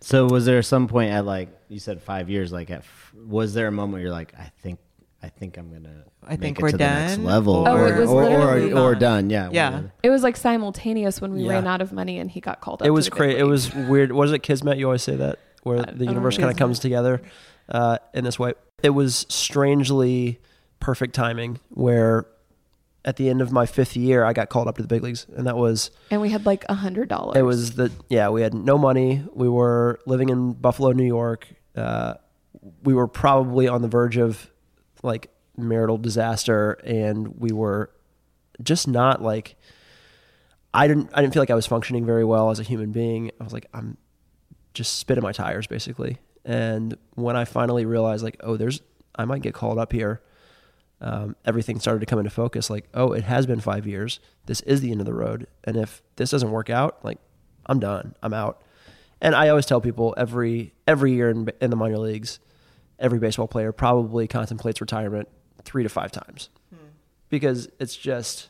So 0.00 0.26
was 0.26 0.44
there 0.46 0.62
some 0.62 0.86
point 0.86 1.10
at 1.12 1.24
like 1.26 1.48
you 1.68 1.78
said 1.80 2.00
five 2.00 2.30
years? 2.30 2.52
Like, 2.52 2.70
at 2.70 2.78
f- 2.78 3.12
was 3.26 3.54
there 3.54 3.66
a 3.66 3.72
moment 3.72 3.94
where 3.94 4.02
you're 4.02 4.10
like, 4.12 4.34
I 4.38 4.50
think, 4.62 4.78
I 5.24 5.28
think 5.30 5.56
I'm 5.56 5.72
gonna, 5.72 6.04
I 6.22 6.30
make 6.32 6.40
think 6.40 6.58
it 6.58 6.62
we're 6.62 6.70
to 6.72 6.76
the 6.76 6.84
next 6.84 7.16
done, 7.16 7.24
level, 7.24 7.54
or- 7.54 7.68
Oh, 7.68 7.86
it 7.86 7.98
was 7.98 8.10
or, 8.10 8.24
literally 8.24 8.72
or, 8.72 8.78
or 8.80 8.94
done. 8.94 9.28
done, 9.28 9.30
yeah, 9.30 9.48
Yeah. 9.52 9.82
It 10.02 10.10
was 10.10 10.22
like 10.22 10.36
simultaneous 10.36 11.20
when 11.20 11.32
we 11.32 11.42
Yeah. 11.44 11.52
ran 11.52 11.66
out 11.66 11.80
of 11.80 11.92
money 11.92 12.18
and 12.18 12.30
he 12.30 12.40
got 12.40 12.60
called 12.60 12.82
up. 12.82 12.86
It 12.86 12.90
was 12.90 13.06
the 13.06 13.10
crazy. 13.12 13.38
It 13.38 13.44
was 13.44 13.74
weird. 13.74 14.12
Was 14.12 14.32
it 14.32 14.40
Kismet? 14.40 14.76
You 14.78 14.86
always 14.86 15.02
say 15.02 15.16
that, 15.16 15.38
where 15.62 15.78
I 15.80 15.92
the 15.92 16.04
universe 16.04 16.36
kind 16.36 16.50
of 16.50 16.56
comes 16.56 16.78
together 16.78 17.22
uh, 17.68 17.98
in 18.12 18.24
this 18.24 18.38
way. 18.38 18.52
It 18.82 18.90
was 18.90 19.24
strangely 19.30 20.40
perfect 20.80 21.14
timing. 21.14 21.58
Where 21.70 22.26
at 23.06 23.16
the 23.16 23.28
end 23.30 23.40
of 23.40 23.50
my 23.52 23.64
fifth 23.66 23.96
year, 23.96 24.24
I 24.24 24.32
got 24.34 24.48
called 24.50 24.68
up 24.68 24.76
to 24.76 24.82
the 24.82 24.88
big 24.88 25.02
leagues, 25.02 25.26
and 25.36 25.46
that 25.46 25.56
was 25.56 25.90
and 26.10 26.20
we 26.20 26.30
had 26.30 26.44
like 26.44 26.64
a 26.68 26.74
hundred 26.74 27.08
dollars. 27.08 27.36
it. 27.38 27.42
Was 27.42 27.72
the 27.76 27.90
yeah? 28.08 28.28
We 28.28 28.42
had 28.42 28.52
no 28.54 28.76
money. 28.76 29.24
We 29.32 29.48
were 29.48 30.00
living 30.06 30.28
in 30.28 30.52
Buffalo, 30.52 30.92
New 30.92 31.06
York. 31.06 31.48
Uh, 31.74 32.14
we 32.82 32.94
were 32.94 33.08
probably 33.08 33.68
on 33.68 33.82
the 33.82 33.88
verge 33.88 34.16
of 34.16 34.50
like 35.04 35.30
marital 35.56 35.98
disaster, 35.98 36.72
and 36.84 37.38
we 37.38 37.52
were 37.52 37.90
just 38.62 38.88
not 38.88 39.22
like. 39.22 39.56
I 40.76 40.88
didn't. 40.88 41.10
I 41.14 41.20
didn't 41.20 41.34
feel 41.34 41.42
like 41.42 41.50
I 41.50 41.54
was 41.54 41.66
functioning 41.68 42.04
very 42.04 42.24
well 42.24 42.50
as 42.50 42.58
a 42.58 42.64
human 42.64 42.90
being. 42.90 43.30
I 43.40 43.44
was 43.44 43.52
like, 43.52 43.66
I'm 43.72 43.96
just 44.74 44.98
spitting 44.98 45.22
my 45.22 45.32
tires 45.32 45.66
basically. 45.66 46.18
And 46.44 46.96
when 47.14 47.36
I 47.36 47.44
finally 47.44 47.86
realized, 47.86 48.22
like, 48.22 48.36
oh, 48.40 48.56
there's, 48.56 48.82
I 49.14 49.24
might 49.24 49.40
get 49.40 49.54
called 49.54 49.78
up 49.78 49.92
here, 49.92 50.20
um, 51.00 51.36
everything 51.44 51.80
started 51.80 52.00
to 52.00 52.06
come 52.06 52.18
into 52.18 52.30
focus. 52.30 52.68
Like, 52.68 52.88
oh, 52.92 53.12
it 53.12 53.24
has 53.24 53.46
been 53.46 53.60
five 53.60 53.86
years. 53.86 54.20
This 54.46 54.60
is 54.62 54.80
the 54.80 54.90
end 54.90 55.00
of 55.00 55.06
the 55.06 55.14
road. 55.14 55.46
And 55.64 55.76
if 55.76 56.02
this 56.16 56.30
doesn't 56.30 56.50
work 56.50 56.68
out, 56.68 57.02
like, 57.02 57.18
I'm 57.66 57.80
done. 57.80 58.14
I'm 58.22 58.34
out. 58.34 58.62
And 59.20 59.34
I 59.34 59.48
always 59.48 59.64
tell 59.64 59.80
people 59.80 60.12
every 60.18 60.74
every 60.86 61.12
year 61.12 61.30
in, 61.30 61.48
in 61.60 61.70
the 61.70 61.76
minor 61.76 61.98
leagues, 61.98 62.40
every 62.98 63.18
baseball 63.18 63.48
player 63.48 63.72
probably 63.72 64.26
contemplates 64.28 64.80
retirement 64.80 65.28
three 65.64 65.82
to 65.82 65.88
five 65.88 66.12
times 66.12 66.48
because 67.30 67.68
it's 67.80 67.96
just 67.96 68.48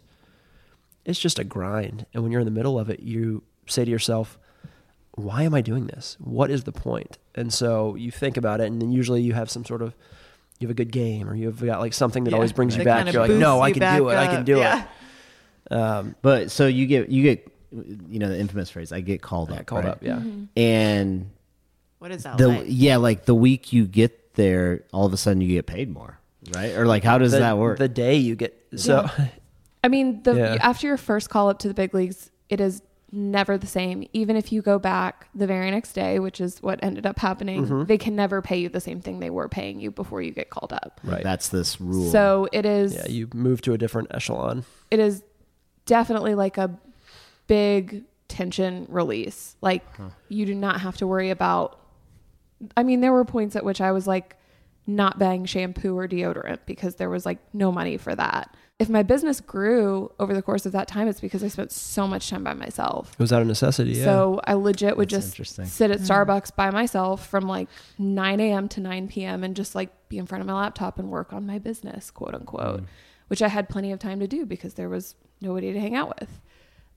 it's 1.04 1.18
just 1.20 1.38
a 1.38 1.44
grind. 1.44 2.06
And 2.14 2.22
when 2.22 2.32
you're 2.32 2.40
in 2.40 2.46
the 2.46 2.50
middle 2.50 2.78
of 2.78 2.88
it, 2.90 3.00
you 3.00 3.42
say 3.66 3.84
to 3.84 3.90
yourself, 3.90 4.38
why 5.12 5.42
am 5.42 5.54
I 5.54 5.60
doing 5.60 5.86
this? 5.86 6.16
What 6.18 6.50
is 6.50 6.64
the 6.64 6.72
point? 6.72 7.18
And 7.34 7.52
so 7.52 7.94
you 7.94 8.10
think 8.10 8.36
about 8.36 8.60
it, 8.60 8.66
and 8.66 8.80
then 8.80 8.90
usually 8.90 9.20
you 9.22 9.32
have 9.34 9.50
some 9.50 9.64
sort 9.64 9.82
of 9.82 9.94
you 10.58 10.66
have 10.68 10.70
a 10.72 10.74
good 10.74 10.92
game, 10.92 11.28
or 11.28 11.34
you've 11.34 11.60
got 11.64 11.80
like 11.80 11.92
something 11.92 12.24
that 12.24 12.30
Yeah. 12.30 12.36
always 12.36 12.52
brings 12.52 12.76
you 12.76 12.84
back. 12.84 13.12
You're 13.12 13.22
like, 13.22 13.28
boosts 13.28 13.40
no, 13.40 13.60
I 13.60 13.72
can 13.72 13.96
do 13.98 14.08
it. 14.08 14.14
I 14.16 14.26
can 14.28 14.44
do 14.44 14.58
Yeah. 14.58 14.84
it. 15.70 15.72
Um, 15.72 16.14
But 16.22 16.50
so 16.50 16.66
you 16.66 16.86
get 16.86 17.08
you 17.10 17.22
get 17.22 17.48
you 18.08 18.18
know 18.20 18.28
the 18.28 18.38
infamous 18.38 18.70
phrase 18.70 18.92
I 18.92 19.00
get 19.00 19.20
called 19.20 19.50
yeah, 19.50 19.56
up. 19.60 19.66
called 19.66 19.84
right? 19.84 19.90
up. 19.92 20.02
Yeah. 20.02 20.20
And 20.56 21.30
What 21.98 22.12
is 22.12 22.22
that 22.22 22.38
the 22.38 22.48
like? 22.48 22.64
yeah, 22.68 22.96
like 22.98 23.24
the 23.24 23.34
week 23.34 23.72
you 23.72 23.86
get 23.86 24.18
there, 24.34 24.84
all 24.92 25.06
of 25.06 25.12
a 25.12 25.16
sudden 25.16 25.40
you 25.40 25.48
get 25.48 25.66
paid 25.66 25.90
more, 25.90 26.18
right? 26.54 26.74
Or 26.76 26.86
like 26.86 27.04
how 27.04 27.18
does 27.18 27.32
the, 27.32 27.38
that 27.38 27.58
work? 27.58 27.78
The 27.78 27.88
day 27.88 28.16
you 28.16 28.36
get 28.36 28.54
so 28.76 29.08
I 29.82 29.88
mean, 29.88 30.22
the 30.22 30.34
Yeah. 30.34 30.56
after 30.60 30.86
your 30.86 30.96
first 30.96 31.30
call 31.30 31.48
up 31.50 31.58
to 31.60 31.68
the 31.68 31.74
big 31.74 31.92
leagues, 31.94 32.30
it 32.48 32.60
is 32.60 32.82
never 33.12 33.56
the 33.56 33.66
same. 33.66 34.08
Even 34.12 34.34
if 34.34 34.50
you 34.50 34.60
go 34.60 34.78
back 34.78 35.28
the 35.34 35.46
very 35.46 35.70
next 35.70 35.92
day, 35.92 36.18
which 36.18 36.40
is 36.40 36.60
what 36.62 36.82
ended 36.82 37.06
up 37.06 37.18
happening, 37.18 37.64
Mm-hmm. 37.64 37.84
they 37.84 37.98
can 37.98 38.16
never 38.16 38.42
pay 38.42 38.58
you 38.58 38.68
the 38.68 38.80
same 38.80 39.00
thing 39.00 39.20
they 39.20 39.30
were 39.30 39.48
paying 39.48 39.78
you 39.78 39.90
before 39.92 40.20
you 40.22 40.32
get 40.32 40.50
called 40.50 40.72
up. 40.72 41.00
right. 41.04 41.22
That's 41.22 41.48
this 41.50 41.80
rule. 41.80 42.10
So 42.10 42.48
it 42.52 42.66
is 42.66 42.94
yeah, 42.94 43.06
you 43.06 43.28
move 43.34 43.60
to 43.62 43.72
a 43.72 43.78
different 43.78 44.08
echelon. 44.12 44.64
it 44.90 44.98
is 44.98 45.22
definitely 45.86 46.34
like 46.34 46.58
a 46.58 46.76
big 47.46 48.04
tension 48.28 48.86
release. 48.88 49.54
Like 49.60 49.84
you 50.28 50.46
do 50.46 50.54
not 50.54 50.80
have 50.80 50.96
to 50.96 51.06
worry 51.06 51.30
about 51.30 51.78
I 52.76 52.82
mean, 52.82 53.00
there 53.00 53.12
were 53.12 53.24
points 53.24 53.56
at 53.56 53.64
which 53.64 53.80
I 53.80 53.92
was 53.92 54.06
like 54.06 54.36
not 54.86 55.18
buying 55.18 55.44
shampoo 55.46 55.96
or 55.96 56.06
deodorant 56.06 56.58
because 56.66 56.96
there 56.96 57.08
was 57.10 57.24
like 57.24 57.38
no 57.52 57.72
money 57.72 57.96
for 57.96 58.14
that. 58.14 58.54
If 58.78 58.88
my 58.88 59.02
business 59.04 59.40
grew 59.40 60.10
over 60.18 60.34
the 60.34 60.42
course 60.42 60.66
of 60.66 60.72
that 60.72 60.88
time, 60.88 61.06
it's 61.06 61.20
because 61.20 61.44
I 61.44 61.48
spent 61.48 61.70
so 61.70 62.06
much 62.08 62.28
time 62.28 62.42
by 62.42 62.54
myself. 62.54 63.12
It 63.12 63.18
was 63.20 63.32
out 63.32 63.40
of 63.40 63.46
necessity. 63.48 63.92
Yeah. 63.92 64.04
So 64.04 64.40
I 64.44 64.54
legit 64.54 64.96
would 64.96 65.08
That's 65.10 65.32
just 65.32 65.54
sit 65.66 65.90
at 65.92 66.00
Starbucks 66.00 66.54
by 66.56 66.70
myself 66.70 67.26
from 67.28 67.46
like 67.46 67.68
9 67.98 68.40
a.m. 68.40 68.68
to 68.70 68.80
9 68.80 69.08
p.m. 69.08 69.44
and 69.44 69.54
just 69.54 69.74
like 69.76 69.90
be 70.08 70.18
in 70.18 70.26
front 70.26 70.40
of 70.42 70.46
my 70.48 70.54
laptop 70.54 70.98
and 70.98 71.08
work 71.08 71.32
on 71.32 71.46
my 71.46 71.58
business, 71.58 72.10
quote 72.10 72.34
unquote, 72.34 72.80
Mm. 72.82 72.86
which 73.28 73.42
I 73.42 73.48
had 73.48 73.68
plenty 73.68 73.92
of 73.92 74.00
time 74.00 74.18
to 74.20 74.26
do 74.26 74.44
because 74.44 74.74
there 74.74 74.88
was 74.88 75.14
nobody 75.40 75.72
to 75.72 75.80
hang 75.80 75.94
out 75.94 76.18
with. 76.20 76.40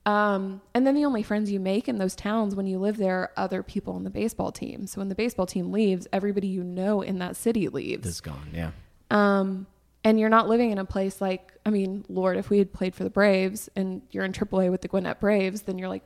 Um, 0.08 0.62
and 0.72 0.86
then 0.86 0.94
the 0.94 1.04
only 1.04 1.22
friends 1.22 1.50
you 1.50 1.60
make 1.60 1.86
in 1.86 1.98
those 1.98 2.16
towns 2.16 2.54
when 2.54 2.66
you 2.66 2.78
live 2.78 2.96
there 2.96 3.18
are 3.18 3.30
other 3.36 3.62
people 3.62 3.92
on 3.92 4.04
the 4.04 4.10
baseball 4.10 4.50
team. 4.50 4.86
So 4.86 5.02
when 5.02 5.10
the 5.10 5.14
baseball 5.14 5.44
team 5.44 5.70
leaves, 5.70 6.06
everybody 6.14 6.46
you 6.46 6.64
know 6.64 7.02
in 7.02 7.18
that 7.18 7.36
city 7.36 7.68
leaves. 7.68 8.08
is 8.08 8.22
gone. 8.22 8.48
Yeah. 8.54 8.70
Um, 9.10 9.66
and 10.04 10.18
you're 10.18 10.30
not 10.30 10.48
living 10.48 10.70
in 10.70 10.78
a 10.78 10.86
place 10.86 11.20
like, 11.20 11.52
I 11.66 11.68
mean, 11.68 12.06
Lord, 12.08 12.38
if 12.38 12.48
we 12.48 12.56
had 12.56 12.72
played 12.72 12.94
for 12.94 13.04
the 13.04 13.10
Braves 13.10 13.68
and 13.76 14.00
you're 14.10 14.24
in 14.24 14.32
AAA 14.32 14.70
with 14.70 14.80
the 14.80 14.88
Gwinnett 14.88 15.20
Braves, 15.20 15.62
then 15.62 15.76
you're 15.76 15.90
like 15.90 16.04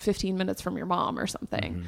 15 0.00 0.36
minutes 0.36 0.60
from 0.60 0.76
your 0.76 0.86
mom 0.86 1.16
or 1.16 1.28
something. 1.28 1.86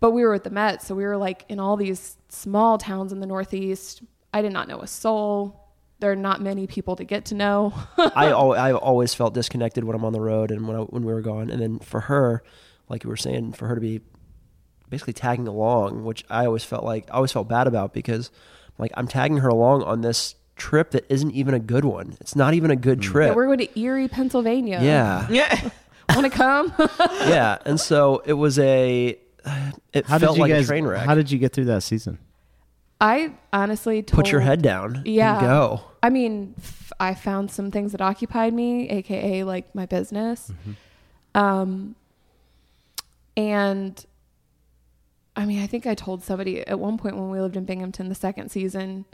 But 0.00 0.10
we 0.10 0.24
were 0.24 0.32
with 0.32 0.42
the 0.44 0.50
Mets, 0.50 0.88
so 0.88 0.96
we 0.96 1.04
were 1.04 1.16
like 1.16 1.44
in 1.48 1.60
all 1.60 1.76
these 1.76 2.16
small 2.30 2.78
towns 2.78 3.12
in 3.12 3.20
the 3.20 3.28
Northeast. 3.28 4.02
I 4.34 4.42
did 4.42 4.52
not 4.52 4.66
know 4.66 4.80
a 4.80 4.88
soul. 4.88 5.69
There 6.00 6.10
are 6.10 6.16
not 6.16 6.40
many 6.40 6.66
people 6.66 6.96
to 6.96 7.04
get 7.04 7.26
to 7.26 7.34
know. 7.34 7.72
I 7.98 8.28
al- 8.28 8.52
I 8.52 8.72
always 8.72 9.14
felt 9.14 9.34
disconnected 9.34 9.84
when 9.84 9.94
I'm 9.94 10.04
on 10.04 10.12
the 10.12 10.20
road 10.20 10.50
and 10.50 10.66
when 10.66 10.76
I, 10.76 10.80
when 10.80 11.04
we 11.04 11.12
were 11.12 11.20
gone. 11.20 11.50
And 11.50 11.60
then 11.60 11.78
for 11.78 12.00
her, 12.00 12.42
like 12.88 13.04
you 13.04 13.10
were 13.10 13.16
saying, 13.16 13.52
for 13.52 13.68
her 13.68 13.74
to 13.74 13.80
be 13.80 14.00
basically 14.88 15.12
tagging 15.12 15.46
along, 15.46 16.04
which 16.04 16.24
I 16.28 16.46
always 16.46 16.64
felt 16.64 16.84
like 16.84 17.08
I 17.10 17.14
always 17.14 17.32
felt 17.32 17.48
bad 17.48 17.66
about 17.66 17.92
because 17.92 18.30
like 18.78 18.90
I'm 18.94 19.06
tagging 19.06 19.38
her 19.38 19.48
along 19.48 19.82
on 19.84 20.00
this 20.00 20.34
trip 20.56 20.90
that 20.90 21.06
isn't 21.08 21.30
even 21.32 21.54
a 21.54 21.58
good 21.58 21.84
one. 21.84 22.16
It's 22.20 22.36
not 22.36 22.54
even 22.54 22.70
a 22.70 22.76
good 22.76 22.98
hmm. 22.98 23.04
Yeah, 23.04 23.10
trip. 23.10 23.36
we're 23.36 23.46
going 23.46 23.58
to 23.58 23.80
Erie, 23.80 24.08
Pennsylvania. 24.08 24.80
yeah, 24.82 25.26
Yeah. 25.30 25.70
Want 26.14 26.24
to 26.24 26.30
come? 26.30 26.74
yeah. 26.98 27.58
And 27.64 27.78
so 27.78 28.22
it 28.26 28.32
was 28.32 28.58
a 28.58 29.16
it 29.92 30.06
How 30.06 30.18
felt 30.18 30.32
did 30.32 30.36
you 30.36 30.42
like 30.42 30.52
guys? 30.52 30.64
a 30.64 30.68
train 30.68 30.84
wreck. 30.84 31.06
How 31.06 31.14
did 31.14 31.30
you 31.30 31.38
get 31.38 31.52
through 31.52 31.66
that 31.66 31.82
season? 31.82 32.18
I 33.00 33.32
honestly 33.52 34.02
told, 34.02 34.24
Put 34.24 34.32
your 34.32 34.40
head 34.40 34.60
down. 34.60 35.02
Yeah. 35.04 35.38
And 35.38 35.46
go. 35.46 35.80
I 36.02 36.10
mean, 36.10 36.54
f- 36.58 36.92
I 36.98 37.14
found 37.14 37.50
some 37.50 37.70
things 37.70 37.92
that 37.92 38.00
occupied 38.00 38.54
me, 38.54 38.88
aka 38.88 39.44
like 39.44 39.74
my 39.74 39.86
business. 39.86 40.52
Um, 41.34 41.94
and 43.36 44.04
I 45.36 45.44
mean, 45.46 45.62
I 45.62 45.66
think 45.66 45.86
I 45.86 45.94
told 45.94 46.22
somebody 46.22 46.66
at 46.66 46.78
one 46.78 46.98
point 46.98 47.16
when 47.16 47.30
we 47.30 47.40
lived 47.40 47.56
in 47.56 47.64
Binghamton 47.64 48.08
the 48.08 48.14
second 48.14 48.50
season, 48.50 49.04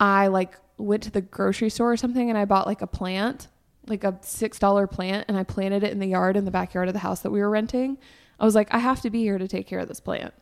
I 0.00 0.26
like 0.26 0.58
went 0.78 1.02
to 1.04 1.10
the 1.10 1.20
grocery 1.20 1.70
store 1.70 1.92
or 1.92 1.96
something 1.96 2.28
and 2.28 2.36
I 2.36 2.44
bought 2.44 2.66
like 2.66 2.82
a 2.82 2.86
plant, 2.86 3.48
like 3.86 4.04
a 4.04 4.12
$6 4.12 4.90
plant, 4.90 5.26
and 5.28 5.36
I 5.36 5.44
planted 5.44 5.84
it 5.84 5.92
in 5.92 6.00
the 6.00 6.06
yard 6.08 6.36
in 6.36 6.44
the 6.44 6.50
backyard 6.50 6.88
of 6.88 6.94
the 6.94 7.00
house 7.00 7.20
that 7.20 7.30
we 7.30 7.40
were 7.40 7.50
renting. 7.50 7.98
I 8.40 8.44
was 8.44 8.54
like, 8.54 8.68
I 8.74 8.78
have 8.78 9.00
to 9.02 9.10
be 9.10 9.22
here 9.22 9.38
to 9.38 9.46
take 9.46 9.66
care 9.66 9.78
of 9.78 9.88
this 9.88 10.00
plant. 10.00 10.34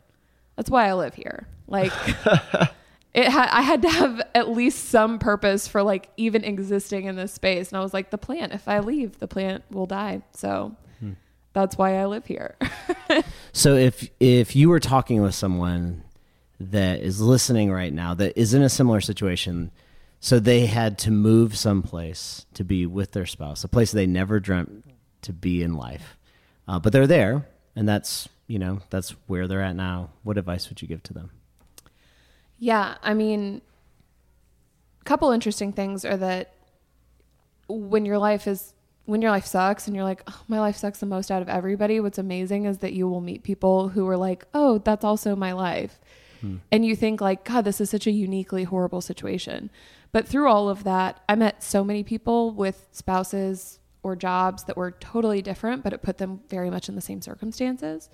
That's 0.57 0.71
why 0.71 0.89
I 0.89 0.95
live 0.95 1.15
here. 1.15 1.47
Like, 1.67 1.93
it 3.13 3.29
had 3.29 3.49
I 3.51 3.63
had 3.63 3.83
to 3.83 3.89
have 3.89 4.23
at 4.35 4.51
least 4.51 4.89
some 4.89 5.19
purpose 5.19 5.67
for 5.67 5.83
like 5.83 6.11
even 6.17 6.45
existing 6.45 7.07
in 7.07 7.17
this 7.17 7.33
space. 7.33 7.71
And 7.71 7.79
I 7.79 7.83
was 7.83 7.93
like, 7.93 8.11
the 8.11 8.19
plant, 8.19 8.53
if 8.53 8.69
I 8.69 8.81
leave, 8.81 9.19
the 9.19 9.29
plant 9.29 9.65
will 9.71 9.87
die. 9.87 10.23
So 10.33 10.77
that's 11.53 11.77
why 11.77 11.99
I 11.99 12.07
live 12.07 12.27
here. 12.27 12.57
So 13.53 13.75
if 13.75 14.09
if 14.21 14.55
you 14.55 14.69
were 14.69 14.79
talking 14.79 15.23
with 15.23 15.35
someone 15.35 16.05
that 16.61 17.01
is 17.01 17.21
listening 17.21 17.73
right 17.73 17.93
now 17.93 18.15
that 18.15 18.39
is 18.39 18.55
in 18.55 18.63
a 18.63 18.69
similar 18.69 19.01
situation, 19.01 19.73
so 20.21 20.39
they 20.39 20.67
had 20.67 20.99
to 20.99 21.11
move 21.11 21.57
someplace 21.57 22.47
to 22.55 22.63
be 22.63 22.87
with 22.87 23.13
their 23.13 23.27
spouse, 23.27 23.65
a 23.65 23.69
place 23.69 23.91
they 23.91 24.07
never 24.07 24.39
dreamt 24.39 24.85
to 25.23 25.33
be 25.33 25.63
in 25.63 25.75
life, 25.75 26.17
uh, 26.69 26.79
but 26.79 26.93
they're 26.93 27.09
there, 27.09 27.49
and 27.75 27.89
that's 27.89 28.29
you 28.47 28.59
know 28.59 28.81
that's 28.91 29.11
where 29.27 29.49
they're 29.49 29.63
at 29.63 29.75
now. 29.75 30.11
What 30.23 30.39
advice 30.39 30.69
would 30.69 30.81
you 30.81 30.89
give 30.89 31.03
to 31.05 31.13
them? 31.13 31.31
Yeah, 32.61 32.97
I 33.03 33.15
mean, 33.15 33.63
a 35.01 35.05
couple 35.05 35.31
interesting 35.33 35.73
things 35.73 36.05
are 36.05 36.19
that 36.19 36.55
when 37.69 38.05
your 38.05 38.19
life 38.19 38.47
is 38.47 38.75
when 39.07 39.23
your 39.23 39.31
life 39.31 39.47
sucks 39.47 39.87
and 39.89 39.97
you're 39.97 40.05
like, 40.05 40.23
oh, 40.29 40.43
my 40.47 40.61
life 40.61 40.77
sucks 40.77 41.01
the 41.01 41.07
most 41.07 41.33
out 41.33 41.43
of 41.43 41.49
everybody. 41.49 41.99
What's 41.99 42.19
amazing 42.19 42.67
is 42.67 42.79
that 42.79 42.93
you 42.93 43.09
will 43.09 43.23
meet 43.23 43.43
people 43.43 43.89
who 43.89 44.07
are 44.07 44.17
like, 44.17 44.45
oh, 44.55 44.79
that's 44.79 45.05
also 45.05 45.35
my 45.35 45.53
life, 45.53 45.99
and 46.71 46.87
you 46.87 46.95
think 46.95 47.21
like, 47.21 47.45
God, 47.45 47.65
this 47.65 47.81
is 47.81 47.91
such 47.91 48.07
a 48.07 48.13
uniquely 48.13 48.65
horrible 48.65 49.01
situation. 49.01 49.71
But 50.13 50.29
through 50.29 50.49
all 50.49 50.69
of 50.69 50.85
that, 50.85 51.23
I 51.29 51.35
met 51.35 51.63
so 51.63 51.83
many 51.83 52.03
people 52.03 52.53
with 52.53 52.87
spouses 52.93 53.79
or 54.03 54.17
jobs 54.17 54.65
that 54.65 54.77
were 54.77 54.91
totally 54.93 55.43
different, 55.43 55.83
but 55.83 55.93
it 55.93 56.03
put 56.03 56.19
them 56.19 56.41
very 56.49 56.71
much 56.71 56.89
in 56.89 56.95
the 56.95 57.01
same 57.01 57.21
circumstances 57.21 58.11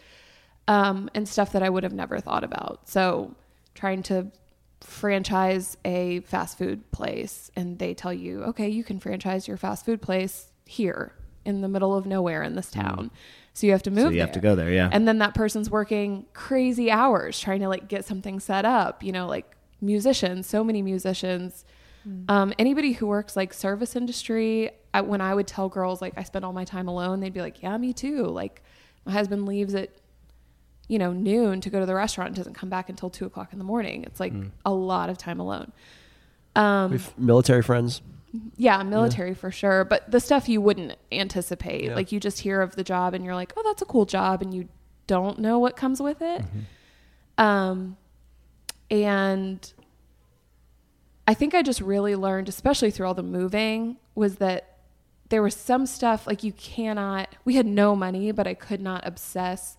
um, 0.68 1.10
and 1.14 1.28
stuff 1.28 1.52
that 1.52 1.62
I 1.62 1.68
would 1.68 1.82
have 1.82 1.92
never 1.92 2.20
thought 2.20 2.44
about. 2.44 2.88
So 2.88 3.34
trying 3.76 4.02
to 4.04 4.32
franchise 4.80 5.76
a 5.84 6.20
fast 6.20 6.58
food 6.58 6.90
place 6.90 7.50
and 7.56 7.78
they 7.78 7.94
tell 7.94 8.12
you, 8.12 8.42
okay, 8.44 8.68
you 8.68 8.84
can 8.84 8.98
franchise 8.98 9.46
your 9.48 9.56
fast 9.56 9.84
food 9.84 10.02
place 10.02 10.52
here 10.64 11.12
in 11.44 11.60
the 11.60 11.68
middle 11.68 11.94
of 11.94 12.06
nowhere 12.06 12.42
in 12.42 12.56
this 12.56 12.70
town. 12.70 13.10
So 13.52 13.66
you 13.66 13.72
have 13.72 13.82
to 13.84 13.90
move 13.90 14.06
so 14.06 14.10
you 14.10 14.20
have 14.20 14.32
to 14.32 14.40
go 14.40 14.54
there, 14.54 14.70
yeah. 14.70 14.90
And 14.92 15.08
then 15.08 15.18
that 15.18 15.34
person's 15.34 15.70
working 15.70 16.26
crazy 16.34 16.90
hours 16.90 17.40
trying 17.40 17.60
to 17.60 17.68
like 17.68 17.88
get 17.88 18.04
something 18.04 18.40
set 18.40 18.64
up, 18.64 19.02
you 19.02 19.12
know, 19.12 19.26
like 19.26 19.56
musicians, 19.80 20.46
so 20.46 20.62
many 20.62 20.82
musicians. 20.82 21.64
Um, 22.28 22.52
anybody 22.56 22.92
who 22.92 23.06
works 23.08 23.34
like 23.34 23.52
service 23.52 23.96
industry, 23.96 24.70
I, 24.94 25.00
when 25.00 25.20
I 25.20 25.34
would 25.34 25.48
tell 25.48 25.68
girls 25.68 26.00
like 26.00 26.12
I 26.16 26.22
spend 26.22 26.44
all 26.44 26.52
my 26.52 26.64
time 26.64 26.86
alone, 26.86 27.18
they'd 27.18 27.32
be 27.32 27.40
like, 27.40 27.62
"Yeah, 27.64 27.76
me 27.78 27.92
too." 27.92 28.26
Like 28.26 28.62
my 29.04 29.10
husband 29.10 29.44
leaves 29.46 29.74
at 29.74 29.90
you 30.88 30.98
know 30.98 31.12
noon 31.12 31.60
to 31.62 31.70
go 31.70 31.80
to 31.80 31.86
the 31.86 31.94
restaurant 31.94 32.28
and 32.28 32.36
doesn't 32.36 32.54
come 32.54 32.68
back 32.68 32.88
until 32.88 33.10
two 33.10 33.26
o'clock 33.26 33.52
in 33.52 33.58
the 33.58 33.64
morning. 33.64 34.04
It's 34.04 34.20
like 34.20 34.32
a 34.64 34.72
lot 34.72 35.10
of 35.10 35.18
time 35.18 35.40
alone. 35.40 35.72
Um, 36.54 36.92
We've 36.92 37.18
military 37.18 37.62
friends. 37.62 38.00
yeah, 38.56 38.82
military 38.82 39.34
for 39.34 39.50
sure. 39.50 39.84
But 39.84 40.10
the 40.10 40.20
stuff 40.20 40.48
you 40.48 40.60
wouldn't 40.60 40.96
anticipate. 41.12 41.84
Yeah. 41.84 41.94
Like 41.94 42.12
you 42.12 42.20
just 42.20 42.40
hear 42.40 42.62
of 42.62 42.76
the 42.76 42.84
job 42.84 43.14
and 43.14 43.24
you're 43.24 43.34
like, 43.34 43.52
oh, 43.56 43.62
that's 43.64 43.82
a 43.82 43.86
cool 43.86 44.06
job. 44.06 44.42
And 44.42 44.54
you 44.54 44.68
don't 45.06 45.38
know 45.38 45.58
what 45.58 45.76
comes 45.76 46.00
with 46.00 46.22
it. 46.22 46.42
Um, 47.38 47.96
and 48.90 49.72
I 51.28 51.34
think 51.34 51.54
I 51.54 51.62
just 51.62 51.80
really 51.80 52.16
learned, 52.16 52.48
especially 52.48 52.90
through 52.90 53.06
all 53.06 53.14
the 53.14 53.22
moving, 53.22 53.96
was 54.14 54.36
that 54.36 54.78
there 55.28 55.42
was 55.42 55.54
some 55.54 55.86
stuff 55.86 56.26
like 56.26 56.44
you 56.44 56.52
cannot, 56.52 57.34
we 57.44 57.56
had 57.56 57.66
no 57.66 57.96
money, 57.96 58.30
but 58.32 58.46
I 58.46 58.54
could 58.54 58.80
not 58.80 59.06
obsess 59.06 59.76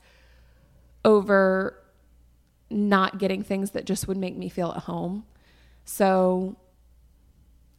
over 1.06 1.82
not 2.70 3.18
getting 3.18 3.44
things 3.44 3.72
that 3.72 3.86
just 3.86 4.08
would 4.08 4.18
make 4.18 4.36
me 4.36 4.50
feel 4.50 4.72
at 4.72 4.84
home. 4.84 5.26
So 5.86 6.58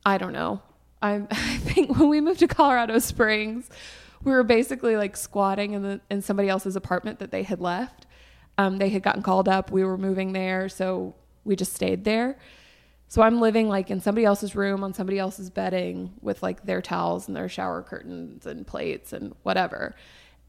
I 0.04 0.18
don't 0.18 0.32
know. 0.32 0.62
I, 1.02 1.26
I 1.30 1.56
think 1.58 1.98
when 1.98 2.08
we 2.08 2.20
moved 2.20 2.40
to 2.40 2.48
Colorado 2.48 2.98
Springs, 2.98 3.68
we 4.24 4.32
were 4.32 4.44
basically 4.44 4.96
like 4.96 5.16
squatting 5.16 5.74
in 5.74 5.82
the 5.82 6.00
in 6.10 6.22
somebody 6.22 6.48
else's 6.48 6.76
apartment 6.76 7.18
that 7.20 7.30
they 7.30 7.42
had 7.42 7.60
left. 7.60 8.06
Um, 8.56 8.78
they 8.78 8.88
had 8.88 9.02
gotten 9.02 9.22
called 9.22 9.48
up. 9.48 9.70
We 9.70 9.84
were 9.84 9.98
moving 9.98 10.32
there, 10.32 10.68
so 10.68 11.14
we 11.44 11.54
just 11.54 11.74
stayed 11.74 12.04
there. 12.04 12.36
So 13.06 13.22
I'm 13.22 13.40
living 13.40 13.68
like 13.68 13.90
in 13.90 14.00
somebody 14.00 14.26
else's 14.26 14.54
room 14.54 14.84
on 14.84 14.92
somebody 14.92 15.18
else's 15.18 15.48
bedding 15.48 16.12
with 16.20 16.42
like 16.42 16.64
their 16.66 16.82
towels 16.82 17.26
and 17.26 17.36
their 17.36 17.48
shower 17.48 17.82
curtains 17.82 18.44
and 18.44 18.66
plates 18.66 19.12
and 19.12 19.34
whatever. 19.44 19.94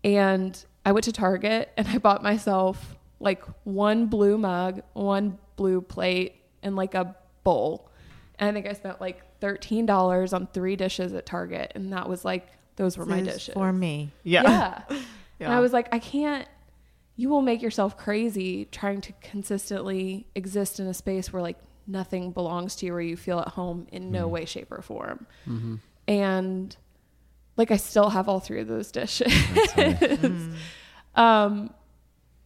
And 0.03 0.61
I 0.85 0.91
went 0.91 1.03
to 1.05 1.11
Target 1.11 1.71
and 1.77 1.87
I 1.87 1.97
bought 1.97 2.23
myself 2.23 2.95
like 3.19 3.43
one 3.63 4.07
blue 4.07 4.37
mug, 4.37 4.81
one 4.93 5.37
blue 5.55 5.81
plate, 5.81 6.35
and 6.63 6.75
like 6.75 6.95
a 6.95 7.15
bowl. 7.43 7.89
And 8.37 8.49
I 8.49 8.53
think 8.53 8.67
I 8.67 8.73
spent 8.73 9.01
like 9.01 9.21
thirteen 9.39 9.85
dollars 9.85 10.33
on 10.33 10.47
three 10.47 10.75
dishes 10.75 11.13
at 11.13 11.25
Target, 11.25 11.73
and 11.75 11.91
that 11.93 12.07
was 12.07 12.23
like 12.23 12.47
those 12.77 12.97
were 12.97 13.05
my 13.05 13.19
This 13.21 13.27
is 13.27 13.33
dishes 13.35 13.53
for 13.55 13.73
me. 13.73 14.11
Yeah. 14.23 14.83
And 14.89 14.99
Yeah. 14.99 14.99
And 15.47 15.53
I 15.53 15.61
was 15.61 15.71
like, 15.71 15.87
I 15.93 15.99
can't. 15.99 16.47
You 17.15 17.29
will 17.29 17.41
make 17.41 17.61
yourself 17.61 17.97
crazy 17.97 18.65
trying 18.65 18.99
to 19.01 19.13
consistently 19.21 20.27
exist 20.35 20.81
in 20.81 20.87
a 20.87 20.93
space 20.93 21.31
where 21.31 21.41
like 21.41 21.57
nothing 21.87 22.31
belongs 22.31 22.75
to 22.77 22.85
you, 22.85 22.91
where 22.91 23.01
you 23.01 23.17
feel 23.17 23.39
at 23.39 23.49
home 23.49 23.87
in 23.91 24.11
no 24.11 24.23
mm-hmm. 24.23 24.31
way, 24.31 24.45
shape, 24.45 24.71
or 24.71 24.81
form. 24.81 25.27
Mm-hmm. 25.47 25.75
And 26.07 26.75
like, 27.59 27.71
I 27.71 27.77
still 27.77 28.09
have 28.09 28.27
all 28.27 28.39
three 28.39 28.61
of 28.61 28.67
those 28.67 28.91
dishes. 28.91 29.31
um, 31.15 31.73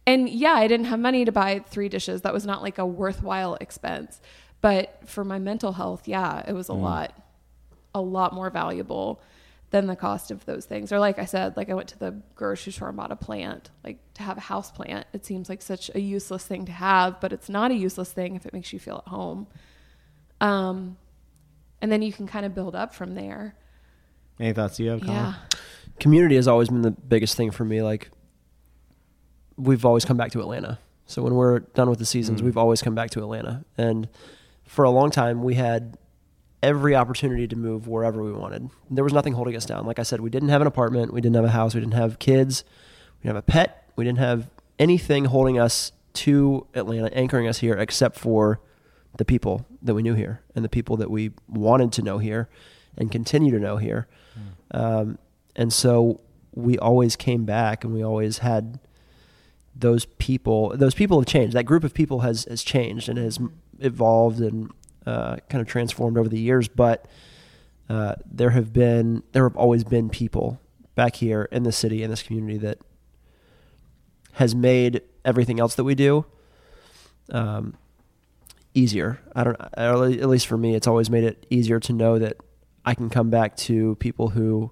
and 0.06 0.28
yeah, 0.28 0.52
I 0.52 0.66
didn't 0.66 0.86
have 0.86 1.00
money 1.00 1.24
to 1.24 1.32
buy 1.32 1.60
three 1.60 1.88
dishes. 1.88 2.22
That 2.22 2.34
was 2.34 2.44
not 2.44 2.62
like 2.62 2.78
a 2.78 2.84
worthwhile 2.84 3.54
expense. 3.60 4.20
But 4.60 4.98
for 5.06 5.24
my 5.24 5.38
mental 5.38 5.72
health, 5.72 6.08
yeah, 6.08 6.42
it 6.46 6.52
was 6.52 6.68
a 6.68 6.72
lot, 6.72 7.12
a 7.94 8.00
lot 8.00 8.34
more 8.34 8.50
valuable 8.50 9.22
than 9.70 9.86
the 9.86 9.96
cost 9.96 10.30
of 10.30 10.44
those 10.46 10.64
things. 10.66 10.92
Or 10.92 10.98
like 10.98 11.18
I 11.18 11.24
said, 11.24 11.56
like 11.56 11.68
I 11.68 11.74
went 11.74 11.88
to 11.88 11.98
the 11.98 12.20
grocery 12.34 12.72
store 12.72 12.88
and 12.88 12.96
bought 12.96 13.12
a 13.12 13.16
plant. 13.16 13.70
Like 13.82 13.98
to 14.14 14.22
have 14.22 14.36
a 14.36 14.40
house 14.40 14.70
plant, 14.70 15.06
it 15.12 15.24
seems 15.26 15.48
like 15.48 15.62
such 15.62 15.90
a 15.94 16.00
useless 16.00 16.46
thing 16.46 16.64
to 16.66 16.72
have, 16.72 17.20
but 17.20 17.32
it's 17.32 17.48
not 17.48 17.70
a 17.70 17.74
useless 17.74 18.12
thing 18.12 18.36
if 18.36 18.46
it 18.46 18.52
makes 18.52 18.72
you 18.72 18.78
feel 18.78 19.02
at 19.06 19.10
home. 19.10 19.46
Um, 20.40 20.96
and 21.80 21.90
then 21.90 22.02
you 22.02 22.12
can 22.12 22.26
kind 22.26 22.46
of 22.46 22.54
build 22.54 22.74
up 22.74 22.94
from 22.94 23.14
there. 23.14 23.56
Any 24.40 24.52
thoughts 24.52 24.78
you 24.80 24.90
have, 24.90 25.00
Colin? 25.00 25.14
Yeah. 25.16 25.34
community 26.00 26.34
has 26.34 26.48
always 26.48 26.68
been 26.68 26.82
the 26.82 26.90
biggest 26.90 27.36
thing 27.36 27.50
for 27.52 27.64
me. 27.64 27.80
Like 27.82 28.10
we've 29.56 29.84
always 29.84 30.04
come 30.04 30.16
back 30.16 30.32
to 30.32 30.40
Atlanta. 30.40 30.78
So 31.06 31.22
when 31.22 31.34
we're 31.34 31.60
done 31.60 31.88
with 31.90 31.98
the 31.98 32.06
seasons, 32.06 32.40
Mm. 32.40 32.44
we've 32.44 32.56
always 32.56 32.82
come 32.82 32.94
back 32.94 33.10
to 33.10 33.20
Atlanta. 33.20 33.64
And 33.78 34.08
for 34.66 34.84
a 34.84 34.90
long 34.90 35.10
time, 35.10 35.42
we 35.44 35.54
had 35.54 35.96
every 36.62 36.96
opportunity 36.96 37.46
to 37.46 37.54
move 37.56 37.86
wherever 37.86 38.22
we 38.22 38.32
wanted. 38.32 38.70
There 38.90 39.04
was 39.04 39.12
nothing 39.12 39.34
holding 39.34 39.54
us 39.54 39.66
down. 39.66 39.86
Like 39.86 39.98
I 39.98 40.02
said, 40.02 40.20
we 40.20 40.30
didn't 40.30 40.48
have 40.48 40.62
an 40.62 40.66
apartment, 40.66 41.12
we 41.12 41.20
didn't 41.20 41.36
have 41.36 41.44
a 41.44 41.50
house, 41.50 41.74
we 41.74 41.80
didn't 41.80 41.94
have 41.94 42.18
kids, 42.18 42.64
we 43.20 43.28
didn't 43.28 43.36
have 43.36 43.44
a 43.44 43.46
pet, 43.46 43.88
we 43.96 44.04
didn't 44.04 44.18
have 44.18 44.48
anything 44.78 45.26
holding 45.26 45.58
us 45.58 45.92
to 46.14 46.66
Atlanta, 46.74 47.12
anchoring 47.14 47.46
us 47.46 47.58
here, 47.58 47.74
except 47.74 48.18
for 48.18 48.60
the 49.16 49.24
people 49.26 49.66
that 49.82 49.94
we 49.94 50.02
knew 50.02 50.14
here 50.14 50.40
and 50.56 50.64
the 50.64 50.68
people 50.68 50.96
that 50.96 51.10
we 51.10 51.32
wanted 51.48 51.92
to 51.92 52.02
know 52.02 52.18
here 52.18 52.48
and 52.96 53.12
continue 53.12 53.52
to 53.52 53.58
know 53.60 53.76
here. 53.76 54.08
Um, 54.70 55.18
and 55.56 55.72
so 55.72 56.20
we 56.54 56.78
always 56.78 57.16
came 57.16 57.44
back 57.44 57.84
and 57.84 57.92
we 57.92 58.02
always 58.02 58.38
had 58.38 58.78
those 59.76 60.04
people 60.04 60.72
those 60.76 60.94
people 60.94 61.18
have 61.18 61.26
changed. 61.26 61.54
That 61.54 61.64
group 61.64 61.84
of 61.84 61.94
people 61.94 62.20
has 62.20 62.44
has 62.44 62.62
changed 62.62 63.08
and 63.08 63.18
has 63.18 63.38
evolved 63.80 64.40
and 64.40 64.70
uh, 65.06 65.36
kind 65.48 65.60
of 65.60 65.66
transformed 65.66 66.16
over 66.16 66.28
the 66.28 66.38
years. 66.38 66.68
But 66.68 67.06
uh, 67.88 68.14
there 68.30 68.50
have 68.50 68.72
been 68.72 69.22
there 69.32 69.44
have 69.44 69.56
always 69.56 69.84
been 69.84 70.08
people 70.08 70.60
back 70.94 71.16
here 71.16 71.48
in 71.50 71.64
the 71.64 71.72
city 71.72 72.02
in 72.02 72.10
this 72.10 72.22
community 72.22 72.58
that 72.58 72.78
has 74.34 74.54
made 74.54 75.02
everything 75.24 75.60
else 75.60 75.74
that 75.74 75.84
we 75.84 75.94
do 75.94 76.24
um, 77.30 77.74
easier. 78.74 79.20
I 79.34 79.44
don't 79.44 79.60
at 79.76 80.28
least 80.28 80.46
for 80.46 80.56
me 80.56 80.74
it's 80.74 80.86
always 80.86 81.10
made 81.10 81.24
it 81.24 81.46
easier 81.50 81.80
to 81.80 81.92
know 81.92 82.18
that 82.18 82.36
i 82.84 82.94
can 82.94 83.10
come 83.10 83.30
back 83.30 83.56
to 83.56 83.94
people 83.96 84.28
who 84.30 84.70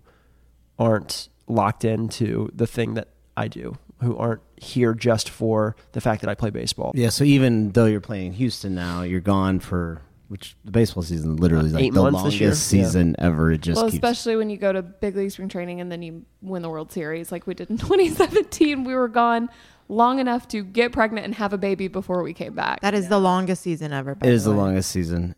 aren't 0.78 1.28
locked 1.46 1.84
into 1.84 2.50
the 2.54 2.66
thing 2.66 2.94
that 2.94 3.08
i 3.36 3.48
do 3.48 3.76
who 4.02 4.16
aren't 4.16 4.42
here 4.56 4.94
just 4.94 5.30
for 5.30 5.76
the 5.92 6.00
fact 6.00 6.20
that 6.22 6.28
I 6.30 6.34
play 6.34 6.50
baseball. 6.50 6.92
Yeah, 6.94 7.08
so 7.10 7.24
even 7.24 7.70
though 7.70 7.86
you're 7.86 8.00
playing 8.00 8.26
in 8.26 8.32
Houston 8.32 8.74
now, 8.74 9.02
you're 9.02 9.20
gone 9.20 9.60
for 9.60 10.02
which 10.32 10.56
the 10.64 10.70
baseball 10.70 11.02
season 11.02 11.36
literally 11.36 11.66
is 11.66 11.74
like 11.74 11.84
Eight 11.84 11.92
the 11.92 12.00
months 12.00 12.16
this 12.16 12.40
longest 12.40 12.40
year? 12.40 12.48
Yeah. 12.48 12.84
season 12.84 13.16
ever. 13.18 13.52
It 13.52 13.60
just 13.60 13.76
well, 13.76 13.90
keeps 13.90 13.96
especially 13.96 14.36
when 14.36 14.48
you 14.48 14.56
go 14.56 14.72
to 14.72 14.80
big 14.80 15.14
league 15.14 15.30
spring 15.30 15.50
training 15.50 15.82
and 15.82 15.92
then 15.92 16.00
you 16.00 16.24
win 16.40 16.62
the 16.62 16.70
World 16.70 16.90
Series, 16.90 17.30
like 17.30 17.46
we 17.46 17.52
did 17.52 17.68
in 17.68 17.76
2017. 17.78 18.84
We 18.84 18.94
were 18.94 19.08
gone 19.08 19.50
long 19.88 20.20
enough 20.20 20.48
to 20.48 20.64
get 20.64 20.90
pregnant 20.90 21.26
and 21.26 21.34
have 21.34 21.52
a 21.52 21.58
baby 21.58 21.86
before 21.88 22.22
we 22.22 22.32
came 22.32 22.54
back. 22.54 22.80
That 22.80 22.94
is 22.94 23.08
the 23.08 23.18
longest 23.18 23.62
season 23.62 23.92
ever. 23.92 24.14
by 24.14 24.26
it 24.26 24.32
is 24.32 24.44
the 24.44 24.52
way. 24.52 24.56
longest 24.56 24.90
season. 24.90 25.34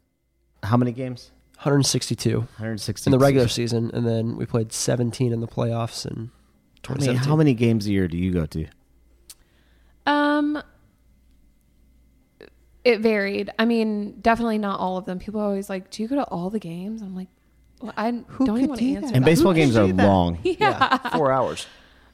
How 0.62 0.77
many 0.77 0.93
games? 0.93 1.33
162 1.57 2.39
162 2.41 3.09
in 3.09 3.11
the 3.13 3.19
regular 3.25 3.49
season, 3.49 3.91
and 3.95 4.07
then 4.07 4.37
we 4.37 4.45
played 4.47 4.73
17 4.73 5.33
in 5.33 5.41
the 5.41 5.49
playoffs 5.49 6.05
and. 6.05 6.31
How 6.87 6.93
many, 6.97 7.07
2017. 7.07 7.29
how 7.31 7.37
many 7.37 7.55
games 7.55 7.87
a 7.87 7.91
year 7.93 8.07
do 8.09 8.19
you 8.19 8.31
go 8.31 8.45
to? 8.45 8.67
Um, 10.07 10.63
it 12.85 13.01
varied. 13.01 13.51
I 13.59 13.65
mean, 13.65 14.21
definitely 14.21 14.59
not 14.59 14.81
all 14.81 14.99
of 14.99 15.07
them. 15.07 15.19
People 15.19 15.41
are 15.41 15.45
always 15.45 15.71
like, 15.71 15.91
"Do 15.91 16.03
you 16.03 16.09
go 16.09 16.17
to 16.17 16.25
all 16.25 16.51
the 16.51 16.59
games?" 16.59 17.01
I'm 17.01 17.17
like, 17.17 17.29
well, 17.81 17.95
I 17.97 18.11
Who 18.27 18.45
don't 18.47 18.59
even 18.59 18.69
want 18.69 18.81
do 18.81 18.87
to 18.89 18.95
that? 18.97 19.03
answer 19.05 19.15
And 19.17 19.25
baseball 19.25 19.53
Who 19.53 19.59
games 19.61 19.77
are 19.77 19.87
long. 19.95 20.39
Yeah. 20.45 20.99
four 21.17 21.33
hours. 21.33 21.67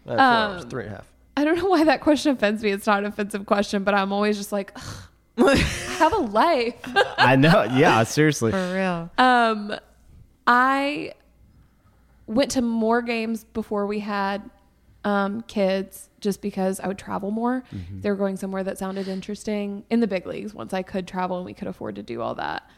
Uh, 0.06 0.10
four 0.10 0.18
hours, 0.20 0.62
Um, 0.62 0.70
three 0.70 0.84
and 0.84 0.92
a 0.92 0.96
half. 0.98 1.06
I 1.36 1.44
don't 1.44 1.56
know 1.58 1.66
why 1.66 1.82
that 1.84 2.00
question 2.00 2.30
offends 2.32 2.62
me. 2.62 2.70
It's 2.70 2.86
not 2.86 3.00
an 3.00 3.06
offensive 3.06 3.46
question, 3.46 3.82
but 3.82 3.94
I'm 3.94 4.12
always 4.12 4.36
just 4.36 4.52
like, 4.52 4.70
"Ugh, 4.76 4.82
I 4.82 5.09
have 5.98 6.12
a 6.12 6.18
life. 6.18 6.74
I 7.18 7.36
know. 7.36 7.64
Yeah, 7.64 8.02
seriously. 8.04 8.52
For 8.52 8.74
real. 8.74 9.10
Um, 9.18 9.74
I 10.46 11.12
went 12.26 12.50
to 12.52 12.62
more 12.62 13.02
games 13.02 13.44
before 13.44 13.86
we 13.86 14.00
had 14.00 14.48
um, 15.04 15.42
kids, 15.42 16.10
just 16.20 16.42
because 16.42 16.80
I 16.80 16.88
would 16.88 16.98
travel 16.98 17.30
more. 17.30 17.64
They 17.90 18.10
were 18.10 18.16
going 18.16 18.36
somewhere 18.36 18.62
that 18.64 18.78
sounded 18.78 19.08
interesting 19.08 19.84
in 19.90 20.00
the 20.00 20.06
big 20.06 20.26
leagues. 20.26 20.54
Once 20.54 20.74
I 20.74 20.82
could 20.82 21.08
travel 21.08 21.38
and 21.38 21.46
we 21.46 21.54
could 21.54 21.68
afford 21.68 21.96
to 21.96 22.02
do 22.02 22.20
all 22.20 22.34
that. 22.36 22.68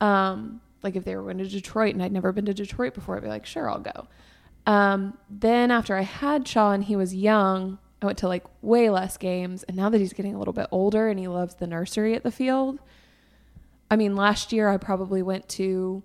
Um, 0.00 0.60
like 0.82 0.96
if 0.96 1.04
they 1.04 1.16
were 1.16 1.22
going 1.22 1.38
to 1.38 1.48
Detroit 1.48 1.94
and 1.94 2.02
I'd 2.02 2.12
never 2.12 2.32
been 2.32 2.46
to 2.46 2.54
Detroit 2.54 2.94
before, 2.94 3.16
I'd 3.16 3.22
be 3.22 3.28
like, 3.28 3.46
sure, 3.46 3.68
I'll 3.70 3.80
go. 3.80 4.08
Um, 4.66 5.16
then 5.28 5.70
after 5.70 5.96
I 5.96 6.02
had 6.02 6.46
Shaw 6.46 6.72
and 6.72 6.84
he 6.84 6.96
was 6.96 7.14
young, 7.14 7.78
I 8.06 8.08
went 8.08 8.18
to 8.18 8.28
like 8.28 8.44
way 8.62 8.88
less 8.88 9.16
games. 9.16 9.64
And 9.64 9.76
now 9.76 9.88
that 9.90 9.98
he's 9.98 10.12
getting 10.12 10.36
a 10.36 10.38
little 10.38 10.54
bit 10.54 10.68
older 10.70 11.08
and 11.08 11.18
he 11.18 11.26
loves 11.26 11.56
the 11.56 11.66
nursery 11.66 12.14
at 12.14 12.22
the 12.22 12.30
field, 12.30 12.78
I 13.90 13.96
mean, 13.96 14.14
last 14.14 14.52
year 14.52 14.68
I 14.68 14.76
probably 14.76 15.22
went 15.22 15.48
to 15.50 16.04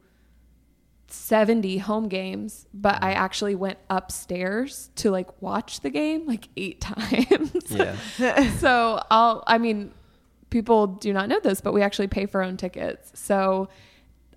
70 1.07 1.77
home 1.77 2.07
games, 2.07 2.65
but 2.73 3.03
I 3.03 3.11
mm-hmm. 3.11 3.23
actually 3.23 3.55
went 3.55 3.77
upstairs 3.87 4.89
to 4.95 5.11
like 5.11 5.41
watch 5.43 5.81
the 5.81 5.91
game 5.91 6.25
like 6.25 6.47
eight 6.57 6.81
times. 6.81 7.51
Yeah. 7.69 7.95
so 8.57 9.03
I'll, 9.11 9.43
I 9.45 9.59
mean, 9.59 9.91
people 10.49 10.87
do 10.87 11.13
not 11.13 11.29
know 11.29 11.39
this, 11.39 11.61
but 11.61 11.71
we 11.71 11.83
actually 11.83 12.07
pay 12.07 12.25
for 12.25 12.41
our 12.41 12.47
own 12.47 12.57
tickets. 12.57 13.11
So 13.13 13.69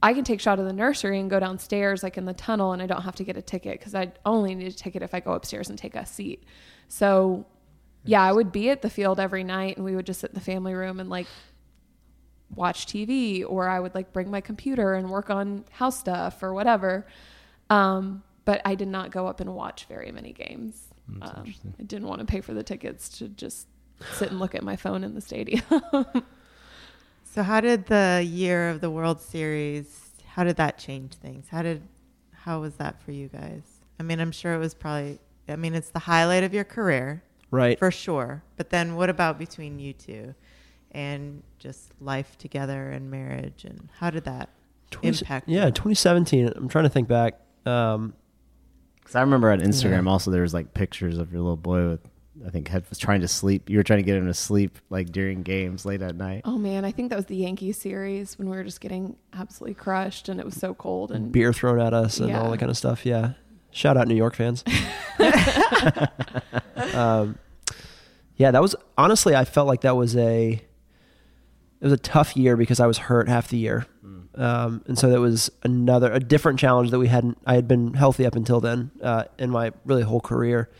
I 0.02 0.12
can 0.12 0.22
take 0.22 0.38
shot 0.38 0.58
of 0.58 0.66
the 0.66 0.72
nursery 0.74 1.18
and 1.18 1.30
go 1.30 1.40
downstairs 1.40 2.02
like 2.02 2.18
in 2.18 2.26
the 2.26 2.34
tunnel 2.34 2.72
and 2.72 2.82
I 2.82 2.86
don't 2.86 3.02
have 3.02 3.16
to 3.16 3.24
get 3.24 3.38
a 3.38 3.42
ticket 3.42 3.78
because 3.78 3.94
I 3.94 4.12
only 4.26 4.54
need 4.54 4.68
a 4.68 4.76
ticket 4.76 5.00
if 5.00 5.14
I 5.14 5.20
go 5.20 5.32
upstairs 5.32 5.70
and 5.70 5.78
take 5.78 5.94
a 5.94 6.04
seat. 6.04 6.44
So 6.88 7.46
yeah, 8.04 8.22
I 8.22 8.32
would 8.32 8.52
be 8.52 8.70
at 8.70 8.82
the 8.82 8.90
field 8.90 9.18
every 9.18 9.44
night 9.44 9.76
and 9.76 9.84
we 9.84 9.96
would 9.96 10.06
just 10.06 10.20
sit 10.20 10.30
in 10.30 10.34
the 10.34 10.40
family 10.40 10.74
room 10.74 11.00
and 11.00 11.08
like 11.08 11.26
watch 12.54 12.86
TV 12.86 13.44
or 13.46 13.68
I 13.68 13.80
would 13.80 13.94
like 13.94 14.12
bring 14.12 14.30
my 14.30 14.40
computer 14.40 14.94
and 14.94 15.10
work 15.10 15.30
on 15.30 15.64
house 15.70 15.98
stuff 15.98 16.42
or 16.42 16.52
whatever. 16.54 17.06
Um, 17.70 18.22
but 18.44 18.60
I 18.64 18.74
did 18.74 18.88
not 18.88 19.10
go 19.10 19.26
up 19.26 19.40
and 19.40 19.54
watch 19.54 19.86
very 19.86 20.12
many 20.12 20.32
games. 20.32 20.82
Um, 21.22 21.54
I 21.78 21.82
didn't 21.82 22.06
want 22.06 22.20
to 22.20 22.26
pay 22.26 22.40
for 22.40 22.54
the 22.54 22.62
tickets 22.62 23.08
to 23.18 23.28
just 23.28 23.66
sit 24.12 24.30
and 24.30 24.38
look 24.38 24.54
at 24.54 24.62
my 24.62 24.76
phone 24.76 25.04
in 25.04 25.14
the 25.14 25.20
stadium. 25.20 25.62
So 27.34 27.42
how 27.42 27.60
did 27.60 27.86
the 27.86 28.24
year 28.24 28.70
of 28.70 28.80
the 28.80 28.90
World 28.90 29.20
Series? 29.20 30.12
How 30.24 30.44
did 30.44 30.54
that 30.54 30.78
change 30.78 31.14
things? 31.14 31.48
How 31.48 31.62
did 31.62 31.82
how 32.30 32.60
was 32.60 32.76
that 32.76 33.02
for 33.02 33.10
you 33.10 33.26
guys? 33.26 33.62
I 33.98 34.04
mean, 34.04 34.20
I'm 34.20 34.30
sure 34.30 34.54
it 34.54 34.58
was 34.58 34.72
probably. 34.72 35.18
I 35.48 35.56
mean, 35.56 35.74
it's 35.74 35.90
the 35.90 35.98
highlight 35.98 36.44
of 36.44 36.54
your 36.54 36.62
career 36.62 37.24
Right. 37.54 37.78
for 37.78 37.90
sure. 37.90 38.42
But 38.56 38.70
then, 38.70 38.96
what 38.96 39.08
about 39.10 39.38
between 39.38 39.78
you 39.78 39.92
two, 39.92 40.34
and 40.90 41.42
just 41.58 41.92
life 42.00 42.36
together 42.38 42.90
and 42.90 43.10
marriage, 43.10 43.64
and 43.64 43.88
how 43.98 44.10
did 44.10 44.24
that 44.24 44.48
20 44.90 45.08
impact? 45.20 45.48
Yeah, 45.48 45.66
you? 45.66 45.70
2017. 45.72 46.52
I'm 46.56 46.68
trying 46.68 46.84
to 46.84 46.90
think 46.90 47.08
back. 47.08 47.40
Um, 47.66 48.14
Because 49.00 49.14
I 49.16 49.20
remember 49.20 49.50
on 49.50 49.60
Instagram 49.60 50.04
Yeah. 50.04 50.10
also 50.10 50.30
there 50.30 50.42
was 50.42 50.52
like 50.54 50.74
pictures 50.74 51.18
of 51.18 51.32
your 51.32 51.40
little 51.42 51.56
boy 51.56 51.88
with 51.88 52.00
I 52.44 52.50
think 52.50 52.66
had, 52.68 52.88
was 52.88 52.98
trying 52.98 53.20
to 53.20 53.28
sleep. 53.28 53.70
You 53.70 53.76
were 53.78 53.84
trying 53.84 54.00
to 54.00 54.02
get 54.02 54.16
him 54.16 54.26
to 54.26 54.34
sleep 54.34 54.78
like 54.90 55.10
during 55.12 55.42
games 55.42 55.84
late 55.86 56.02
at 56.02 56.16
night. 56.16 56.42
Oh 56.44 56.58
man, 56.58 56.84
I 56.84 56.90
think 56.90 57.10
that 57.10 57.16
was 57.16 57.26
the 57.26 57.36
Yankee 57.36 57.70
series 57.72 58.36
when 58.38 58.50
we 58.50 58.56
were 58.56 58.64
just 58.64 58.80
getting 58.80 59.16
absolutely 59.32 59.74
crushed 59.74 60.28
and 60.28 60.40
it 60.40 60.44
was 60.44 60.56
so 60.56 60.74
cold 60.74 61.12
and 61.12 61.30
beer 61.30 61.52
thrown 61.52 61.80
at 61.80 61.94
us 61.94 62.18
and 62.18 62.28
Yeah. 62.30 62.40
all 62.42 62.50
that 62.50 62.58
kind 62.58 62.70
of 62.70 62.76
stuff. 62.76 63.06
Yeah. 63.06 63.34
Shout 63.70 63.96
out 63.96 64.08
New 64.08 64.16
York 64.16 64.34
fans. 64.34 64.64
um, 66.94 67.38
yeah, 68.36 68.50
that 68.50 68.62
was 68.62 68.74
honestly 68.98 69.34
I 69.34 69.44
felt 69.44 69.66
like 69.68 69.82
that 69.82 69.96
was 69.96 70.16
a 70.16 70.52
it 70.52 71.84
was 71.84 71.92
a 71.92 71.98
tough 71.98 72.36
year 72.36 72.56
because 72.56 72.80
I 72.80 72.86
was 72.86 72.98
hurt 72.98 73.28
half 73.28 73.48
the 73.48 73.58
year. 73.58 73.86
Um, 74.36 74.82
and 74.86 74.98
so 74.98 75.10
that 75.10 75.20
was 75.20 75.50
another 75.62 76.12
a 76.12 76.18
different 76.18 76.58
challenge 76.58 76.90
that 76.90 76.98
we 76.98 77.06
hadn't 77.08 77.38
I 77.46 77.54
had 77.54 77.68
been 77.68 77.94
healthy 77.94 78.26
up 78.26 78.34
until 78.34 78.60
then 78.60 78.90
uh, 79.02 79.24
in 79.38 79.50
my 79.50 79.72
really 79.84 80.02
whole 80.02 80.20
career. 80.20 80.70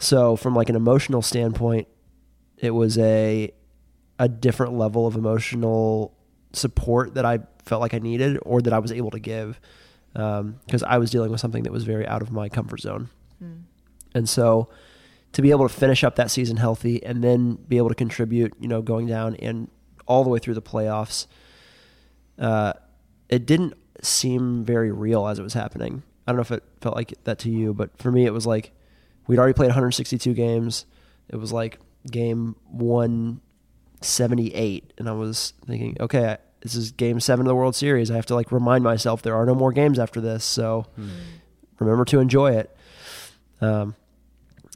So 0.00 0.36
from 0.36 0.54
like 0.54 0.68
an 0.68 0.76
emotional 0.76 1.22
standpoint, 1.22 1.86
it 2.58 2.70
was 2.70 2.98
a 2.98 3.52
a 4.18 4.28
different 4.28 4.72
level 4.74 5.06
of 5.06 5.14
emotional 5.14 6.16
support 6.52 7.14
that 7.14 7.24
I 7.24 7.40
felt 7.64 7.80
like 7.82 7.94
I 7.94 7.98
needed 7.98 8.38
or 8.42 8.62
that 8.62 8.72
I 8.72 8.78
was 8.78 8.90
able 8.90 9.10
to 9.10 9.20
give 9.20 9.60
because 10.12 10.82
I 10.82 10.98
was 10.98 11.10
dealing 11.10 11.30
with 11.30 11.40
something 11.40 11.64
that 11.64 11.72
was 11.72 11.84
very 11.84 12.06
out 12.06 12.22
of 12.22 12.32
my 12.32 12.48
comfort 12.48 12.80
zone. 12.80 13.10
And 14.14 14.28
so 14.28 14.70
to 15.36 15.42
be 15.42 15.50
able 15.50 15.68
to 15.68 15.74
finish 15.74 16.02
up 16.02 16.16
that 16.16 16.30
season 16.30 16.56
healthy 16.56 17.04
and 17.04 17.22
then 17.22 17.56
be 17.68 17.76
able 17.76 17.90
to 17.90 17.94
contribute, 17.94 18.54
you 18.58 18.66
know, 18.66 18.80
going 18.80 19.06
down 19.06 19.36
and 19.36 19.68
all 20.06 20.24
the 20.24 20.30
way 20.30 20.38
through 20.38 20.54
the 20.54 20.62
playoffs, 20.62 21.26
uh, 22.38 22.72
it 23.28 23.44
didn't 23.44 23.74
seem 24.00 24.64
very 24.64 24.90
real 24.90 25.26
as 25.26 25.38
it 25.38 25.42
was 25.42 25.52
happening. 25.52 26.02
I 26.26 26.32
don't 26.32 26.36
know 26.36 26.40
if 26.40 26.52
it 26.52 26.64
felt 26.80 26.96
like 26.96 27.12
that 27.24 27.38
to 27.40 27.50
you, 27.50 27.74
but 27.74 27.98
for 27.98 28.10
me, 28.10 28.24
it 28.24 28.32
was 28.32 28.46
like 28.46 28.72
we'd 29.26 29.38
already 29.38 29.52
played 29.52 29.66
162 29.66 30.32
games. 30.32 30.86
It 31.28 31.36
was 31.36 31.52
like 31.52 31.80
game 32.10 32.56
178, 32.70 34.94
and 34.96 35.06
I 35.06 35.12
was 35.12 35.52
thinking, 35.66 35.98
okay, 36.00 36.38
this 36.62 36.74
is 36.74 36.92
game 36.92 37.20
seven 37.20 37.44
of 37.44 37.48
the 37.48 37.54
World 37.54 37.76
Series. 37.76 38.10
I 38.10 38.16
have 38.16 38.24
to 38.26 38.34
like 38.34 38.52
remind 38.52 38.84
myself 38.84 39.20
there 39.20 39.36
are 39.36 39.44
no 39.44 39.54
more 39.54 39.72
games 39.72 39.98
after 39.98 40.22
this, 40.22 40.46
so 40.46 40.86
remember 41.78 42.06
to 42.06 42.20
enjoy 42.20 42.52
it. 42.52 42.74
Um, 43.60 43.96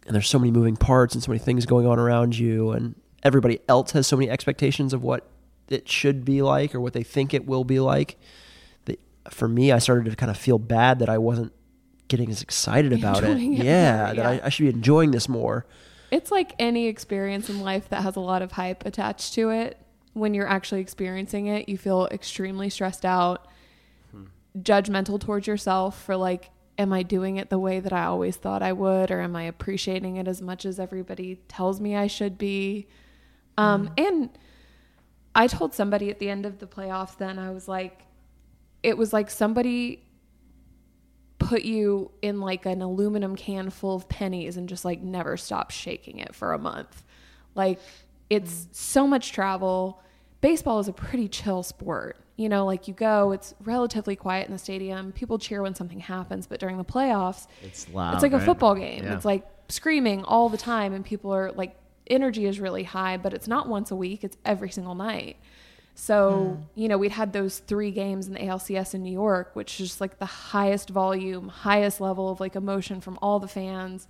and 0.06 0.14
there's 0.14 0.28
so 0.28 0.38
many 0.38 0.50
moving 0.50 0.76
parts 0.76 1.14
and 1.14 1.22
so 1.22 1.30
many 1.30 1.38
things 1.38 1.66
going 1.66 1.86
on 1.86 1.98
around 1.98 2.38
you, 2.38 2.70
and 2.70 2.94
everybody 3.22 3.60
else 3.68 3.92
has 3.92 4.06
so 4.06 4.16
many 4.16 4.30
expectations 4.30 4.92
of 4.92 5.02
what 5.02 5.28
it 5.68 5.88
should 5.88 6.24
be 6.24 6.42
like 6.42 6.74
or 6.74 6.80
what 6.80 6.92
they 6.92 7.02
think 7.02 7.32
it 7.34 7.46
will 7.46 7.64
be 7.64 7.80
like. 7.80 8.18
That 8.86 8.98
for 9.30 9.48
me, 9.48 9.72
I 9.72 9.78
started 9.78 10.10
to 10.10 10.16
kind 10.16 10.30
of 10.30 10.36
feel 10.36 10.58
bad 10.58 10.98
that 11.00 11.08
I 11.08 11.18
wasn't 11.18 11.52
getting 12.08 12.30
as 12.30 12.42
excited 12.42 12.92
about 12.92 13.22
it. 13.22 13.30
It 13.30 13.38
Yeah, 13.40 14.06
more, 14.06 14.14
that 14.14 14.16
yeah. 14.16 14.28
I, 14.28 14.46
I 14.46 14.48
should 14.48 14.64
be 14.64 14.68
enjoying 14.68 15.12
this 15.12 15.28
more. 15.28 15.64
It's 16.10 16.30
like 16.30 16.54
any 16.58 16.86
experience 16.88 17.48
in 17.48 17.60
life 17.60 17.88
that 17.90 18.02
has 18.02 18.16
a 18.16 18.20
lot 18.20 18.42
of 18.42 18.52
hype 18.52 18.84
attached 18.84 19.34
to 19.34 19.50
it. 19.50 19.78
When 20.12 20.34
you're 20.34 20.48
actually 20.48 20.80
experiencing 20.80 21.46
it, 21.46 21.68
you 21.68 21.78
feel 21.78 22.08
extremely 22.10 22.68
stressed 22.68 23.06
out, 23.06 23.46
hmm. 24.10 24.24
judgmental 24.58 25.20
towards 25.20 25.46
yourself 25.46 26.02
for 26.02 26.16
like, 26.16 26.50
am 26.80 26.94
I 26.94 27.02
doing 27.02 27.36
it 27.36 27.50
the 27.50 27.58
way 27.58 27.78
that 27.78 27.92
I 27.92 28.04
always 28.06 28.36
thought 28.36 28.62
I 28.62 28.72
would? 28.72 29.10
Or 29.10 29.20
am 29.20 29.36
I 29.36 29.42
appreciating 29.42 30.16
it 30.16 30.26
as 30.26 30.40
much 30.40 30.64
as 30.64 30.80
everybody 30.80 31.36
tells 31.46 31.78
me 31.80 31.94
I 31.94 32.06
should 32.06 32.38
be? 32.38 32.88
Um, 33.58 33.90
And 33.98 34.30
I 35.34 35.46
told 35.46 35.74
somebody 35.74 36.10
at 36.10 36.18
the 36.18 36.30
end 36.30 36.46
of 36.46 36.58
the 36.58 36.66
playoffs, 36.66 37.18
then 37.18 37.38
I 37.38 37.50
was 37.50 37.68
like, 37.68 38.06
it 38.82 38.96
was 38.96 39.12
like 39.12 39.30
somebody 39.30 40.02
put 41.38 41.62
you 41.62 42.10
in 42.22 42.40
like 42.40 42.64
an 42.64 42.80
aluminum 42.80 43.36
can 43.36 43.70
full 43.70 43.94
of 43.94 44.08
pennies 44.08 44.56
and 44.56 44.68
just 44.68 44.84
like 44.84 45.02
never 45.02 45.36
stop 45.36 45.70
shaking 45.70 46.18
it 46.18 46.34
for 46.34 46.54
a 46.54 46.58
month. 46.58 47.04
Like 47.54 47.78
it's 48.30 48.68
so 48.72 49.06
much 49.06 49.32
travel. 49.32 50.02
Baseball 50.40 50.78
is 50.80 50.88
a 50.88 50.92
pretty 50.92 51.28
chill 51.28 51.62
sport. 51.62 52.16
You 52.40 52.48
know, 52.48 52.64
like 52.64 52.88
you 52.88 52.94
go, 52.94 53.32
it's 53.32 53.54
relatively 53.64 54.16
quiet 54.16 54.46
in 54.46 54.52
the 54.54 54.58
stadium. 54.58 55.12
People 55.12 55.38
cheer 55.38 55.60
when 55.60 55.74
something 55.74 56.00
happens, 56.00 56.46
but 56.46 56.58
during 56.58 56.78
the 56.78 56.84
playoffs, 56.84 57.46
It's 57.62 57.86
loud. 57.90 58.14
it's 58.14 58.22
like 58.22 58.32
a 58.32 58.40
football 58.40 58.74
game. 58.74 59.04
Yeah. 59.04 59.14
It's 59.14 59.26
like 59.26 59.46
screaming 59.68 60.24
all 60.24 60.48
the 60.48 60.56
time, 60.56 60.94
and 60.94 61.04
people 61.04 61.34
are 61.34 61.52
like, 61.52 61.76
energy 62.06 62.46
is 62.46 62.58
really 62.58 62.84
high, 62.84 63.18
but 63.18 63.34
it's 63.34 63.46
not 63.46 63.68
once 63.68 63.90
a 63.90 63.94
week, 63.94 64.24
it's 64.24 64.38
every 64.42 64.70
single 64.70 64.94
night. 64.94 65.36
So, 65.94 66.56
hmm. 66.56 66.80
you 66.80 66.88
know, 66.88 66.96
we'd 66.96 67.12
had 67.12 67.34
those 67.34 67.58
three 67.58 67.90
games 67.90 68.26
in 68.26 68.32
the 68.32 68.40
ALCS 68.40 68.94
in 68.94 69.02
New 69.02 69.12
York, 69.12 69.50
which 69.52 69.78
is 69.78 69.88
just 69.88 70.00
like 70.00 70.18
the 70.18 70.24
highest 70.24 70.88
volume, 70.88 71.48
highest 71.48 72.00
level 72.00 72.30
of 72.30 72.40
like 72.40 72.56
emotion 72.56 73.02
from 73.02 73.18
all 73.20 73.38
the 73.38 73.48
fans, 73.48 74.08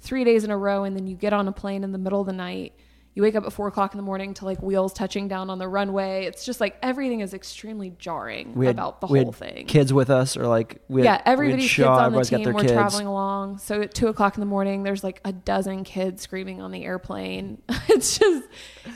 three 0.00 0.24
days 0.24 0.44
in 0.44 0.50
a 0.50 0.56
row. 0.56 0.84
And 0.84 0.96
then 0.96 1.06
you 1.06 1.14
get 1.14 1.34
on 1.34 1.46
a 1.46 1.52
plane 1.52 1.84
in 1.84 1.92
the 1.92 1.98
middle 1.98 2.22
of 2.22 2.26
the 2.26 2.32
night. 2.32 2.72
You 3.16 3.22
wake 3.22 3.34
up 3.34 3.46
at 3.46 3.52
four 3.54 3.66
o'clock 3.66 3.94
in 3.94 3.96
the 3.96 4.02
morning 4.02 4.34
to 4.34 4.44
like 4.44 4.60
wheels 4.60 4.92
touching 4.92 5.26
down 5.26 5.48
on 5.48 5.58
the 5.58 5.66
runway. 5.66 6.26
It's 6.26 6.44
just 6.44 6.60
like 6.60 6.76
everything 6.82 7.20
is 7.20 7.32
extremely 7.32 7.94
jarring 7.98 8.52
We 8.54 8.66
had, 8.66 8.74
about 8.74 9.00
the 9.00 9.06
we 9.06 9.20
whole 9.20 9.32
had 9.32 9.54
thing 9.54 9.66
Kids 9.66 9.90
with 9.90 10.10
us, 10.10 10.36
or 10.36 10.46
like 10.46 10.82
we 10.88 11.00
had, 11.00 11.04
yeah, 11.06 11.12
we 11.12 11.16
had 11.16 11.22
everybody's 11.24 11.62
kids 11.64 11.72
Shaw, 11.72 11.96
on 11.96 12.12
the 12.12 12.22
team 12.24 12.52
We're 12.52 12.60
kids. 12.60 12.72
traveling 12.72 13.06
along. 13.06 13.56
So 13.56 13.80
at 13.80 13.94
two 13.94 14.08
o'clock 14.08 14.36
in 14.36 14.40
the 14.40 14.46
morning, 14.46 14.82
there's 14.82 15.02
like 15.02 15.22
a 15.24 15.32
dozen 15.32 15.82
kids 15.84 16.20
screaming 16.20 16.60
on 16.60 16.72
the 16.72 16.84
airplane. 16.84 17.62
it's 17.88 18.18
just, 18.18 18.46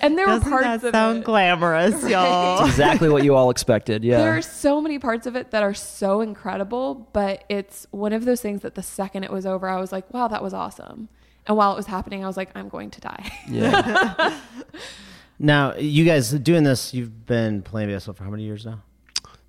and 0.03 0.19
there 0.19 0.27
Doesn't 0.27 0.51
were 0.53 0.61
parts 0.61 0.83
that 0.83 0.89
of 0.89 0.93
sound 0.95 1.21
it. 1.21 1.25
glamorous, 1.25 2.07
y'all? 2.07 2.63
exactly 2.67 3.09
what 3.09 3.25
you 3.25 3.35
all 3.35 3.49
expected. 3.49 4.05
Yeah. 4.05 4.19
There 4.19 4.37
are 4.37 4.43
so 4.43 4.83
many 4.83 4.99
parts 4.99 5.27
of 5.27 5.35
it 5.35 5.51
that 5.53 5.63
are 5.63 5.73
so 5.73 6.21
incredible, 6.21 7.09
but 7.15 7.45
it's 7.49 7.87
one 7.91 8.13
of 8.13 8.27
those 8.27 8.43
things 8.43 8.61
that 8.61 8.75
the 8.75 8.83
second 8.83 9.25
it 9.25 9.31
was 9.33 9.47
over, 9.47 9.67
I 9.67 9.81
was 9.81 9.93
like, 9.93 10.13
wow, 10.13 10.29
that 10.29 10.43
was 10.43 10.53
awesome. 10.53 11.09
And 11.47 11.57
while 11.57 11.73
it 11.73 11.77
was 11.77 11.87
happening, 11.87 12.23
I 12.25 12.27
was 12.27 12.37
like, 12.37 12.51
I'm 12.55 12.69
going 12.69 12.91
to 12.91 13.01
die. 13.01 13.33
yeah. 13.49 14.41
Now, 15.43 15.75
you 15.77 16.05
guys 16.05 16.31
doing 16.33 16.65
this, 16.65 16.93
you've 16.93 17.25
been 17.25 17.63
playing 17.63 17.89
baseball 17.89 18.15
for 18.15 18.25
how 18.25 18.31
many 18.31 18.43
years 18.43 18.67
now? 18.67 18.83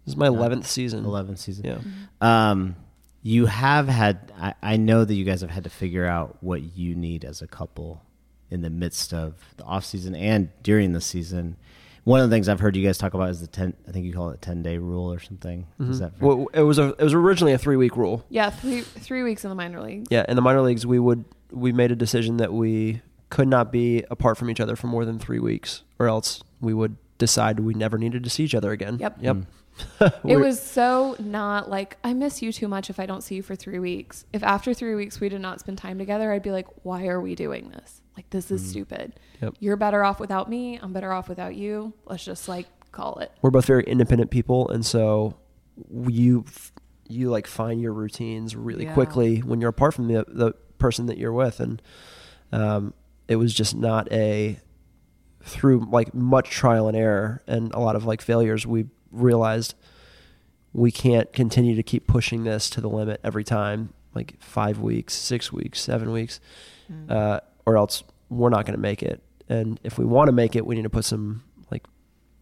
This 0.06 0.14
is 0.14 0.16
my 0.16 0.30
11th 0.30 0.64
season. 0.64 1.04
Eleventh 1.04 1.39
season. 1.39 1.66
Yeah. 1.66 2.50
Um, 2.52 2.78
you 3.24 3.46
have 3.48 3.89
had, 3.89 4.32
I, 4.39 4.54
I 4.64 4.78
know 4.78 5.04
that 5.04 5.14
you 5.14 5.26
guys 5.26 5.42
have 5.42 5.50
had 5.50 5.66
to 5.66 5.70
figure 5.70 6.06
out 6.06 6.38
what 6.39 6.78
you 6.78 6.96
need 6.96 7.26
as 7.26 7.42
a 7.42 7.48
couple 7.48 8.02
in 8.50 8.62
the 8.62 8.70
midst 8.70 9.14
of 9.14 9.34
the 9.58 9.66
off 9.66 9.84
season 9.84 10.16
and 10.16 10.50
during 10.64 10.94
the 10.94 11.02
season. 11.02 11.58
One 12.06 12.22
of 12.22 12.30
the 12.30 12.34
things 12.36 12.48
I've 12.48 12.62
heard 12.62 12.78
you 12.78 12.86
guys 12.86 12.98
talk 12.98 13.14
about 13.14 13.30
is 13.30 13.42
the 13.42 13.48
10, 13.48 13.74
I 13.86 13.92
think 13.92 14.06
you 14.06 14.14
call 14.14 14.30
it 14.30 14.42
10 14.42 14.64
day 14.64 14.78
rule 14.78 15.12
or 15.12 15.20
something. 15.20 15.68
Is 15.82 16.00
that? 16.00 16.14
Well, 16.22 16.48
it 16.54 16.62
was 16.62 16.80
a 16.80 16.96
it 16.98 17.04
was 17.04 17.14
originally 17.14 17.52
a 17.54 17.58
three 17.60 17.76
week 17.76 17.96
rule. 17.98 18.26
yeah, 18.30 18.50
three 18.50 18.82
three 18.82 19.24
weeks 19.24 19.44
in 19.44 19.50
the 19.50 19.56
minor 19.56 19.82
leagues. 19.82 20.08
Yeah, 20.10 20.26
in 20.28 20.36
the 20.38 20.42
minor 20.42 20.62
leagues, 20.62 20.84
we 20.86 20.98
would 20.98 21.26
we 21.52 21.72
made 21.72 21.91
a 21.91 21.95
decision 21.95 22.38
that 22.38 22.54
we 22.54 23.02
could 23.30 23.47
not 23.47 23.72
be 23.72 24.04
apart 24.12 24.38
from 24.38 24.49
each 24.49 24.60
other 24.60 24.76
for 24.76 24.88
more 24.88 25.06
than 25.06 25.20
three 25.20 25.39
weeks, 25.39 25.84
or 25.99 26.08
else 26.08 26.43
we 26.60 26.74
would 26.74 26.97
decide 27.18 27.60
we 27.60 27.74
never 27.74 27.97
needed 27.97 28.24
to 28.24 28.30
see 28.30 28.43
each 28.43 28.56
other 28.56 28.72
again. 28.72 28.97
Yep. 28.99 29.18
Yep. 29.22 29.36
Mm. 29.36 29.45
It 30.28 30.36
was 30.36 30.62
so 30.62 31.16
not 31.18 31.70
like 31.70 31.97
I 32.04 32.14
miss 32.14 32.41
you 32.41 32.52
too 32.52 32.68
much 32.68 32.89
if 32.89 32.99
I 32.99 33.06
don't 33.06 33.22
see 33.22 33.36
you 33.36 33.41
for 33.41 33.56
three 33.56 33.80
weeks. 33.80 34.26
If 34.34 34.43
after 34.43 34.74
three 34.74 34.95
weeks 34.95 35.20
we 35.20 35.30
did 35.30 35.41
not 35.41 35.60
spend 35.60 35.78
time 35.78 35.97
together, 35.97 36.32
I'd 36.32 36.43
be 36.43 36.52
like, 36.52 36.68
why 36.84 37.08
are 37.08 37.22
we 37.22 37.36
doing 37.36 37.70
this? 37.70 38.02
Like 38.18 38.30
this 38.30 38.52
is 38.52 38.62
mm. 38.62 38.70
stupid. 38.70 39.20
Yep. 39.41 39.56
You're 39.60 39.78
better 39.78 40.04
off 40.04 40.20
without 40.20 40.49
me. 40.49 40.78
I'm 40.82 40.93
better 40.93 41.12
off 41.14 41.30
without 41.30 41.56
you. 41.56 41.93
Let's 42.06 42.26
just 42.26 42.47
like 42.49 42.68
call 42.91 43.20
it. 43.20 43.32
we're 43.41 43.52
both 43.52 43.66
very 43.66 43.84
independent 43.84 44.30
people, 44.32 44.70
and 44.70 44.86
so 44.86 45.38
you 46.08 46.43
you 47.08 47.30
like 47.30 47.47
find 47.47 47.82
your 47.82 47.93
routines 47.93 48.56
really 48.56 48.86
Yeah. 48.86 48.93
quickly 48.93 49.39
when 49.39 49.62
you're 49.62 49.70
apart 49.70 49.93
from 49.93 50.08
the 50.08 50.26
the 50.28 50.54
person 50.82 51.06
that 51.06 51.18
you're 51.18 51.32
with, 51.32 51.60
and 51.60 51.82
um, 52.52 52.94
it 53.28 53.38
was 53.38 53.54
just 53.54 53.76
not 53.76 54.12
a 54.12 54.60
through 55.44 55.88
like 55.90 56.14
much 56.14 56.50
trial 56.50 56.88
and 56.88 56.96
error 56.96 57.42
and 57.48 57.74
a 57.74 57.80
lot 57.80 57.96
of 57.96 58.06
like 58.06 58.22
failures. 58.22 58.68
We 58.68 58.88
realized 59.12 59.76
we 60.74 60.92
can't 60.92 61.32
continue 61.34 61.76
to 61.76 61.84
keep 61.84 62.08
pushing 62.08 62.44
this 62.44 62.70
to 62.72 62.82
the 62.82 62.90
limit 62.90 63.20
every 63.24 63.44
time, 63.44 63.94
like 64.14 64.36
five 64.42 64.80
weeks, 64.80 65.14
six 65.14 65.52
weeks, 65.52 65.82
seven 65.82 66.12
weeks, 66.12 66.40
uh, 67.10 67.40
or 67.66 67.78
else 67.78 68.04
we're 68.30 68.50
not 68.50 68.66
going 68.66 68.76
to 68.76 68.82
make 68.82 69.04
it. 69.04 69.22
And 69.50 69.80
if 69.84 69.98
we 69.98 70.06
want 70.06 70.28
to 70.28 70.32
make 70.32 70.56
it, 70.56 70.66
we 70.66 70.76
need 70.76 70.84
to 70.84 70.90
put 70.90 71.06
some 71.06 71.44
like 71.72 71.86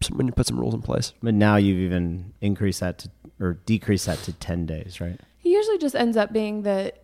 some, 0.00 0.16
we 0.16 0.24
need 0.24 0.30
to 0.30 0.36
put 0.36 0.46
some 0.46 0.58
rules 0.58 0.74
in 0.74 0.82
place. 0.82 1.12
but 1.22 1.34
now 1.34 1.56
you've 1.56 1.78
even 1.78 2.32
increased 2.40 2.80
that 2.80 2.98
to, 2.98 3.10
or 3.40 3.54
decreased 3.66 4.06
that 4.06 4.18
to 4.18 4.32
10 4.32 4.66
days, 4.66 5.00
right? 5.00 5.18
It 5.42 5.48
usually 5.48 5.78
just 5.78 5.94
ends 5.94 6.16
up 6.16 6.32
being 6.32 6.62
that, 6.62 7.02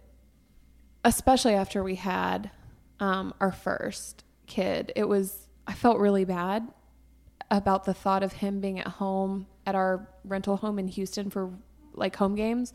especially 1.06 1.54
after 1.54 1.84
we 1.84 1.94
had 1.94 2.50
um, 2.98 3.32
our 3.40 3.52
first 3.52 4.24
kid, 4.48 4.92
it 4.96 5.04
was, 5.04 5.46
I 5.66 5.72
felt 5.72 5.98
really 5.98 6.24
bad 6.24 6.66
about 7.48 7.84
the 7.84 7.94
thought 7.94 8.24
of 8.24 8.32
him 8.32 8.60
being 8.60 8.80
at 8.80 8.88
home 8.88 9.46
at 9.64 9.76
our 9.76 10.08
rental 10.24 10.56
home 10.56 10.80
in 10.80 10.88
Houston 10.88 11.30
for 11.30 11.52
like 11.94 12.16
home 12.16 12.34
games 12.34 12.72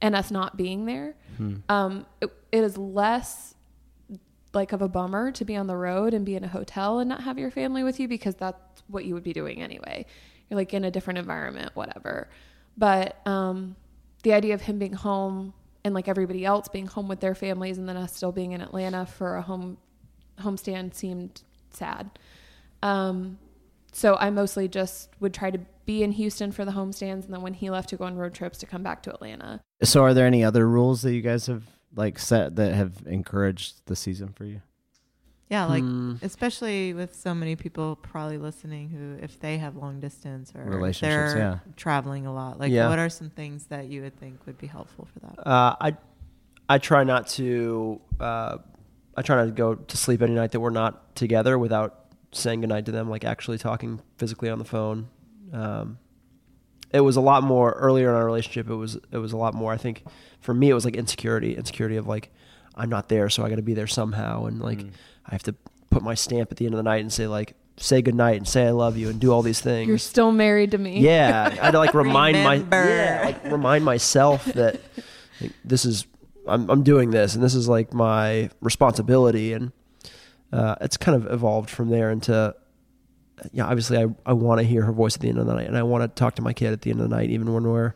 and 0.00 0.14
us 0.14 0.30
not 0.30 0.56
being 0.56 0.86
there. 0.86 1.16
Um, 1.68 2.06
it, 2.20 2.30
it 2.52 2.62
is 2.62 2.78
less 2.78 3.54
like 4.52 4.70
of 4.70 4.80
a 4.80 4.88
bummer 4.88 5.32
to 5.32 5.44
be 5.44 5.56
on 5.56 5.66
the 5.66 5.76
road 5.76 6.14
and 6.14 6.24
be 6.24 6.36
in 6.36 6.44
a 6.44 6.48
hotel 6.48 7.00
and 7.00 7.08
not 7.08 7.24
have 7.24 7.40
your 7.40 7.50
family 7.50 7.82
with 7.82 7.98
you 7.98 8.06
because 8.06 8.36
that's 8.36 8.84
what 8.86 9.04
you 9.04 9.14
would 9.14 9.24
be 9.24 9.32
doing 9.32 9.60
anyway. 9.60 10.06
You're 10.48 10.58
like 10.58 10.72
in 10.74 10.84
a 10.84 10.92
different 10.92 11.18
environment, 11.18 11.72
whatever. 11.74 12.28
But 12.76 13.20
um, 13.26 13.74
the 14.22 14.32
idea 14.32 14.54
of 14.54 14.60
him 14.60 14.78
being 14.78 14.92
home 14.92 15.54
and 15.84 15.94
like 15.94 16.08
everybody 16.08 16.44
else 16.44 16.68
being 16.68 16.86
home 16.86 17.08
with 17.08 17.20
their 17.20 17.34
families 17.34 17.78
and 17.78 17.88
then 17.88 17.96
us 17.96 18.16
still 18.16 18.32
being 18.32 18.52
in 18.52 18.60
Atlanta 18.60 19.06
for 19.06 19.36
a 19.36 19.42
home 19.42 19.76
homestand 20.40 20.94
seemed 20.94 21.42
sad. 21.70 22.18
Um, 22.82 23.38
so 23.92 24.16
I 24.16 24.30
mostly 24.30 24.66
just 24.66 25.10
would 25.20 25.32
try 25.32 25.50
to 25.50 25.60
be 25.86 26.02
in 26.02 26.12
Houston 26.12 26.50
for 26.50 26.64
the 26.64 26.72
homestands, 26.72 27.24
and 27.24 27.34
then 27.34 27.42
when 27.42 27.54
he 27.54 27.70
left 27.70 27.90
to 27.90 27.96
go 27.96 28.04
on 28.04 28.16
road 28.16 28.34
trips, 28.34 28.58
to 28.58 28.66
come 28.66 28.82
back 28.82 29.02
to 29.04 29.14
Atlanta. 29.14 29.60
So, 29.82 30.02
are 30.02 30.14
there 30.14 30.26
any 30.26 30.42
other 30.42 30.66
rules 30.66 31.02
that 31.02 31.12
you 31.12 31.20
guys 31.20 31.46
have 31.46 31.64
like 31.94 32.18
set 32.18 32.56
that 32.56 32.74
have 32.74 33.02
encouraged 33.06 33.82
the 33.86 33.94
season 33.94 34.32
for 34.32 34.44
you? 34.44 34.62
Yeah, 35.50 35.66
like 35.66 35.82
Hmm. 35.84 36.14
especially 36.22 36.94
with 36.94 37.14
so 37.14 37.34
many 37.34 37.54
people 37.54 37.96
probably 37.96 38.38
listening 38.38 38.88
who, 38.88 39.22
if 39.22 39.38
they 39.40 39.58
have 39.58 39.76
long 39.76 40.00
distance 40.00 40.52
or 40.54 40.64
Relationships, 40.64 41.34
they're 41.34 41.38
yeah. 41.38 41.58
traveling 41.76 42.26
a 42.26 42.32
lot, 42.32 42.58
like 42.58 42.72
Yeah. 42.72 42.88
what 42.88 42.98
are 42.98 43.10
some 43.10 43.28
things 43.30 43.66
that 43.66 43.86
you 43.88 44.00
would 44.02 44.16
think 44.18 44.40
would 44.46 44.56
be 44.58 44.66
helpful 44.66 45.06
for 45.12 45.20
that? 45.20 45.46
Uh, 45.46 45.76
I 45.80 45.96
I 46.68 46.78
try 46.78 47.04
not 47.04 47.26
to 47.28 48.00
uh, 48.20 48.56
I 49.16 49.22
try 49.22 49.36
not 49.36 49.44
to 49.44 49.50
go 49.50 49.74
to 49.74 49.96
sleep 49.96 50.22
any 50.22 50.32
night 50.34 50.52
that 50.52 50.60
we're 50.60 50.70
not 50.70 51.14
together 51.14 51.58
without 51.58 52.06
saying 52.32 52.62
goodnight 52.62 52.86
to 52.86 52.92
them, 52.92 53.08
like 53.10 53.24
actually 53.24 53.58
talking 53.58 54.00
physically 54.16 54.48
on 54.48 54.58
the 54.58 54.64
phone. 54.64 55.08
Um, 55.52 55.98
it 56.90 57.00
was 57.00 57.16
a 57.16 57.20
lot 57.20 57.42
more 57.42 57.72
earlier 57.72 58.08
in 58.08 58.14
our 58.16 58.24
relationship. 58.24 58.70
It 58.70 58.74
was 58.76 58.96
it 59.12 59.18
was 59.18 59.32
a 59.32 59.36
lot 59.36 59.52
more. 59.52 59.72
I 59.72 59.76
think 59.76 60.04
for 60.40 60.54
me, 60.54 60.70
it 60.70 60.74
was 60.74 60.86
like 60.86 60.96
insecurity, 60.96 61.54
insecurity 61.54 61.96
of 61.96 62.06
like 62.06 62.32
I'm 62.76 62.88
not 62.88 63.08
there, 63.10 63.28
so 63.28 63.44
I 63.44 63.50
got 63.50 63.56
to 63.56 63.62
be 63.62 63.74
there 63.74 63.86
somehow, 63.86 64.46
and 64.46 64.60
like 64.62 64.78
Mm. 64.78 64.90
I 65.26 65.32
have 65.32 65.42
to 65.44 65.54
put 65.90 66.02
my 66.02 66.14
stamp 66.14 66.50
at 66.50 66.58
the 66.58 66.66
end 66.66 66.74
of 66.74 66.78
the 66.78 66.82
night 66.82 67.00
and 67.00 67.12
say 67.12 67.26
like 67.26 67.54
say 67.76 68.02
goodnight 68.02 68.36
and 68.36 68.46
say 68.46 68.66
I 68.66 68.70
love 68.70 68.96
you 68.96 69.08
and 69.08 69.20
do 69.20 69.32
all 69.32 69.42
these 69.42 69.60
things. 69.60 69.88
You're 69.88 69.98
still 69.98 70.32
married 70.32 70.72
to 70.72 70.78
me. 70.78 71.00
Yeah, 71.00 71.48
I 71.50 71.64
had 71.64 71.70
to 71.72 71.78
like 71.78 71.94
remind 72.04 72.42
my 72.42 72.56
yeah, 72.56 73.22
like 73.24 73.44
remind 73.52 73.84
myself 73.84 74.44
that 74.46 74.80
like, 75.40 75.52
this 75.64 75.84
is 75.84 76.06
I'm 76.46 76.68
I'm 76.70 76.82
doing 76.82 77.10
this 77.10 77.34
and 77.34 77.42
this 77.42 77.54
is 77.54 77.68
like 77.68 77.92
my 77.92 78.50
responsibility 78.60 79.52
and 79.52 79.72
uh, 80.52 80.76
it's 80.80 80.96
kind 80.96 81.16
of 81.16 81.32
evolved 81.32 81.70
from 81.70 81.90
there 81.90 82.10
into 82.10 82.54
yeah 83.52 83.66
obviously 83.66 83.98
I, 83.98 84.06
I 84.24 84.32
want 84.32 84.60
to 84.60 84.66
hear 84.66 84.82
her 84.82 84.92
voice 84.92 85.16
at 85.16 85.20
the 85.20 85.28
end 85.28 85.38
of 85.38 85.46
the 85.46 85.54
night 85.54 85.66
and 85.66 85.76
I 85.76 85.82
want 85.82 86.02
to 86.02 86.08
talk 86.20 86.36
to 86.36 86.42
my 86.42 86.52
kid 86.52 86.72
at 86.72 86.82
the 86.82 86.90
end 86.90 87.00
of 87.00 87.10
the 87.10 87.16
night 87.16 87.30
even 87.30 87.52
when 87.52 87.64
we're 87.64 87.94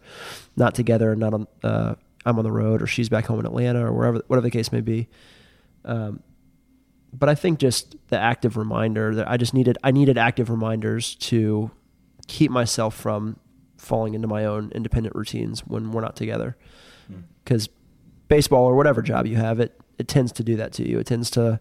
not 0.56 0.74
together 0.74 1.12
and 1.12 1.20
not 1.20 1.34
on 1.34 1.46
uh, 1.62 1.94
I'm 2.26 2.38
on 2.38 2.44
the 2.44 2.52
road 2.52 2.82
or 2.82 2.86
she's 2.86 3.08
back 3.08 3.26
home 3.26 3.40
in 3.40 3.46
Atlanta 3.46 3.86
or 3.86 3.92
wherever 3.92 4.22
whatever 4.26 4.44
the 4.44 4.50
case 4.50 4.72
may 4.72 4.80
be. 4.80 5.08
Um, 5.84 6.22
but 7.12 7.28
I 7.28 7.34
think 7.34 7.58
just 7.58 7.96
the 8.08 8.18
active 8.18 8.56
reminder 8.56 9.14
that 9.14 9.28
I 9.28 9.36
just 9.36 9.54
needed 9.54 9.78
I 9.82 9.90
needed 9.90 10.18
active 10.18 10.50
reminders 10.50 11.14
to 11.16 11.70
keep 12.26 12.50
myself 12.50 12.94
from 12.94 13.38
falling 13.76 14.14
into 14.14 14.28
my 14.28 14.44
own 14.44 14.70
independent 14.74 15.14
routines 15.14 15.60
when 15.60 15.90
we're 15.92 16.02
not 16.02 16.16
together. 16.16 16.56
Because 17.44 17.68
baseball 18.28 18.64
or 18.64 18.76
whatever 18.76 19.02
job 19.02 19.26
you 19.26 19.36
have, 19.36 19.60
it 19.60 19.80
it 19.98 20.08
tends 20.08 20.32
to 20.32 20.44
do 20.44 20.56
that 20.56 20.72
to 20.74 20.88
you. 20.88 20.98
It 20.98 21.06
tends 21.06 21.30
to 21.30 21.60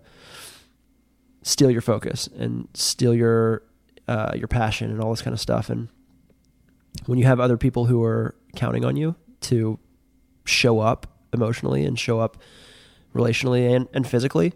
steal 1.42 1.72
your 1.72 1.82
focus 1.82 2.28
and 2.28 2.68
steal 2.74 3.14
your 3.14 3.64
uh, 4.08 4.34
your 4.36 4.48
passion 4.48 4.92
and 4.92 5.02
all 5.02 5.10
this 5.12 5.22
kind 5.22 5.34
of 5.34 5.40
stuff. 5.40 5.70
And 5.70 5.90
when 7.06 7.18
you 7.18 7.26
have 7.26 7.40
other 7.40 7.58
people 7.58 7.86
who 7.86 8.04
are 8.04 8.36
counting 8.56 8.84
on 8.84 8.96
you 8.96 9.16
to 9.42 9.80
show 10.46 10.80
up 10.80 11.08
emotionally 11.34 11.86
and 11.86 12.00
show 12.00 12.20
up 12.20 12.38
relationally 13.14 13.74
and, 13.76 13.88
and 13.94 14.08
physically, 14.08 14.54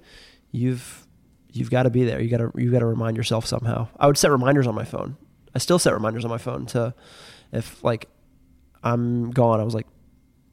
you've 0.52 1.08
you've 1.52 1.70
got 1.70 1.84
to 1.84 1.90
be 1.90 2.04
there. 2.04 2.22
You 2.22 2.30
got 2.30 2.38
to 2.38 2.52
you 2.56 2.72
got 2.72 2.80
to 2.80 2.86
remind 2.86 3.18
yourself 3.18 3.46
somehow. 3.46 3.88
I 4.00 4.08
would 4.08 4.18
set 4.18 4.32
reminders 4.32 4.68
on 4.68 4.76
my 4.76 4.86
phone. 4.86 5.18
I 5.54 5.60
still 5.60 5.80
set 5.80 5.94
reminders 5.94 6.24
on 6.24 6.32
my 6.32 6.38
phone 6.38 6.66
to 6.68 6.94
if 7.52 7.84
like 7.84 8.08
I'm 8.84 9.32
gone, 9.32 9.60
I 9.60 9.64
was 9.64 9.74
like 9.74 9.88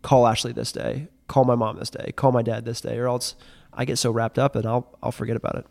call 0.02 0.26
Ashley 0.26 0.52
this 0.52 0.72
day, 0.72 1.08
call 1.26 1.44
my 1.44 1.54
mom 1.54 1.78
this 1.78 1.90
day, 1.90 2.12
call 2.16 2.32
my 2.32 2.42
dad 2.42 2.64
this 2.64 2.80
day 2.80 2.98
or 2.98 3.08
else 3.08 3.34
I 3.72 3.84
get 3.84 3.98
so 3.98 4.10
wrapped 4.10 4.38
up 4.38 4.56
and 4.56 4.66
I'll 4.66 4.96
I'll 5.02 5.12
forget 5.12 5.36
about 5.36 5.56
it. 5.56 5.66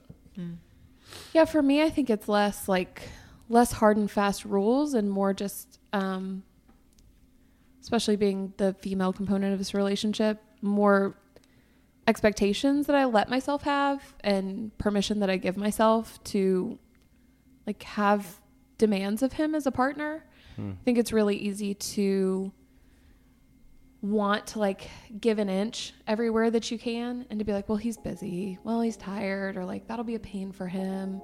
Yeah, 1.34 1.46
for 1.46 1.62
me, 1.62 1.82
I 1.82 1.90
think 1.90 2.10
it's 2.10 2.28
less 2.28 2.68
like 2.68 3.02
less 3.50 3.72
hard 3.72 3.98
and 3.98 4.10
fast 4.10 4.46
rules 4.46 4.94
and 4.94 5.10
more 5.10 5.34
just, 5.34 5.80
um, 5.94 6.44
especially 7.82 8.16
being 8.16 8.54
the 8.58 8.74
female 8.74 9.14
component 9.14 9.54
of 9.54 9.60
this 9.60 9.74
relationship, 9.74 10.42
more 10.62 11.18
expectations 12.08 12.88
that 12.88 12.96
I 12.96 13.06
let 13.06 13.30
myself 13.30 13.64
have 13.64 14.02
and 14.22 14.76
permission 14.78 15.20
that 15.20 15.30
I 15.30 15.38
give 15.38 15.58
myself 15.58 16.24
to 16.26 16.80
like 17.66 17.84
have 17.84 18.40
demands 18.78 19.22
of 19.22 19.34
him 19.34 19.54
as 19.54 19.68
a 19.68 19.72
partner. 19.72 20.24
I 20.72 20.84
think 20.86 20.98
it's 20.98 21.14
really 21.14 21.36
easy 21.36 21.76
to 21.76 22.52
want 24.02 24.48
to 24.48 24.60
like 24.60 24.90
give 25.20 25.38
an 25.38 25.50
inch 25.50 25.94
everywhere 26.08 26.50
that 26.50 26.72
you 26.72 26.80
can 26.80 27.26
and 27.30 27.40
to 27.40 27.46
be 27.46 27.54
like, 27.54 27.68
well, 27.70 27.78
he's 27.78 27.98
busy. 27.98 28.58
Well, 28.64 28.82
he's 28.82 28.98
tired, 28.98 29.58
or 29.58 29.66
like 29.66 29.88
that'll 29.88 30.06
be 30.06 30.16
a 30.16 30.20
pain 30.20 30.52
for 30.52 30.68
him. 30.68 31.22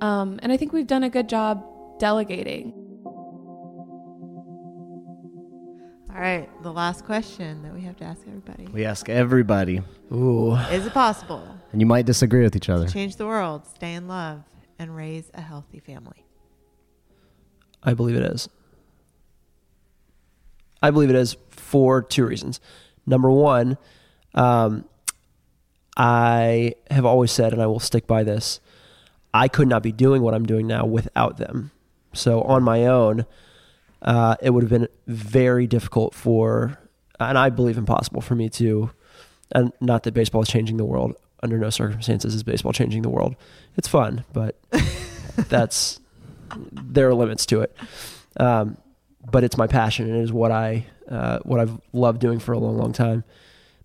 Um, 0.00 0.38
and 0.42 0.52
I 0.52 0.56
think 0.56 0.72
we've 0.72 0.86
done 0.86 1.02
a 1.02 1.10
good 1.10 1.28
job 1.28 1.64
delegating. 1.98 2.72
All 6.18 6.24
right, 6.24 6.50
the 6.64 6.72
last 6.72 7.04
question 7.04 7.62
that 7.62 7.72
we 7.72 7.82
have 7.82 7.96
to 7.98 8.04
ask 8.04 8.22
everybody: 8.26 8.66
We 8.72 8.84
ask 8.84 9.08
everybody, 9.08 9.82
Ooh. 10.10 10.56
Is 10.56 10.84
it 10.84 10.92
possible 10.92 11.46
and 11.70 11.80
you 11.80 11.86
might 11.86 12.06
disagree 12.06 12.42
with 12.42 12.56
each 12.56 12.68
other. 12.68 12.86
to 12.88 12.92
change 12.92 13.14
the 13.14 13.24
world, 13.24 13.64
stay 13.72 13.94
in 13.94 14.08
love, 14.08 14.42
and 14.80 14.96
raise 14.96 15.30
a 15.34 15.40
healthy 15.40 15.78
family? 15.78 16.24
I 17.84 17.94
believe 17.94 18.16
it 18.16 18.24
is. 18.24 18.48
I 20.82 20.90
believe 20.90 21.08
it 21.08 21.14
is 21.14 21.36
for 21.50 22.02
two 22.02 22.26
reasons. 22.26 22.60
Number 23.06 23.30
one, 23.30 23.78
um, 24.34 24.86
I 25.96 26.74
have 26.90 27.04
always 27.04 27.30
said, 27.30 27.52
and 27.52 27.62
I 27.62 27.66
will 27.66 27.78
stick 27.78 28.08
by 28.08 28.24
this, 28.24 28.58
I 29.32 29.46
could 29.46 29.68
not 29.68 29.84
be 29.84 29.92
doing 29.92 30.22
what 30.22 30.34
I'm 30.34 30.46
doing 30.46 30.66
now 30.66 30.84
without 30.84 31.36
them. 31.36 31.70
So 32.12 32.42
on 32.42 32.64
my 32.64 32.86
own, 32.86 33.24
uh, 34.02 34.36
it 34.40 34.50
would 34.50 34.62
have 34.62 34.70
been 34.70 34.88
very 35.06 35.66
difficult 35.66 36.14
for, 36.14 36.78
and 37.18 37.36
I 37.36 37.50
believe 37.50 37.78
impossible 37.78 38.20
for 38.20 38.34
me 38.34 38.48
to, 38.50 38.90
and 39.52 39.72
not 39.80 40.04
that 40.04 40.12
baseball 40.12 40.42
is 40.42 40.48
changing 40.48 40.76
the 40.76 40.84
world. 40.84 41.14
Under 41.40 41.56
no 41.56 41.70
circumstances 41.70 42.34
is 42.34 42.42
baseball 42.42 42.72
changing 42.72 43.02
the 43.02 43.08
world. 43.08 43.36
It's 43.76 43.86
fun, 43.86 44.24
but 44.32 44.58
that's 45.48 46.00
there 46.72 47.08
are 47.08 47.14
limits 47.14 47.46
to 47.46 47.60
it. 47.60 47.76
Um, 48.38 48.76
but 49.30 49.44
it's 49.44 49.56
my 49.56 49.66
passion 49.66 50.06
and 50.06 50.16
it 50.16 50.22
is 50.22 50.32
what 50.32 50.50
I 50.50 50.86
uh, 51.08 51.38
what 51.40 51.60
I've 51.60 51.80
loved 51.92 52.20
doing 52.20 52.38
for 52.38 52.52
a 52.52 52.58
long, 52.58 52.76
long 52.76 52.92
time. 52.92 53.24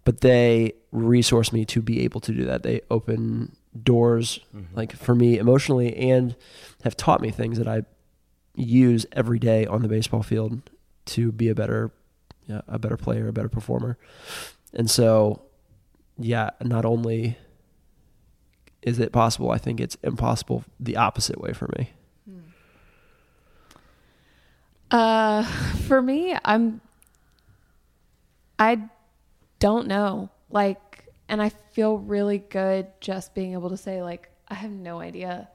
But 0.03 0.21
they 0.21 0.73
resource 0.91 1.53
me 1.53 1.65
to 1.65 1.81
be 1.81 2.01
able 2.01 2.21
to 2.21 2.33
do 2.33 2.45
that. 2.45 2.63
They 2.63 2.81
open 2.91 3.55
doors 3.81 4.39
like 4.73 4.95
for 4.95 5.15
me 5.15 5.37
emotionally 5.37 5.95
and 5.95 6.35
have 6.83 6.97
taught 6.97 7.21
me 7.21 7.31
things 7.31 7.57
that 7.57 7.67
I 7.67 7.83
use 8.55 9.05
every 9.11 9.39
day 9.39 9.65
on 9.65 9.81
the 9.81 9.87
baseball 9.87 10.23
field 10.23 10.61
to 11.05 11.31
be 11.31 11.49
a 11.49 11.55
better 11.55 11.91
yeah, 12.45 12.61
a 12.67 12.77
better 12.77 12.97
player, 12.97 13.29
a 13.29 13.33
better 13.33 13.49
performer. 13.49 13.97
And 14.73 14.89
so 14.89 15.41
yeah, 16.17 16.51
not 16.61 16.85
only 16.85 17.37
is 18.81 18.99
it 18.99 19.11
possible, 19.11 19.49
I 19.51 19.57
think 19.57 19.79
it's 19.79 19.97
impossible 20.03 20.65
the 20.79 20.97
opposite 20.97 21.39
way 21.39 21.53
for 21.53 21.69
me. 21.77 21.91
Uh, 24.93 25.43
for 25.87 26.01
me, 26.01 26.37
I'm. 26.45 26.79
I 28.59 28.83
don't 29.59 29.87
know. 29.87 30.29
Like, 30.49 31.09
and 31.27 31.41
I 31.41 31.49
feel 31.49 31.97
really 31.97 32.37
good 32.37 32.87
just 33.01 33.33
being 33.33 33.53
able 33.53 33.71
to 33.71 33.77
say, 33.77 34.03
like, 34.03 34.29
I 34.47 34.53
have 34.53 34.71
no 34.71 35.01
idea. 35.01 35.49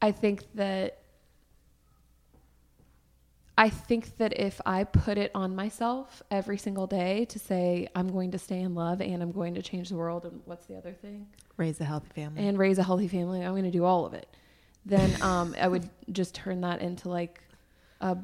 I 0.00 0.12
think 0.12 0.44
that. 0.54 0.98
I 3.56 3.70
think 3.70 4.16
that 4.16 4.38
if 4.38 4.60
I 4.66 4.84
put 4.84 5.16
it 5.16 5.30
on 5.34 5.54
myself 5.54 6.22
every 6.30 6.58
single 6.58 6.86
day 6.86 7.24
to 7.26 7.38
say 7.38 7.86
I'm 7.94 8.10
going 8.10 8.32
to 8.32 8.38
stay 8.38 8.60
in 8.60 8.74
love 8.74 9.00
and 9.00 9.22
I'm 9.22 9.30
going 9.30 9.54
to 9.54 9.62
change 9.62 9.90
the 9.90 9.96
world 9.96 10.24
and 10.24 10.40
what's 10.44 10.66
the 10.66 10.76
other 10.76 10.92
thing? 10.92 11.26
Raise 11.56 11.80
a 11.80 11.84
healthy 11.84 12.08
family. 12.14 12.48
and 12.48 12.58
raise 12.58 12.78
a 12.78 12.82
healthy 12.82 13.06
family. 13.06 13.44
I'm 13.44 13.52
going 13.52 13.64
to 13.64 13.70
do 13.70 13.84
all 13.84 14.06
of 14.06 14.14
it. 14.14 14.28
Then 14.84 15.10
um, 15.22 15.54
I 15.60 15.68
would 15.68 15.88
just 16.10 16.34
turn 16.34 16.62
that 16.62 16.80
into 16.80 17.08
like 17.08 17.40
a 18.00 18.18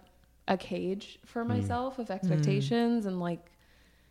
a 0.49 0.57
cage 0.57 1.21
for 1.25 1.45
mm. 1.45 1.49
myself 1.49 2.01
of 2.01 2.09
mm. 2.09 2.15
expectations 2.15 3.07
and 3.07 3.21
like 3.21 3.53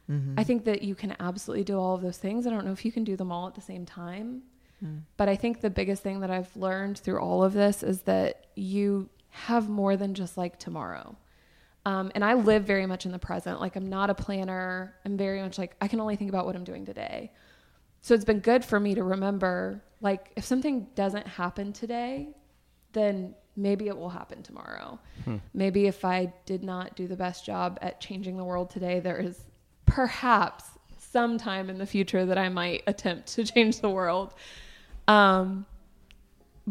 mm-hmm. 0.09 0.35
I 0.37 0.43
think 0.45 0.63
that 0.65 0.83
you 0.83 0.95
can 0.95 1.15
absolutely 1.19 1.65
do 1.65 1.77
all 1.77 1.95
of 1.95 2.01
those 2.01 2.17
things. 2.17 2.47
I 2.47 2.49
don't 2.49 2.65
know 2.65 2.71
if 2.71 2.85
you 2.85 2.93
can 2.93 3.03
do 3.03 3.17
them 3.17 3.29
all 3.29 3.47
at 3.47 3.55
the 3.55 3.61
same 3.61 3.85
time. 3.85 4.43
Mm. 4.83 5.01
But 5.17 5.27
I 5.27 5.35
think 5.35 5.59
the 5.59 5.69
biggest 5.69 6.01
thing 6.01 6.21
that 6.21 6.31
I've 6.31 6.55
learned 6.55 6.97
through 6.97 7.19
all 7.19 7.43
of 7.43 7.51
this 7.51 7.83
is 7.83 8.03
that 8.03 8.45
you 8.55 9.09
have 9.29 9.69
more 9.69 9.95
than 9.95 10.13
just 10.13 10.37
like 10.37 10.59
tomorrow. 10.59 11.15
Um, 11.85 12.11
and 12.13 12.23
I 12.23 12.33
live 12.33 12.65
very 12.65 12.85
much 12.85 13.05
in 13.05 13.11
the 13.11 13.19
present. 13.19 13.59
Like 13.59 13.75
I'm 13.75 13.89
not 13.89 14.09
a 14.09 14.13
planner. 14.13 14.95
I'm 15.05 15.17
very 15.17 15.41
much 15.41 15.57
like 15.57 15.75
I 15.81 15.87
can 15.87 15.99
only 15.99 16.15
think 16.15 16.29
about 16.29 16.45
what 16.45 16.55
I'm 16.55 16.63
doing 16.63 16.85
today. 16.85 17.31
So 18.01 18.13
it's 18.13 18.25
been 18.25 18.39
good 18.39 18.63
for 18.63 18.79
me 18.79 18.95
to 18.95 19.03
remember 19.03 19.83
like 20.01 20.31
if 20.35 20.45
something 20.45 20.87
doesn't 20.95 21.27
happen 21.27 21.73
today, 21.73 22.29
then 22.93 23.35
maybe 23.55 23.87
it 23.87 23.97
will 23.97 24.09
happen 24.09 24.41
tomorrow. 24.41 24.99
Maybe 25.53 25.87
if 25.87 26.05
I 26.05 26.33
did 26.45 26.63
not 26.63 26.95
do 26.95 27.07
the 27.07 27.15
best 27.15 27.45
job 27.45 27.77
at 27.81 27.99
changing 27.99 28.37
the 28.37 28.43
world 28.43 28.69
today, 28.69 28.99
there 28.99 29.17
is 29.17 29.43
perhaps 29.85 30.63
sometime 30.97 31.69
in 31.69 31.77
the 31.77 31.85
future 31.85 32.25
that 32.25 32.37
I 32.37 32.49
might 32.49 32.83
attempt 32.87 33.33
to 33.33 33.43
change 33.53 33.81
the 33.81 33.89
world. 33.89 34.33
Um, 35.07 35.65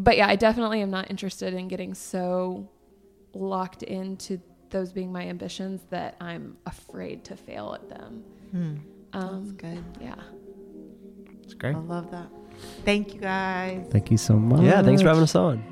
but 0.03 0.17
yeah, 0.17 0.27
I 0.27 0.35
definitely 0.35 0.81
am 0.81 0.89
not 0.91 1.09
interested 1.11 1.53
in 1.53 1.67
getting 1.67 1.93
so 1.93 2.67
locked 3.33 3.83
into 3.83 4.39
those 4.69 4.91
being 4.91 5.11
my 5.11 5.27
ambitions 5.27 5.81
that 5.89 6.15
I'm 6.21 6.57
afraid 6.65 7.23
to 7.25 7.35
fail 7.35 7.73
at 7.73 7.89
them. 7.89 8.23
Hmm. 8.51 8.75
That's 9.11 9.25
Um, 9.25 9.53
good. 9.57 9.83
yeah. 10.01 10.15
It's 11.43 11.53
great. 11.55 11.75
I 11.75 11.79
love 11.79 12.11
that. 12.11 12.27
Thank 12.85 13.13
you 13.13 13.19
guys. 13.19 13.87
Thank 13.89 14.11
you 14.11 14.17
so 14.17 14.35
much. 14.35 14.61
Yeah, 14.61 14.81
thanks 14.83 15.01
for 15.01 15.07
having 15.07 15.23
us 15.23 15.35
on. 15.35 15.63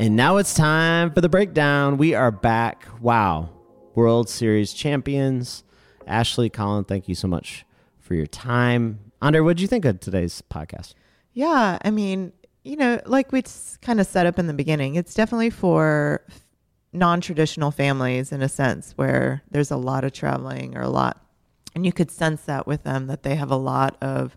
And 0.00 0.14
now 0.14 0.36
it's 0.36 0.54
time 0.54 1.10
for 1.12 1.20
the 1.20 1.28
breakdown. 1.28 1.96
We 1.96 2.14
are 2.14 2.30
back. 2.30 2.86
Wow. 3.00 3.50
World 3.96 4.28
Series 4.28 4.72
champions. 4.72 5.64
Ashley, 6.08 6.50
Colin, 6.50 6.84
thank 6.84 7.08
you 7.08 7.14
so 7.14 7.28
much 7.28 7.64
for 8.00 8.14
your 8.14 8.26
time. 8.26 9.12
Andre, 9.20 9.40
what 9.40 9.56
did 9.56 9.62
you 9.62 9.68
think 9.68 9.84
of 9.84 10.00
today's 10.00 10.42
podcast? 10.50 10.94
Yeah, 11.32 11.78
I 11.82 11.90
mean, 11.90 12.32
you 12.64 12.76
know, 12.76 13.00
like 13.06 13.32
we 13.32 13.42
kind 13.82 14.00
of 14.00 14.06
set 14.06 14.26
up 14.26 14.38
in 14.38 14.46
the 14.46 14.54
beginning, 14.54 14.96
it's 14.96 15.14
definitely 15.14 15.50
for 15.50 16.24
non-traditional 16.92 17.70
families 17.70 18.32
in 18.32 18.42
a 18.42 18.48
sense 18.48 18.92
where 18.96 19.42
there's 19.50 19.70
a 19.70 19.76
lot 19.76 20.04
of 20.04 20.12
traveling 20.12 20.76
or 20.76 20.82
a 20.82 20.88
lot 20.88 21.22
and 21.74 21.84
you 21.84 21.92
could 21.92 22.10
sense 22.10 22.42
that 22.42 22.66
with 22.66 22.82
them 22.82 23.06
that 23.08 23.22
they 23.22 23.36
have 23.36 23.50
a 23.50 23.56
lot 23.56 23.96
of 24.00 24.36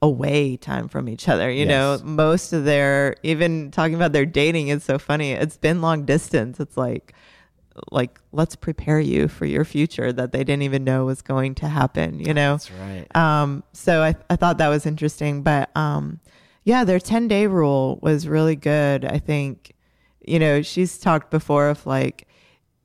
away 0.00 0.56
time 0.56 0.88
from 0.88 1.08
each 1.08 1.28
other 1.28 1.50
you 1.50 1.66
know 1.66 1.98
most 2.02 2.52
of 2.52 2.64
their 2.64 3.14
even 3.22 3.70
talking 3.70 3.94
about 3.94 4.12
their 4.12 4.26
dating 4.26 4.68
is 4.68 4.82
so 4.82 4.98
funny 4.98 5.32
it's 5.32 5.56
been 5.56 5.80
long 5.80 6.04
distance 6.04 6.58
it's 6.58 6.76
like 6.76 7.12
like 7.90 8.20
let's 8.32 8.54
prepare 8.56 9.00
you 9.00 9.28
for 9.28 9.46
your 9.46 9.64
future 9.64 10.12
that 10.12 10.32
they 10.32 10.44
didn't 10.44 10.62
even 10.62 10.84
know 10.84 11.04
was 11.06 11.22
going 11.22 11.54
to 11.54 11.68
happen 11.68 12.20
you 12.20 12.34
know 12.34 12.52
that's 12.52 12.70
right. 12.70 13.16
um, 13.16 13.62
so 13.72 14.02
I, 14.02 14.14
I 14.28 14.36
thought 14.36 14.58
that 14.58 14.68
was 14.68 14.84
interesting. 14.86 15.42
But 15.42 15.74
um, 15.76 16.20
yeah, 16.64 16.84
their 16.84 17.00
10 17.00 17.28
day 17.28 17.46
rule 17.46 17.98
was 18.02 18.28
really 18.28 18.56
good. 18.56 19.04
I 19.04 19.18
think, 19.18 19.72
you 20.26 20.38
know, 20.38 20.62
she's 20.62 20.98
talked 20.98 21.30
before 21.30 21.68
of 21.68 21.86
like 21.86 22.28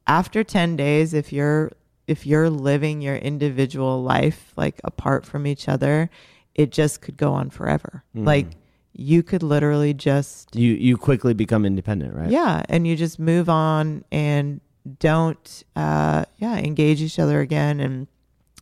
after 0.08 0.44
10 0.44 0.76
days, 0.78 1.14
if 1.14 1.32
you're 1.34 1.72
if 2.08 2.26
you're 2.26 2.50
living 2.50 3.02
your 3.02 3.18
individual 3.18 4.02
life 4.02 4.54
like 4.56 4.80
apart 4.86 5.26
from 5.26 5.46
each 5.46 5.68
other, 5.68 6.10
it 6.56 6.72
just 6.72 7.02
could 7.02 7.18
go 7.18 7.34
on 7.34 7.50
forever. 7.50 8.04
Like 8.16 8.48
you 8.94 9.22
could 9.22 9.44
literally 9.44 9.94
just 9.94 10.56
You 10.56 10.74
you 10.74 10.98
quickly 10.98 11.34
become 11.34 11.66
independent, 11.66 12.16
right? 12.16 12.32
yeah, 12.32 12.64
and 12.70 12.88
you 12.88 12.96
just 12.96 13.20
move 13.20 13.50
on 13.50 14.04
and 14.12 14.62
don't 15.00 15.64
uh 15.76 16.26
yeah, 16.38 16.58
engage 16.58 17.02
each 17.02 17.20
other 17.20 17.40
again 17.42 17.80
and 17.80 18.08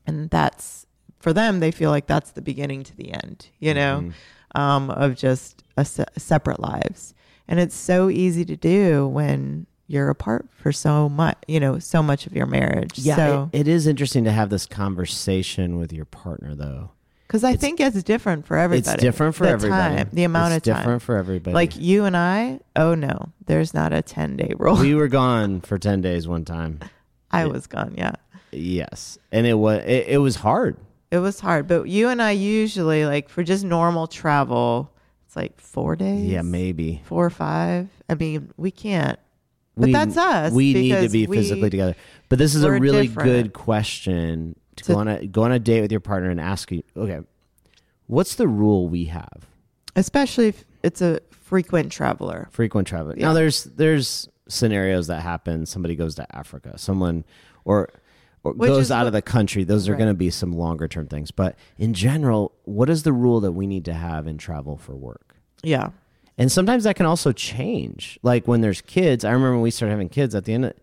and 0.07 0.30
that's 0.30 0.86
for 1.19 1.34
them 1.34 1.59
they 1.59 1.71
feel 1.71 1.89
like 1.91 2.07
that's 2.07 2.32
the 2.32 2.41
beginning 2.41 2.84
to 2.84 2.95
the 2.95 3.13
end, 3.13 3.49
you 3.59 3.73
know, 3.73 4.11
um 4.55 4.89
of 4.89 5.15
just 5.15 5.63
a 5.78 5.86
se- 5.86 6.05
separate 6.17 6.59
lives. 6.59 7.13
And 7.47 7.59
it's 7.59 7.76
so 7.76 8.09
easy 8.09 8.43
to 8.45 8.55
do 8.55 9.07
when 9.07 9.67
you're 9.88 10.09
apart 10.09 10.47
for 10.49 10.71
so 10.71 11.07
much, 11.07 11.38
you 11.47 11.59
know, 11.59 11.78
so 11.78 12.01
much 12.01 12.26
of 12.26 12.34
your 12.34 12.47
marriage. 12.47 12.97
Yeah, 12.97 13.15
so 13.15 13.49
it, 13.53 13.61
it 13.61 13.67
is 13.67 13.86
interesting 13.86 14.23
to 14.23 14.32
have 14.32 14.49
this 14.49 14.65
conversation 14.65 15.78
with 15.78 15.93
your 15.93 16.05
partner, 16.05 16.55
though. 16.55 16.91
Cuz 17.28 17.43
I 17.43 17.55
think 17.55 17.80
it's 17.80 18.01
different 18.03 18.45
for 18.45 18.57
everybody. 18.57 18.93
It's 18.93 19.01
different 19.01 19.36
for 19.36 19.45
The 19.45 19.51
everybody. 19.51 19.95
time, 19.97 20.09
the 20.13 20.23
amount 20.23 20.53
it's 20.53 20.67
of 20.67 20.73
time. 20.73 20.82
different 20.84 21.01
for 21.01 21.17
everybody. 21.17 21.53
Like 21.53 21.76
you 21.78 22.05
and 22.05 22.15
I, 22.17 22.59
oh 22.76 22.95
no, 22.95 23.30
there's 23.45 23.73
not 23.73 23.93
a 23.93 24.01
10 24.01 24.38
day 24.38 24.53
rule. 24.57 24.76
we 24.78 24.95
were 24.95 25.07
gone 25.07 25.61
for 25.61 25.78
ten 25.78 26.01
days 26.01 26.28
one 26.28 26.45
time. 26.45 26.80
I 27.32 27.45
was 27.47 27.67
gone, 27.67 27.95
yeah. 27.97 28.13
Yes, 28.51 29.17
and 29.32 29.45
it 29.45 29.55
was 29.55 29.84
it, 29.86 30.05
it 30.07 30.17
was 30.19 30.38
hard. 30.38 30.78
It 31.11 31.19
was 31.19 31.39
hard, 31.39 31.67
but 31.67 31.88
you 31.88 32.09
and 32.09 32.21
I 32.21 32.32
usually 32.32 33.05
like 33.05 33.30
for 33.30 33.43
just 33.43 33.63
normal 33.65 34.07
travel, 34.07 34.91
it's 35.26 35.36
like 35.36 35.59
four 35.59 35.95
days. 35.95 36.26
Yeah, 36.30 36.41
maybe. 36.41 37.01
four 37.05 37.26
or 37.26 37.30
five. 37.30 37.89
I 38.09 38.15
mean, 38.15 38.51
we 38.57 38.71
can't. 38.71 39.19
But 39.78 39.88
we, 39.88 39.91
that's 39.91 40.15
us. 40.17 40.53
We 40.53 40.73
need 40.73 40.89
to 40.89 40.95
because 40.95 41.11
be 41.11 41.28
we- 41.28 41.38
physically 41.38 41.69
together. 41.69 41.95
But 42.30 42.39
this 42.39 42.55
is 42.55 42.63
a 42.63 42.71
really 42.71 43.07
different. 43.07 43.30
good 43.30 43.53
question 43.53 44.55
to, 44.78 44.93
go 44.93 44.99
on 44.99 45.07
a 45.07 45.26
go 45.28 45.43
on 45.43 45.51
a 45.51 45.59
date 45.59 45.82
with 45.82 45.91
your 45.91 46.01
partner 46.01 46.30
and 46.30 46.39
ask 46.39 46.71
you. 46.71 46.84
Okay, 46.97 47.19
what's 48.07 48.36
the 48.36 48.47
rule 48.47 48.88
we 48.88 49.05
have? 49.05 49.47
especially 49.97 50.49
if 50.49 50.65
it's 50.84 51.01
a 51.01 51.21
frequent 51.32 51.89
traveler. 51.91 52.49
Frequent 52.51 52.86
travel. 52.88 53.13
Yeah. 53.17 53.28
Now 53.28 53.34
there's 53.34 53.63
there's 53.63 54.28
scenarios 54.49 55.07
that 55.07 55.21
happen. 55.21 55.65
Somebody 55.65 55.95
goes 55.95 56.15
to 56.15 56.36
Africa. 56.36 56.78
Someone 56.78 57.23
or 57.63 57.89
or 58.43 58.53
Which 58.53 58.67
goes 58.67 58.91
out 58.91 58.99
what- 58.99 59.07
of 59.07 59.13
the 59.13 59.21
country. 59.21 59.63
Those 59.63 59.88
are 59.88 59.93
Right. 59.93 59.97
going 59.99 60.09
to 60.09 60.13
be 60.13 60.30
some 60.30 60.51
longer 60.51 60.88
term 60.88 61.07
things. 61.07 61.32
But 61.32 61.55
in 61.78 61.93
general, 61.93 62.51
what 62.65 62.89
is 62.89 63.03
the 63.03 63.13
rule 63.13 63.39
that 63.39 63.53
we 63.53 63.65
need 63.67 63.86
to 63.86 63.93
have 63.93 64.28
in 64.28 64.38
travel 64.38 64.76
for 64.78 64.95
work? 64.95 65.36
Yeah, 65.63 65.89
And 66.38 66.51
sometimes 66.51 66.84
that 66.84 66.95
can 66.97 67.05
also 67.07 67.32
change. 67.32 68.19
Like 68.21 68.47
when 68.47 68.59
there's 68.61 68.82
kids, 68.82 69.23
I 69.26 69.32
remember 69.32 69.53
when 69.53 69.61
we 69.63 69.71
started 69.71 69.93
having 69.93 70.09
kids. 70.09 70.36
At 70.36 70.43
the 70.45 70.53
end, 70.53 70.65
of, 70.65 70.73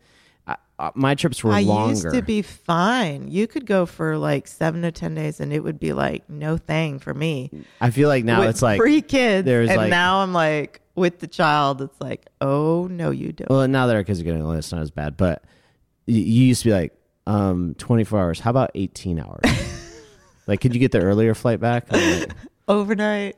my 0.94 1.14
trips 1.14 1.44
were 1.44 1.52
I 1.52 1.62
longer. 1.62 1.90
used 1.90 2.10
to 2.14 2.22
be 2.22 2.42
fine. 2.42 3.28
You 3.30 3.46
could 3.46 3.66
go 3.66 3.86
for 3.86 4.18
like 4.18 4.46
seven 4.48 4.82
to 4.82 4.90
ten 4.92 5.14
days, 5.14 5.38
and 5.40 5.52
it 5.52 5.60
would 5.60 5.78
be 5.78 5.92
like 5.92 6.28
no 6.28 6.56
thing 6.56 6.98
for 6.98 7.14
me. 7.14 7.50
I 7.80 7.90
feel 7.90 8.08
like 8.08 8.24
now 8.24 8.40
With 8.40 8.48
it's 8.50 8.62
like 8.62 8.78
free 8.80 9.02
kids, 9.02 9.44
there's 9.46 9.68
and 9.70 9.76
like- 9.76 9.90
now 9.90 10.22
I'm 10.22 10.32
like 10.32 10.80
with 10.94 11.20
the 11.20 11.26
child. 11.26 11.80
It's 11.82 12.00
like, 12.00 12.26
oh 12.40 12.86
no, 12.90 13.10
you 13.10 13.32
don't. 13.32 13.48
well, 13.50 13.66
now 13.68 13.86
that 13.86 13.96
our 13.96 14.04
kids 14.04 14.20
are 14.20 14.24
getting 14.24 14.42
older, 14.42 14.58
it's 14.58 14.72
not 14.72 14.82
as 14.82 14.90
bad. 14.90 15.16
But 15.16 15.44
y- 16.08 16.14
you 16.14 16.44
used 16.46 16.62
to 16.62 16.68
be 16.70 16.72
like 16.74 16.92
um, 17.26 17.74
24 17.78 18.20
hours. 18.20 18.40
How 18.40 18.50
about 18.50 18.70
18 18.74 19.20
hours? 19.20 19.40
like, 20.46 20.60
could 20.60 20.74
you 20.74 20.80
get 20.80 20.90
the 20.92 21.00
earlier 21.00 21.34
flight 21.34 21.60
back? 21.60 21.90
Like- 21.92 22.30
Overnight. 22.68 23.36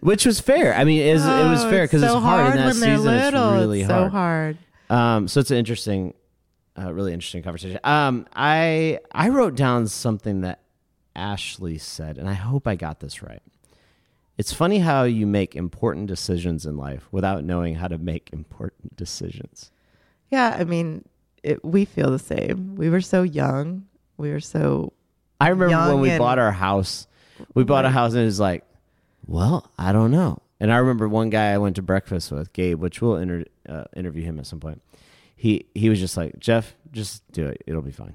which 0.00 0.24
was 0.26 0.38
fair. 0.40 0.74
I 0.74 0.84
mean, 0.84 1.00
it 1.02 1.12
was, 1.14 1.24
it 1.26 1.28
was 1.50 1.64
Oh, 1.64 1.70
fair 1.70 1.84
because 1.84 2.02
it's, 2.02 2.12
so 2.12 2.20
hard 2.20 2.50
in 2.52 2.56
that 2.56 2.66
when 2.66 2.80
they're 2.80 2.96
season. 2.96 3.12
little. 3.14 3.50
It's 3.52 3.60
really 3.60 3.80
It's 3.82 3.90
hard. 3.90 4.06
so 4.06 4.10
hard. 4.10 4.58
Um, 4.90 5.28
so 5.28 5.40
it's 5.40 5.50
an 5.50 5.56
interesting, 5.58 6.14
uh, 6.80 6.92
really 6.92 7.12
interesting 7.12 7.42
conversation. 7.42 7.78
Um, 7.84 8.26
I 8.34 9.00
I 9.12 9.28
wrote 9.28 9.54
down 9.54 9.86
something 9.88 10.42
that 10.42 10.60
Ashley 11.14 11.78
said, 11.78 12.18
and 12.18 12.28
I 12.28 12.34
hope 12.34 12.66
I 12.66 12.76
got 12.76 13.00
this 13.00 13.22
right. 13.22 13.42
It's 14.38 14.52
funny 14.52 14.78
how 14.78 15.04
you 15.04 15.26
make 15.26 15.54
important 15.54 16.06
decisions 16.06 16.64
in 16.64 16.76
life 16.76 17.06
without 17.12 17.44
knowing 17.44 17.74
how 17.74 17.88
to 17.88 17.98
make 17.98 18.30
important 18.32 18.96
decisions. 18.96 19.70
Yeah, 20.30 20.56
I 20.58 20.64
mean, 20.64 21.04
it, 21.42 21.62
we 21.64 21.84
feel 21.84 22.10
the 22.10 22.18
same. 22.18 22.76
We 22.76 22.88
were 22.88 23.02
so 23.02 23.22
young. 23.22 23.86
We 24.16 24.30
were 24.30 24.40
so 24.40 24.94
I 25.40 25.48
remember 25.48 25.94
when 25.94 26.00
we 26.00 26.16
bought 26.18 26.38
our 26.38 26.52
house. 26.52 27.06
We 27.54 27.64
bought 27.64 27.84
a 27.86 27.90
house, 27.90 28.12
and 28.12 28.22
it 28.22 28.26
was 28.26 28.40
like, 28.40 28.64
well, 29.26 29.70
I 29.78 29.92
don't 29.92 30.10
know. 30.10 30.42
And 30.60 30.70
I 30.70 30.76
remember 30.76 31.08
one 31.08 31.30
guy 31.30 31.52
I 31.52 31.58
went 31.58 31.76
to 31.76 31.82
breakfast 31.82 32.30
with, 32.30 32.52
Gabe, 32.52 32.78
which 32.78 33.00
we'll 33.00 33.16
inter- 33.16 33.46
uh, 33.66 33.84
interview 33.96 34.24
him 34.24 34.38
at 34.38 34.46
some 34.46 34.60
point. 34.60 34.82
He 35.40 35.64
he 35.74 35.88
was 35.88 35.98
just 35.98 36.16
like, 36.18 36.38
Jeff, 36.38 36.74
just 36.92 37.22
do 37.32 37.46
it. 37.46 37.62
It'll 37.66 37.80
be 37.80 37.92
fine. 37.92 38.12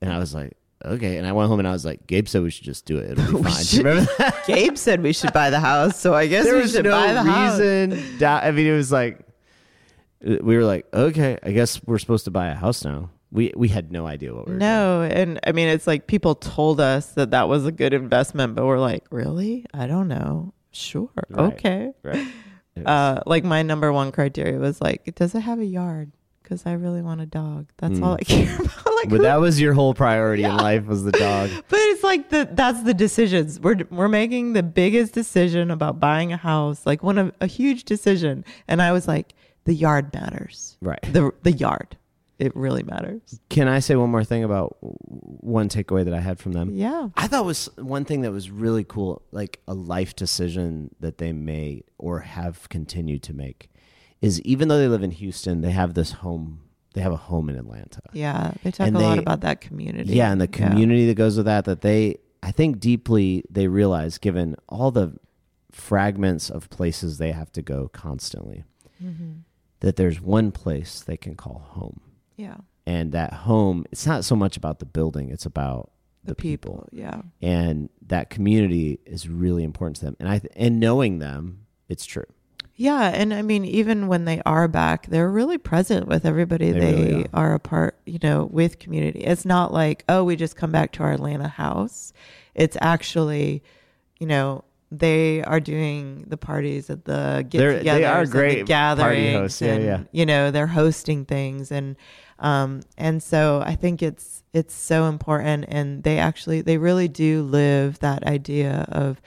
And 0.00 0.10
I 0.10 0.18
was 0.18 0.34
like, 0.34 0.56
okay. 0.82 1.18
And 1.18 1.26
I 1.26 1.32
went 1.32 1.48
home 1.50 1.58
and 1.58 1.68
I 1.68 1.72
was 1.72 1.84
like, 1.84 2.06
Gabe 2.06 2.26
said 2.26 2.42
we 2.42 2.48
should 2.50 2.64
just 2.64 2.86
do 2.86 2.96
it. 2.98 3.10
It'll 3.18 3.26
be 3.26 3.32
We 3.38 3.42
fine. 3.42 3.64
should- 3.64 3.84
Remember 3.84 4.10
that? 4.18 4.44
Gabe 4.46 4.76
said 4.78 5.02
we 5.02 5.12
should 5.12 5.32
buy 5.34 5.50
the 5.50 5.60
house, 5.60 5.98
so 6.00 6.14
I 6.14 6.26
guess 6.26 6.44
there 6.44 6.54
we 6.54 6.62
was 6.62 6.72
should 6.72 6.86
no 6.86 6.92
buy 6.92 7.12
the 7.12 7.22
house. 7.22 7.58
reason. 7.60 8.24
I 8.24 8.50
mean, 8.52 8.66
it 8.66 8.72
was 8.76 8.90
like 8.90 9.20
we 10.22 10.56
were 10.56 10.64
like, 10.64 10.86
okay, 10.94 11.38
I 11.42 11.52
guess 11.52 11.82
we're 11.84 11.98
supposed 11.98 12.24
to 12.24 12.30
buy 12.30 12.46
a 12.48 12.54
house 12.54 12.82
now. 12.84 13.10
We 13.30 13.52
we 13.56 13.68
had 13.68 13.92
no 13.92 14.06
idea 14.06 14.32
what 14.32 14.46
we 14.46 14.54
were 14.54 14.58
doing. 14.58 14.70
No, 14.70 15.02
and 15.02 15.40
I 15.46 15.52
mean, 15.52 15.68
it's 15.68 15.86
like 15.86 16.06
people 16.06 16.34
told 16.34 16.80
us 16.80 17.08
that 17.14 17.32
that 17.32 17.48
was 17.48 17.66
a 17.66 17.72
good 17.72 17.92
investment, 17.92 18.54
but 18.54 18.64
we're 18.64 18.78
like, 18.78 19.04
really? 19.10 19.66
I 19.74 19.86
don't 19.86 20.08
know. 20.08 20.54
Sure, 20.72 21.10
Right. 21.28 21.52
okay. 21.54 21.92
Right. 22.02 22.26
It 22.76 22.84
was- 22.84 22.86
Uh, 22.86 23.22
like 23.26 23.44
my 23.44 23.62
number 23.62 23.92
one 23.92 24.12
criteria 24.12 24.58
was 24.58 24.80
like, 24.80 25.14
does 25.16 25.34
it 25.34 25.40
have 25.40 25.58
a 25.60 25.64
yard? 25.64 26.12
Because 26.44 26.66
I 26.66 26.72
really 26.74 27.02
want 27.02 27.20
a 27.22 27.26
dog. 27.26 27.66
That's 27.78 27.98
all 28.00 28.16
Mm. 28.16 28.20
I 28.20 28.24
care 28.46 28.54
about. 28.54 28.86
like, 28.94 29.08
but 29.08 29.16
who- 29.16 29.22
that 29.22 29.40
was 29.40 29.60
your 29.60 29.72
whole 29.74 29.94
priority 29.94 30.44
in 30.44 30.56
life 30.56 30.84
was 30.86 31.02
the 31.02 31.10
dog. 31.12 31.50
But 31.68 31.78
it's 31.80 32.04
like 32.04 32.28
the 32.30 32.48
that's 32.52 32.82
the 32.84 32.94
decisions. 32.94 33.58
We're 33.58 33.78
we're 33.90 34.08
making 34.08 34.52
the 34.52 34.62
biggest 34.62 35.14
decision 35.14 35.70
about 35.72 35.98
buying 35.98 36.32
a 36.32 36.36
house, 36.36 36.84
like 36.86 37.02
one 37.02 37.18
of 37.18 37.32
a 37.40 37.46
huge 37.48 37.84
decision. 37.84 38.44
And 38.68 38.80
I 38.80 38.92
was 38.92 39.08
like, 39.08 39.34
the 39.64 39.74
yard 39.74 40.12
matters. 40.14 40.76
Right. 40.80 41.00
The 41.02 41.32
the 41.42 41.52
yard. 41.52 41.96
It 42.38 42.54
really 42.56 42.82
matters. 42.82 43.40
Can 43.48 43.68
I 43.68 43.78
say 43.78 43.94
one 43.94 44.10
more 44.10 44.24
thing 44.24 44.42
about 44.42 44.76
one 44.80 45.68
takeaway 45.68 46.04
that 46.04 46.12
I 46.12 46.20
had 46.20 46.40
from 46.40 46.52
them? 46.52 46.70
Yeah. 46.74 47.08
I 47.16 47.28
thought 47.28 47.44
was 47.44 47.70
one 47.78 48.04
thing 48.04 48.22
that 48.22 48.32
was 48.32 48.50
really 48.50 48.82
cool, 48.84 49.22
like 49.30 49.60
a 49.68 49.72
life 49.74 50.16
decision 50.16 50.90
that 51.00 51.18
they 51.18 51.32
made 51.32 51.84
or 51.96 52.20
have 52.20 52.68
continued 52.68 53.22
to 53.22 53.32
make, 53.32 53.70
is 54.24 54.40
even 54.42 54.68
though 54.68 54.78
they 54.78 54.88
live 54.88 55.02
in 55.02 55.10
Houston, 55.10 55.60
they 55.60 55.70
have 55.70 55.94
this 55.94 56.12
home. 56.12 56.60
They 56.94 57.00
have 57.00 57.12
a 57.12 57.16
home 57.16 57.48
in 57.48 57.56
Atlanta. 57.56 58.00
Yeah. 58.12 58.52
They 58.62 58.70
talk 58.70 58.86
And 58.86 58.96
a 58.96 59.00
lot 59.00 59.18
about 59.18 59.40
that 59.40 59.60
community. 59.60 60.14
Yeah, 60.14 60.30
and 60.30 60.40
the 60.40 60.46
community 60.48 61.06
that 61.06 61.14
goes 61.16 61.36
with 61.36 61.46
that. 61.46 61.64
That 61.64 61.80
they, 61.80 62.18
I 62.42 62.50
think, 62.52 62.78
deeply 62.78 63.44
they 63.50 63.66
realize, 63.66 64.18
given 64.18 64.54
all 64.68 64.90
the 64.92 65.18
fragments 65.72 66.50
of 66.50 66.70
places 66.70 67.18
they 67.18 67.32
have 67.32 67.50
to 67.52 67.62
go 67.62 67.88
constantly, 67.88 68.64
Mhm. 69.02 69.40
that 69.80 69.96
there's 69.96 70.20
one 70.20 70.52
place 70.52 71.00
they 71.02 71.16
can 71.16 71.34
call 71.34 71.58
home. 71.58 72.00
Yeah. 72.36 72.56
and 72.86 73.12
that 73.12 73.32
home. 73.32 73.86
It's 73.92 74.06
not 74.06 74.24
so 74.26 74.36
much 74.36 74.56
about 74.58 74.78
the 74.78 74.84
building; 74.84 75.30
it's 75.30 75.46
about 75.46 75.90
the, 76.22 76.32
the 76.32 76.34
people. 76.34 76.72
people. 76.72 76.88
Yeah. 76.92 77.22
and 77.40 77.88
that 78.06 78.28
community 78.28 78.98
is 79.06 79.26
really 79.28 79.64
important 79.64 79.96
to 79.96 80.04
them. 80.04 80.16
And 80.20 80.28
I 80.28 80.42
and 80.54 80.78
knowing 80.78 81.18
them, 81.18 81.60
it's 81.88 82.04
true. 82.04 82.26
Yeah, 82.76 83.02
and 83.14 83.32
I 83.32 83.42
mean, 83.42 83.64
even 83.64 84.08
when 84.08 84.24
they 84.24 84.42
are 84.44 84.66
back, 84.66 85.06
they're 85.06 85.30
really 85.30 85.58
present 85.58 86.08
with 86.08 86.24
everybody 86.24 86.72
They 86.72 86.80
they, 86.80 86.92
really 87.04 87.26
are. 87.32 87.54
a 87.54 87.60
part, 87.60 87.96
you 88.04 88.18
know, 88.22 88.46
with 88.50 88.80
community. 88.80 89.20
It's 89.20 89.44
not 89.44 89.72
like, 89.72 90.04
oh, 90.08 90.24
we 90.24 90.34
just 90.34 90.56
come 90.56 90.72
back 90.72 90.90
to 90.92 91.04
our 91.04 91.12
Atlanta 91.12 91.46
house. 91.48 92.12
It's 92.54 92.76
actually, 92.80 93.62
you 94.18 94.26
know, 94.26 94.64
they 94.90 95.42
are 95.44 95.60
doing 95.60 96.24
the 96.26 96.36
parties 96.36 96.90
at 96.90 97.04
the 97.04 97.46
get 97.48 97.84
they 97.84 98.04
are 98.04 98.26
great 98.26 98.58
the 98.60 98.64
gatherings, 98.64 99.34
hosts. 99.38 99.60
Yeah, 99.62 99.72
and, 99.72 99.84
yeah. 99.84 100.00
you 100.12 100.26
know, 100.26 100.50
they're 100.50 100.66
hosting 100.66 101.24
things, 101.26 101.70
and 101.70 101.96
um, 102.40 102.80
and 102.98 103.22
so 103.22 103.62
I 103.64 103.76
think 103.76 104.02
it's 104.02 104.42
it's 104.52 104.74
so 104.74 105.04
important, 105.06 105.66
and 105.68 106.02
they 106.02 106.18
actually 106.18 106.60
they 106.60 106.78
really 106.78 107.06
do 107.08 107.42
live 107.42 108.00
that 108.00 108.24
idea 108.24 108.86
of 108.88 109.20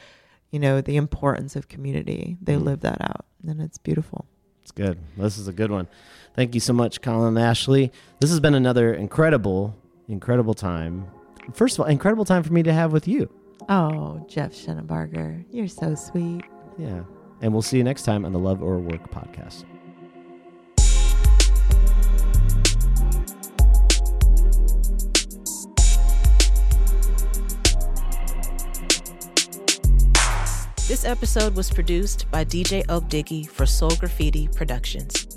you 0.52 0.60
know 0.60 0.82
the 0.82 0.96
importance 0.98 1.56
of 1.56 1.68
community 1.70 2.38
they 2.42 2.56
Mm. 2.56 2.64
live 2.64 2.80
that 2.82 3.02
out 3.02 3.26
and 3.46 3.62
it's 3.62 3.78
beautiful 3.78 4.26
It's 4.62 4.72
good. 4.72 4.98
This 5.18 5.38
is 5.38 5.48
a 5.48 5.54
good 5.54 5.72
one. 5.72 5.88
Thank 6.36 6.54
you 6.54 6.60
so 6.62 6.74
much, 6.74 7.02
Colin 7.02 7.30
and 7.30 7.40
Ashley. 7.40 7.92
This 8.20 8.30
has 8.30 8.40
been 8.40 8.54
another 8.54 8.94
incredible, 8.94 9.76
incredible 10.08 10.54
time. 10.54 11.08
First 11.54 11.76
of 11.76 11.82
all, 11.82 11.86
incredible 11.88 12.26
time 12.26 12.44
for 12.44 12.54
me 12.54 12.64
to 12.64 12.74
have 12.74 12.92
with 12.92 13.08
you. 13.08 13.30
oh 13.70 14.26
jeff 14.30 14.52
Shinabarger, 14.54 15.44
you're 15.52 15.68
so 15.68 15.96
sweet 15.96 16.44
Yeah. 16.78 17.04
And 17.42 17.54
we'll 17.54 17.62
see 17.62 17.78
you 17.78 17.84
next 17.84 18.04
time 18.04 18.26
on 18.26 18.34
the 18.34 18.40
Love 18.40 18.62
or 18.64 18.80
Work 18.80 19.12
podcast. 19.12 19.64
This 30.88 31.04
episode 31.04 31.54
was 31.54 31.70
produced 31.70 32.32
by 32.32 32.46
DJ 32.46 32.86
Oak 32.88 33.10
Diggy 33.10 33.46
for 33.46 33.66
Soul 33.66 33.92
Graffiti 34.00 34.48
Productions. 34.48 35.37